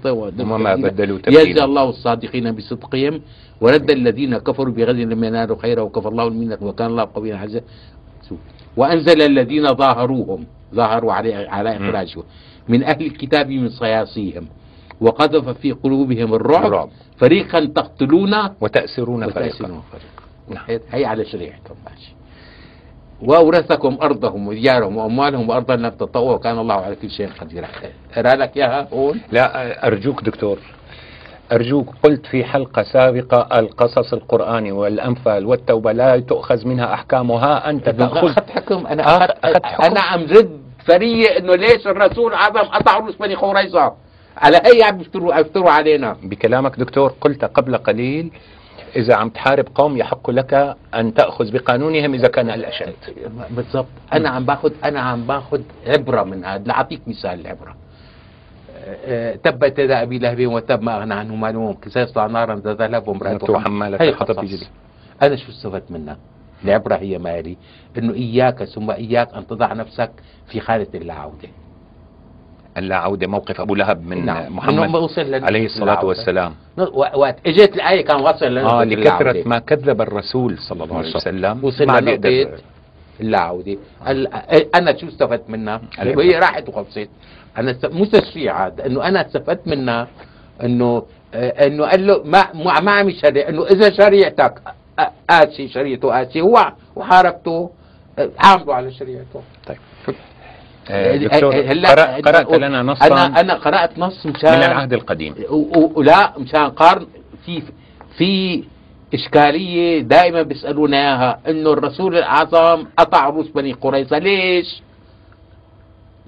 وما 0.51 0.75
بدلوا 0.75 1.17
تبديلا 1.19 1.41
يجزى 1.41 1.63
الله 1.63 1.89
الصادقين 1.89 2.51
بصدقهم 2.51 3.21
ورد 3.61 3.91
الذين 3.91 4.37
كفروا 4.37 4.73
بغد 4.73 4.95
لم 4.95 5.23
ينالوا 5.23 5.57
خيرا 5.61 5.81
وكفى 5.81 6.07
الله 6.07 6.27
المنة 6.27 6.57
وكان 6.61 6.89
الله 6.91 7.09
قويا 7.15 7.35
عزيزا 7.35 7.61
وأنزل 8.77 9.21
الذين 9.21 9.73
ظاهروهم 9.73 10.45
ظاهروا 10.73 11.13
علي 11.13 11.33
على 11.35 11.75
إخراجهم 11.77 12.23
من 12.69 12.83
أهل 12.83 13.05
الكتاب 13.05 13.49
من 13.49 13.69
صياصيهم 13.69 14.47
وقذف 15.01 15.49
في 15.49 15.71
قلوبهم 15.71 16.33
الرعب, 16.33 16.65
الرعب. 16.65 16.89
فريقا 17.17 17.59
تقتلون 17.65 18.33
وتأسرون, 18.61 19.23
وتأسرون 19.23 19.27
فريقا, 19.33 19.81
فريقا. 19.91 20.67
نعم. 20.69 20.79
هي 20.91 21.05
على 21.05 21.25
شريعتهم 21.25 21.75
ماشي 21.85 22.15
وأورثكم 23.27 23.97
أرضهم 24.01 24.47
وديارهم 24.47 24.97
وأموالهم 24.97 25.49
وأرضا 25.49 25.75
لم 25.75 25.87
تطوع 25.89 26.33
وكان 26.33 26.59
الله 26.59 26.73
على 26.75 26.95
كل 26.95 27.09
شيء 27.09 27.29
قدير 27.41 27.65
أرى 28.17 28.29
لك 28.37 28.57
إياها 28.57 28.87
هون 28.93 29.21
لا 29.31 29.87
أرجوك 29.87 30.23
دكتور 30.23 30.57
أرجوك 31.51 31.87
قلت 32.03 32.25
في 32.25 32.43
حلقة 32.43 32.83
سابقة 32.83 33.59
القصص 33.59 34.13
القرآني 34.13 34.71
والانفال 34.71 35.45
والتوبة 35.45 35.91
لا 35.91 36.19
تؤخذ 36.19 36.67
منها 36.67 36.93
أحكامها 36.93 37.69
أنت 37.69 37.89
تأخذ 37.89 38.17
أخذت 38.27 38.49
حكم 38.51 38.87
أنا 38.87 39.03
أخذت, 39.17 39.65
حكم. 39.65 39.83
أنا 39.83 39.99
عم 39.99 40.21
رد 40.21 40.61
فريق 40.87 41.35
إنه 41.37 41.55
ليش 41.55 41.87
الرسول 41.87 42.33
عظم 42.33 42.59
قطع 42.63 42.97
رؤوس 42.97 43.15
بني 43.15 43.35
قريظة 43.35 43.93
على 44.37 44.57
أي 44.57 44.83
عم 44.83 45.01
يفتروا 45.01 45.71
علينا 45.71 46.17
بكلامك 46.23 46.79
دكتور 46.79 47.13
قلت 47.21 47.45
قبل 47.45 47.77
قليل 47.77 48.31
إذا 48.95 49.15
عم 49.15 49.29
تحارب 49.29 49.65
قوم 49.75 49.97
يحق 49.97 50.29
لك 50.29 50.75
أن 50.93 51.13
تأخذ 51.13 51.51
بقانونهم 51.51 52.13
إذا 52.13 52.27
كان 52.27 52.49
الأشد 52.49 52.93
بالضبط 53.49 53.87
أنا 54.13 54.29
عم 54.29 54.45
باخذ 54.45 54.71
أنا 54.83 54.99
عم 54.99 55.23
باخذ 55.27 55.61
عبرة 55.87 56.23
من 56.23 56.45
هذا 56.45 56.63
لأعطيك 56.63 57.01
مثال 57.07 57.39
العبرة 57.39 57.71
أه، 58.79 58.95
أه، 59.05 59.35
تبت 59.35 59.79
يدا 59.79 60.01
أبي 60.03 60.19
لهب 60.19 60.47
وتب 60.47 60.81
ما 60.81 60.97
أغنى 60.99 61.13
عنه 61.13 61.35
ماله 61.35 61.77
سيصلى 61.87 62.27
نارا 62.33 62.55
ذات 62.55 62.81
ذهب 62.81 63.07
وامرأته 63.07 63.63
أنا 65.23 65.35
شو 65.35 65.49
استفدت 65.49 65.91
منها؟ 65.91 66.17
العبرة 66.65 66.95
هي 66.95 67.17
مالي 67.17 67.57
أنه 67.97 68.13
إياك 68.13 68.63
ثم 68.63 68.91
إياك 68.91 69.33
أن 69.33 69.47
تضع 69.47 69.73
نفسك 69.73 70.11
في 70.47 70.59
خانة 70.59 70.87
اللا 70.95 71.13
عودة 71.13 71.49
أن 72.77 72.83
لا 72.83 72.95
عودة 72.95 73.27
موقف 73.27 73.61
أبو 73.61 73.75
لهب 73.75 74.05
من 74.07 74.25
نعم. 74.25 74.55
محمد 74.55 75.09
عليه 75.17 75.65
الصلاة 75.65 75.95
نعم. 75.95 76.05
والسلام 76.05 76.53
وقت 76.93 77.35
اجت 77.47 77.75
الآية 77.75 78.05
كان 78.05 78.21
وصل 78.21 78.57
آه 78.57 78.83
لكثرة 78.83 79.47
ما 79.47 79.59
كذب 79.59 80.01
الرسول 80.01 80.57
صلى 80.59 80.83
الله 80.83 80.97
عليه 80.97 81.15
وسلم 81.15 81.59
وصلنا 81.65 81.99
لنقطة 81.99 82.59
العودة 83.21 83.77
أنا 84.75 84.97
شو 84.97 85.07
استفدت 85.07 85.49
منها 85.49 85.81
وهي 86.05 86.39
راحت 86.39 86.69
وخلصت 86.69 87.09
أنا 87.57 87.75
مو 87.83 88.05
تشريع 88.05 88.65
هذا 88.67 88.85
أنه 88.85 89.07
أنا 89.07 89.25
استفدت 89.27 89.67
منها 89.67 90.07
أنه 90.63 91.03
أنه 91.35 91.85
قال 91.85 92.07
له 92.07 92.23
ما 92.25 92.81
ما 92.81 92.91
عم 92.91 93.09
يشرع 93.09 93.49
أنه 93.49 93.63
إذا 93.65 93.89
شريعتك 93.89 94.59
قاسي 95.29 95.67
شريعته 95.67 96.11
قاسي 96.11 96.41
هو 96.41 96.71
وحاربته 96.95 97.69
عامله 98.43 98.73
على 98.75 98.91
شريعته 98.91 99.41
طيب 99.67 99.77
آه، 100.91 100.93
إيه، 100.93 101.11
إيه، 101.11 101.17
دكتور 101.27 101.55
هلا 101.55 102.15
إيه، 102.15 102.21
قرأت 102.21 102.51
لنا 102.53 102.81
نصا 102.83 103.07
أنا 103.07 103.39
أنا 103.39 103.53
قرأت 103.53 103.99
نص 103.99 104.25
مشان 104.25 104.51
من 104.57 104.63
العهد 104.63 104.93
القديم 104.93 105.35
لا 105.97 106.33
مشان 106.37 106.69
قارن 106.69 107.07
في 107.45 107.63
في 108.17 108.63
إشكالية 109.13 110.01
دائما 110.01 110.41
بيسألونا 110.41 110.97
إياها 110.97 111.39
إنه 111.47 111.73
الرسول 111.73 112.17
الأعظم 112.17 112.85
قطع 112.97 113.29
روس 113.29 113.47
بني 113.47 113.73
قريظة 113.73 114.17
ليش؟ 114.17 114.81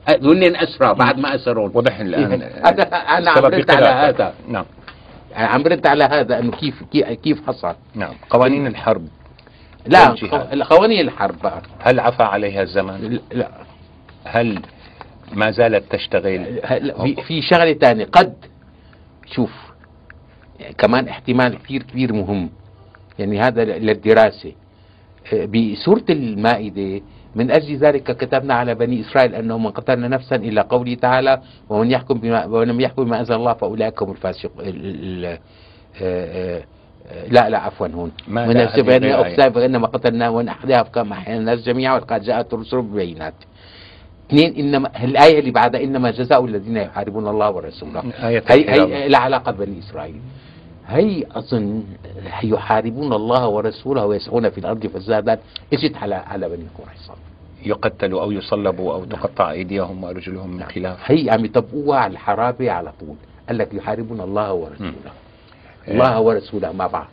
هن 0.10 0.56
أسرى 0.56 0.93
بعد 0.93 1.18
ما 1.20 1.36
أسرون 1.36 1.72
وضح 1.74 1.99
الآن 1.99 2.32
أنا 2.41 3.18
أنا 3.18 3.32
عم 3.32 3.41
برد 3.41 3.72
على 3.72 3.86
هذا 3.86 4.34
نعم 4.49 4.66
عم 5.36 5.64
برد 5.64 5.88
على 5.88 6.03
هذا 6.03 6.39
إنه 6.39 6.51
كيف 6.51 6.84
كيف 7.24 7.47
حصل 7.47 7.76
نعم 7.95 8.14
قوانين 8.30 8.68
الحرب 8.68 9.08
لا 9.88 10.16
قوانين 10.70 10.99
الحرب 11.08 11.36
بقى 11.43 11.62
هل 11.80 11.99
عفى 11.99 12.24
عليها 12.24 12.62
الزمن؟ 12.62 13.20
لا 13.32 13.47
هل 14.28 14.59
ما 15.34 15.51
زالت 15.51 15.91
تشتغل 15.95 16.45
في 17.28 17.41
شغله 17.41 17.73
ثانيه 17.73 18.05
قد 18.05 18.34
شوف 19.26 19.51
يعني 20.59 20.73
كمان 20.78 21.07
احتمال 21.07 21.57
كثير 21.63 21.84
كبير 21.84 22.13
مهم 22.13 22.49
يعني 23.19 23.39
هذا 23.39 23.63
للدراسه 23.65 24.51
آه، 25.34 25.45
بسوره 25.45 26.05
المائده 26.09 27.01
من 27.36 27.51
أجل 27.51 27.78
ذلك 27.78 28.03
كتبنا 28.17 28.53
على 28.53 28.76
بني 28.76 29.01
إسرائيل 29.01 29.36
أنه 29.36 29.57
من 29.57 29.67
قتلنا 29.69 30.07
نفسا 30.07 30.36
إلى 30.36 30.61
قوله 30.61 30.95
تعالى 30.95 31.41
ومن 31.69 31.91
يحكم 31.91 32.13
بما 32.17 32.45
ولم 32.45 32.82
يحكم 32.82 33.03
بما 33.03 33.19
أنزل 33.19 33.36
الله 33.36 33.53
فأولئك 33.53 34.01
هم 34.03 34.11
الفاسق 34.11 34.51
آه، 34.61 35.39
آه، 36.01 36.63
لا 37.30 37.49
لا 37.49 37.57
عفوا 37.59 37.88
هون 37.88 38.11
من 38.28 38.57
السبعين 38.61 39.03
انما 39.03 39.49
فإنما 39.49 39.88
قتلنا 39.88 40.30
ونحن 40.30 40.71
أحيانا 40.95 41.39
الناس 41.39 41.59
جميعا 41.61 41.95
وقد 41.97 42.21
جاءت 42.21 42.53
الرسل 42.53 42.78
بالبينات 42.82 43.34
اثنين 44.30 44.55
انما 44.55 44.89
الايه 45.03 45.39
اللي 45.39 45.51
بعدها 45.51 45.84
انما 45.84 46.11
جزاء 46.11 46.45
الذين 46.45 46.78
يحاربون 46.78 47.28
الله 47.28 47.51
ورسوله 47.51 48.03
آية 48.23 48.43
هي 48.47 49.05
هي 49.09 49.15
علاقه 49.15 49.51
ببني 49.51 49.80
اسرائيل 49.80 50.21
هي 50.88 51.23
اظن 51.36 51.84
يحاربون 52.43 53.13
الله 53.13 53.47
ورسوله 53.47 54.05
ويسعون 54.05 54.49
في 54.49 54.57
الارض 54.57 54.88
فسادا 54.88 55.39
اجت 55.73 55.97
على 55.97 56.15
على 56.15 56.49
بني 56.49 56.65
قريظه 56.78 57.13
يقتلوا 57.65 58.21
او 58.21 58.32
يصلبوا 58.32 58.93
او 58.93 59.05
تقطع 59.05 59.51
ايديهم 59.51 60.03
وارجلهم 60.03 60.49
من 60.49 60.57
نعم. 60.59 60.69
خلاف 60.69 60.97
هي 61.11 61.30
عم 61.30 61.45
يطبقوها 61.45 61.99
على 61.99 62.11
الحرابه 62.13 62.71
على 62.71 62.91
طول 62.99 63.15
قال 63.47 63.57
لك 63.57 63.73
يحاربون 63.73 64.21
الله 64.21 64.53
ورسوله 64.53 64.89
م. 64.91 64.95
الله 65.88 66.09
آه. 66.15 66.21
ورسوله 66.21 66.71
مع 66.71 66.88
بعض 66.88 67.07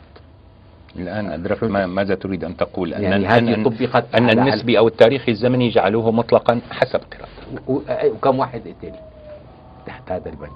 الآن 0.95 1.31
أدركت 1.31 1.63
ما 1.63 1.85
ماذا 1.85 2.15
تريد 2.15 2.43
أن 2.43 2.57
تقول 2.57 2.93
أن 2.93 3.03
يعني 3.03 3.25
هذه 3.25 3.55
أن, 3.55 3.63
طبقت 3.63 4.15
أن 4.15 4.29
النسبي 4.29 4.77
أو 4.77 4.87
التاريخي 4.87 5.31
الزمني 5.31 5.69
جعلوه 5.69 6.11
مطلقا 6.11 6.61
حسب 6.71 6.99
قراءتك 6.99 7.69
وكم 8.13 8.39
واحد 8.39 8.59
قتل 8.61 8.95
تحت 9.85 10.11
هذا 10.11 10.29
البند 10.29 10.49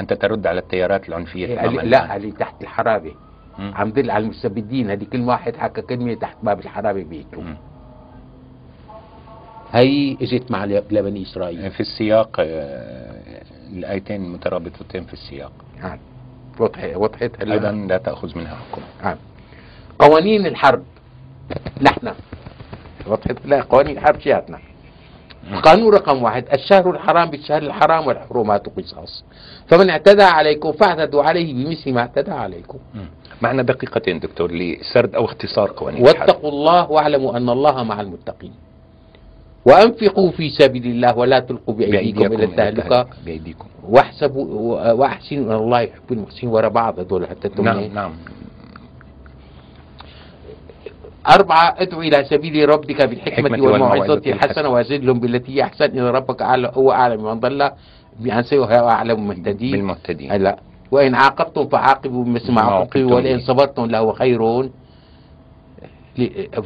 أنت 0.00 0.12
ترد 0.12 0.46
على 0.46 0.60
التيارات 0.60 1.08
العنفية 1.08 1.46
إيه، 1.46 1.56
تماما 1.56 1.80
لا 1.82 2.16
اللي 2.16 2.30
تحت 2.32 2.62
الحرابة 2.62 3.12
عم 3.58 3.90
دل 3.90 4.10
على 4.10 4.24
المستبدين 4.24 4.90
هذه 4.90 5.04
كل 5.12 5.20
واحد 5.20 5.56
حكى 5.56 5.82
كلمة 5.82 6.14
تحت 6.14 6.36
باب 6.42 6.60
الحرابة 6.60 7.04
بيقتلوا 7.04 7.42
هي 9.74 10.12
اجت 10.22 10.50
مع 10.50 10.64
لبني 10.64 11.22
اسرائيل 11.22 11.70
في 11.70 11.80
السياق 11.80 12.36
آه، 12.40 13.22
الايتين 13.72 14.28
مترابطتين 14.32 15.04
في 15.04 15.12
السياق 15.12 15.52
نعم 15.82 15.98
وضح 16.60 16.96
وضحتها 16.96 17.52
أيضا 17.52 17.70
أيوة. 17.70 17.86
لا 17.86 17.96
تأخذ 17.96 18.38
منها 18.38 18.54
حكم 18.70 18.82
نعم 19.02 19.16
قوانين 19.98 20.46
الحرب 20.46 20.82
نحن 21.80 22.12
وضحت 23.06 23.36
لا 23.44 23.60
قوانين 23.62 23.98
الحرب 23.98 24.18
جهتنا 24.18 24.58
نعم. 25.50 25.60
قانون 25.60 25.94
رقم 25.94 26.22
واحد 26.22 26.44
الشهر 26.54 26.90
الحرام 26.90 27.30
بالشهر 27.30 27.62
الحرام 27.62 28.06
والحرمات 28.06 28.66
قصاص 28.80 29.24
فمن 29.66 29.90
اعتدى 29.90 30.22
عليكم 30.22 30.72
فاعتدوا 30.72 31.22
عليه 31.22 31.54
بمثل 31.54 31.92
ما 31.94 32.00
اعتدى 32.00 32.30
عليكم 32.30 32.78
نعم. 32.94 33.06
معنا 33.42 33.62
دقيقتين 33.62 34.18
دكتور 34.20 34.52
لسرد 34.52 35.14
او 35.14 35.24
اختصار 35.24 35.70
قوانين 35.76 36.02
واتقوا 36.02 36.24
الحرب. 36.26 36.44
الله 36.46 36.90
واعلموا 36.90 37.36
ان 37.36 37.48
الله 37.48 37.82
مع 37.82 38.00
المتقين 38.00 38.52
وانفقوا 39.64 40.30
في 40.30 40.50
سبيل 40.50 40.86
الله 40.86 41.18
ولا 41.18 41.38
تلقوا 41.38 41.74
بايديكم 41.74 42.32
الى 42.32 42.44
التهلكه 42.44 43.06
بايديكم 43.24 43.68
واحسبوا 43.82 44.90
واحسن 44.92 45.36
ان 45.36 45.52
الله 45.52 45.80
يحب 45.80 46.12
المحسنين 46.12 46.52
ورا 46.52 46.68
بعض 46.68 46.98
هذول 47.00 47.26
حتى 47.26 47.62
نعم 47.62 47.80
نعم 47.80 48.12
أربعة 51.28 51.74
ادعو 51.78 52.00
إلى 52.00 52.24
سبيل 52.24 52.68
ربك 52.68 53.02
بالحكمة 53.02 53.62
والموعظة 53.62 54.22
الحسنة 54.26 54.68
وزدهم 54.68 55.20
بالتي 55.20 55.54
هي 55.54 55.62
أحسن 55.62 55.84
إن 55.84 55.98
ربك 56.06 56.42
أعلم 56.42 56.70
هو 56.74 56.92
أعلم 56.92 57.24
من 57.24 57.40
ضل 57.40 57.62
عن 58.26 58.42
سيئه 58.42 58.88
أعلم 58.90 59.16
المهتدين 59.18 59.72
بالمهتدين 59.72 60.32
هلا 60.32 60.56
وإن 60.90 61.14
عاقبتم 61.14 61.68
فعاقبوا 61.68 62.24
بمثل 62.24 62.52
ما 62.52 62.60
عاقبتم 62.60 63.12
ولئن 63.12 63.40
صبرتم 63.40 63.84
لهو 63.86 64.12
خير 64.12 64.70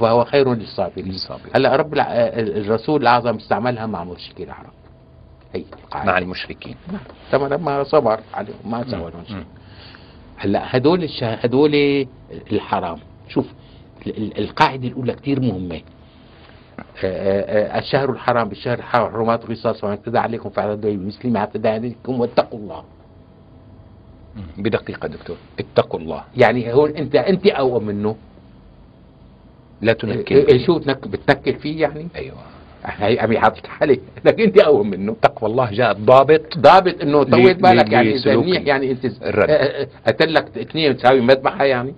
فهو 0.00 0.24
خير 0.24 0.54
للصابرين 0.54 1.16
هلا 1.56 1.76
رب 1.76 1.92
الرسول 1.94 3.02
الأعظم 3.02 3.36
استعملها 3.36 3.86
مع 3.86 4.04
مشركي 4.04 4.42
العرب 4.44 4.75
أي 5.56 5.64
مع 5.94 6.04
نعم. 6.04 6.22
المشركين 6.22 6.76
نعم. 6.92 7.00
طبعا 7.32 7.48
لما 7.48 7.84
صبر 7.84 8.20
عليهم 8.34 8.56
ما 8.64 8.84
سوى 8.90 9.12
شيء 9.26 9.36
نعم. 9.36 9.44
هلا 10.36 10.76
هدول 10.76 11.02
الش... 11.04 11.22
هدول 11.22 12.06
الحرام 12.52 12.98
شوف 13.28 13.44
القاعدة 14.38 14.88
الأولى 14.88 15.12
كثير 15.12 15.40
مهمة 15.40 15.80
الشهر 17.84 18.10
الحرام 18.10 18.48
بالشهر 18.48 18.78
الحرام 18.78 19.12
حرمات 19.12 19.44
الرصاص 19.44 19.84
ومن 19.84 19.96
اعتدى 19.96 20.18
عليكم 20.18 20.50
فاعتدوا 20.50 20.90
بمثل 20.92 21.30
ما 21.30 21.40
اعتدى 21.40 21.68
عليكم 21.68 22.20
واتقوا 22.20 22.58
الله 22.58 22.84
بدقيقة 24.58 25.08
دكتور 25.08 25.36
اتقوا 25.60 26.00
الله 26.00 26.24
يعني 26.36 26.72
هون 26.74 26.90
انت 26.90 27.14
انت 27.16 27.46
اقوى 27.46 27.80
منه 27.80 28.16
لا 29.82 29.92
تنكر 29.92 30.64
شو 30.66 30.78
بتنكر 30.78 31.54
فيه 31.58 31.80
يعني 31.80 32.08
ايوه 32.16 32.38
عم 33.00 33.32
يحطك 33.32 33.70
عليه 33.80 33.98
لكن 34.24 34.42
انت 34.42 34.58
اقوى 34.60 34.84
منه 34.84 35.16
تقوى 35.22 35.50
الله 35.50 35.70
جاء 35.70 35.92
ضابط 35.92 36.58
ضابط 36.58 37.02
انه 37.02 37.22
طويت 37.24 37.62
بالك 37.62 37.92
يعني 37.92 38.14
اذا 38.14 38.36
منيح 38.36 38.62
يعني 38.66 38.90
انت 38.90 39.06
قتل 40.06 40.34
لك 40.34 40.58
اثنين 40.58 40.96
تساوي 40.96 41.20
مذبحه 41.20 41.64
يعني 41.64 41.94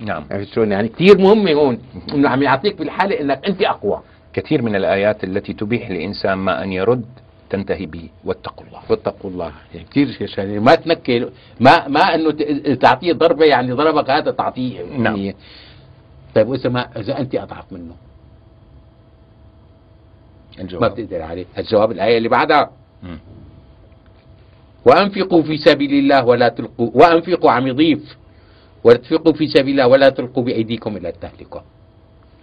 نعم 0.00 0.24
عرفت 0.30 0.52
شلون 0.52 0.72
يعني 0.72 0.88
كثير 0.88 1.18
مهمه 1.18 1.52
هون 1.52 1.78
انه 2.14 2.28
عم 2.28 2.42
يعطيك 2.42 2.78
بالحاله 2.78 3.20
انك 3.20 3.48
انت 3.48 3.62
اقوى 3.62 4.00
كثير 4.32 4.62
من 4.62 4.76
الايات 4.76 5.24
التي 5.24 5.52
تبيح 5.52 5.90
للانسان 5.90 6.38
ما 6.38 6.62
ان 6.62 6.72
يرد 6.72 7.04
تنتهي 7.50 7.86
به 7.86 8.08
واتقوا 8.24 8.64
الله 8.66 8.78
واتقوا 8.90 9.30
الله 9.30 9.52
يعني 9.74 9.86
كثير 9.90 10.32
يعني 10.38 10.58
ما 10.60 10.74
تنكل 10.74 11.28
ما 11.60 11.88
ما 11.88 12.00
انه 12.00 12.30
تعطيه 12.74 13.12
ضربه 13.12 13.44
يعني 13.44 13.72
ضربك 13.72 14.10
هذا 14.10 14.30
تعطيه 14.30 14.80
يعني 14.80 14.98
نعم 15.02 15.32
طيب 16.34 16.48
واذا 16.48 16.70
ما 16.70 16.88
اذا 16.96 17.18
انت 17.18 17.34
اضعف 17.34 17.72
منه 17.72 17.92
الجواب. 20.60 20.82
ما 20.82 20.88
بتقدر 20.88 21.22
عليه 21.22 21.46
الجواب 21.58 21.90
الآية 21.90 22.18
اللي 22.18 22.28
بعدها 22.28 22.70
م. 23.02 23.16
وأنفقوا 24.86 25.42
في 25.42 25.56
سبيل 25.56 25.92
الله 25.94 26.24
ولا 26.24 26.48
تلقوا 26.48 26.90
وأنفقوا 26.94 27.50
عم 27.50 27.66
يضيف 27.66 28.16
وأنفقوا 28.84 29.32
في 29.32 29.46
سبيل 29.46 29.68
الله 29.70 29.86
ولا 29.86 30.08
تلقوا 30.08 30.42
بأيديكم 30.44 30.96
إلى 30.96 31.08
التهلكة 31.08 31.62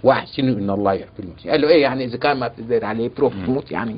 وأحسنوا 0.03 0.55
إن 0.55 0.69
الله 0.69 0.93
يحب 0.93 1.07
المحسنين 1.19 1.51
قال 1.51 1.61
له 1.61 1.67
إيه 1.69 1.81
يعني 1.81 2.05
إذا 2.05 2.17
كان 2.17 2.37
ما 2.39 2.47
بتقدر 2.47 2.85
عليه 2.85 3.07
بتروح 3.09 3.33
تموت 3.33 3.71
يعني 3.71 3.95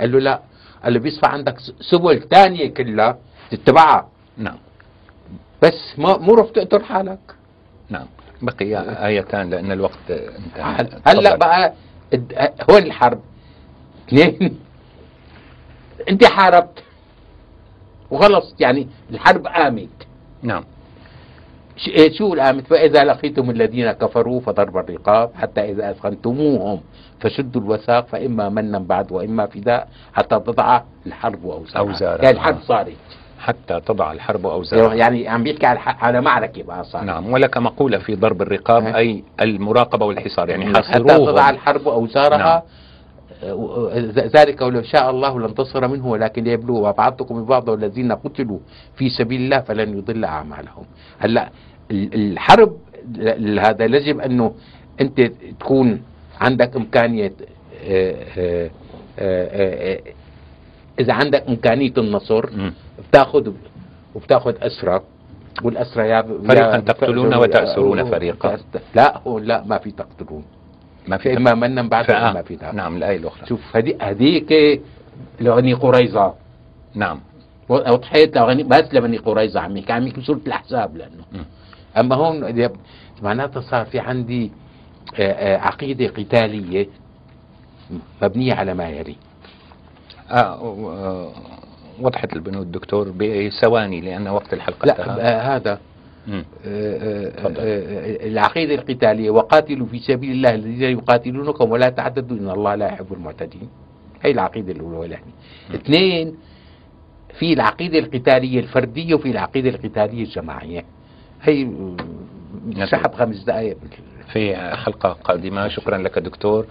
قال 0.00 0.12
له 0.12 0.18
لا 0.18 0.40
قال 0.84 0.94
له 0.94 1.00
بيصفى 1.00 1.26
عندك 1.26 1.56
سبل 1.80 2.20
ثانية 2.28 2.66
كلها 2.68 3.18
تتبعها 3.50 4.08
نعم 4.38 4.58
بس 5.62 5.98
ما 5.98 6.16
مو 6.18 6.34
رح 6.34 6.46
تقتل 6.48 6.84
حالك 6.84 7.18
نعم 7.90 8.06
بقي 8.42 8.76
آيتان 9.06 9.50
لأن 9.50 9.72
الوقت 9.72 10.10
انتهى 10.10 10.88
هلا 11.06 11.36
بقى 11.36 11.72
هون 12.70 12.82
الحرب 12.82 13.20
اثنين 14.08 14.58
انت 16.08 16.24
حاربت 16.24 16.82
وخلص 18.10 18.54
يعني 18.60 18.88
الحرب 19.10 19.46
قامت 19.46 19.88
نعم 20.42 20.64
إيه، 21.88 22.12
شو 22.12 22.34
قامت 22.34 22.66
فإذا 22.66 23.04
لقيتم 23.04 23.50
الذين 23.50 23.92
كفروا 23.92 24.40
فضرب 24.40 24.76
الرقاب 24.76 25.30
حتى 25.34 25.60
إذا 25.70 25.90
أثخنتموهم 25.90 26.80
فشدوا 27.20 27.60
الوثاق 27.62 28.06
فإما 28.06 28.48
منا 28.48 28.78
بعد 28.78 29.12
وإما 29.12 29.46
فداء 29.46 29.88
حتى 30.14 30.36
تضع 30.40 30.80
الحرب 31.06 31.46
أوزارها 31.46 31.78
أوزارها 31.78 32.24
يعني 32.24 32.36
الحرب 32.36 32.58
صارت 32.62 32.96
حتى 33.38 33.80
تضع 33.80 34.12
الحرب 34.12 34.46
أوزارها 34.46 34.94
يعني 34.94 35.28
عم 35.28 35.42
بيحكي 35.42 35.66
على, 35.66 35.80
على 35.86 36.20
معركة 36.20 36.62
بقى 36.62 36.84
صار 36.84 37.04
نعم 37.04 37.32
ولك 37.32 37.56
مقولة 37.58 37.98
في 37.98 38.14
ضرب 38.14 38.42
الرقاب 38.42 38.82
ها. 38.82 38.96
إيه. 38.98 39.14
أي 39.14 39.24
المراقبة 39.46 40.06
والحصار 40.06 40.48
يعني 40.48 40.74
حتى 40.74 40.98
تضع 40.98 41.50
الحرب 41.50 41.88
أوزارها 41.88 42.38
نعم. 43.44 43.50
آه، 43.50 44.12
ذلك 44.36 44.60
ولو 44.60 44.82
شاء 44.82 45.10
الله 45.10 45.40
لانتصر 45.40 45.88
منه 45.88 46.06
ولكن 46.06 46.44
ليبلو 46.44 46.92
بعضكم 46.98 47.44
ببعض 47.44 47.68
والذين 47.68 48.12
قتلوا 48.12 48.58
في 48.96 49.08
سبيل 49.08 49.40
الله 49.40 49.60
فلن 49.60 49.98
يضل 49.98 50.24
اعمالهم 50.24 50.84
هلا 51.18 51.48
الحرب 51.90 52.76
هذا 53.58 53.84
يجب 53.84 54.20
انه 54.20 54.54
انت 55.00 55.20
تكون 55.60 56.02
عندك 56.40 56.76
امكانيه 56.76 57.32
آه، 57.84 58.68
آه، 59.18 60.00
اذا 61.00 61.12
عندك 61.12 61.44
امكانيه 61.48 61.92
النصر 61.98 62.50
بتاخذ 63.12 63.52
وبتاخذ 64.14 64.54
اسرى 64.62 65.00
والاسرى 65.62 66.08
يا 66.08 66.22
فريقا 66.22 66.80
تقتلون 66.80 67.34
وتأسرون 67.34 68.10
فريقا 68.10 68.58
لا 68.94 69.20
لا 69.38 69.64
ما 69.66 69.78
في 69.78 69.90
تقتلون 69.90 70.44
ما 71.08 71.16
في 71.16 71.36
اما 71.36 71.54
من 71.54 71.88
بعد 71.88 72.10
ما 72.10 72.42
في 72.42 72.56
تعب. 72.56 72.74
نعم 72.74 72.96
الايه 72.96 73.16
الاخرى 73.16 73.46
شوف 73.46 73.76
هذيك 73.76 74.02
هذيك 74.02 74.82
لغني 75.40 75.72
قريظه 75.74 76.34
نعم 76.94 77.20
وضحيت 77.68 78.38
بس 78.38 78.94
لغني 78.94 79.16
قريظه 79.16 79.60
عم 79.60 79.76
يحكي 79.76 79.92
عم 79.92 80.06
يحكي 80.06 80.22
سوره 80.22 80.40
الاحزاب 80.46 80.96
لانه 80.96 81.22
م. 81.32 81.36
اما 81.98 82.14
هون 82.16 82.68
معناتها 83.22 83.60
صار 83.60 83.86
في 83.86 83.98
عندي 83.98 84.52
آه، 85.18 85.32
آه، 85.32 85.58
عقيده 85.58 86.06
قتاليه 86.08 86.88
مبنيه 88.22 88.54
على 88.54 88.74
ما 88.74 88.88
يلي 88.88 89.16
آه, 90.30 90.34
آه، 90.36 91.30
وضحت 92.00 92.32
البنود 92.36 92.72
دكتور 92.72 93.12
بثواني 93.16 94.00
لأن 94.00 94.28
وقت 94.28 94.52
الحلقة 94.54 94.86
لا 94.86 94.96
آه، 95.38 95.56
هذا 95.56 95.72
آه 96.30 96.32
آه،, 96.32 96.42
آه 96.66 97.32
العقيدة 98.28 98.74
القتالية 98.74 99.30
وقاتلوا 99.30 99.86
في 99.86 99.98
سبيل 99.98 100.30
الله 100.32 100.54
الذين 100.54 100.82
يقاتلونكم 100.82 101.70
ولا 101.70 101.88
تعتدوا 101.88 102.36
إن 102.36 102.50
الله 102.50 102.74
لا 102.74 102.86
يحب 102.86 103.12
المعتدين 103.12 103.68
هي 104.22 104.30
العقيدة 104.30 104.72
الأولى 104.72 104.92
والثانية 105.00 105.74
اثنين 105.74 106.36
في 107.38 107.52
العقيدة 107.52 107.98
القتالية 107.98 108.60
الفردية 108.60 109.14
وفي 109.14 109.30
العقيدة 109.30 109.68
القتالية 109.70 110.22
الجماعية 110.22 110.84
هي 111.42 111.64
نعم. 111.64 112.86
سحب 112.86 113.14
خمس 113.14 113.44
دقائق 113.44 113.76
في 114.32 114.56
حلقة 114.56 115.08
قادمة 115.12 115.68
شكرا 115.68 115.98
لك 115.98 116.18
دكتور 116.18 116.66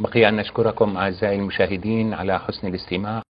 بقي 0.00 0.28
أن 0.28 0.36
نشكركم 0.36 0.96
أعزائي 0.96 1.38
المشاهدين 1.38 2.14
على 2.14 2.38
حسن 2.38 2.68
الاستماع 2.68 3.24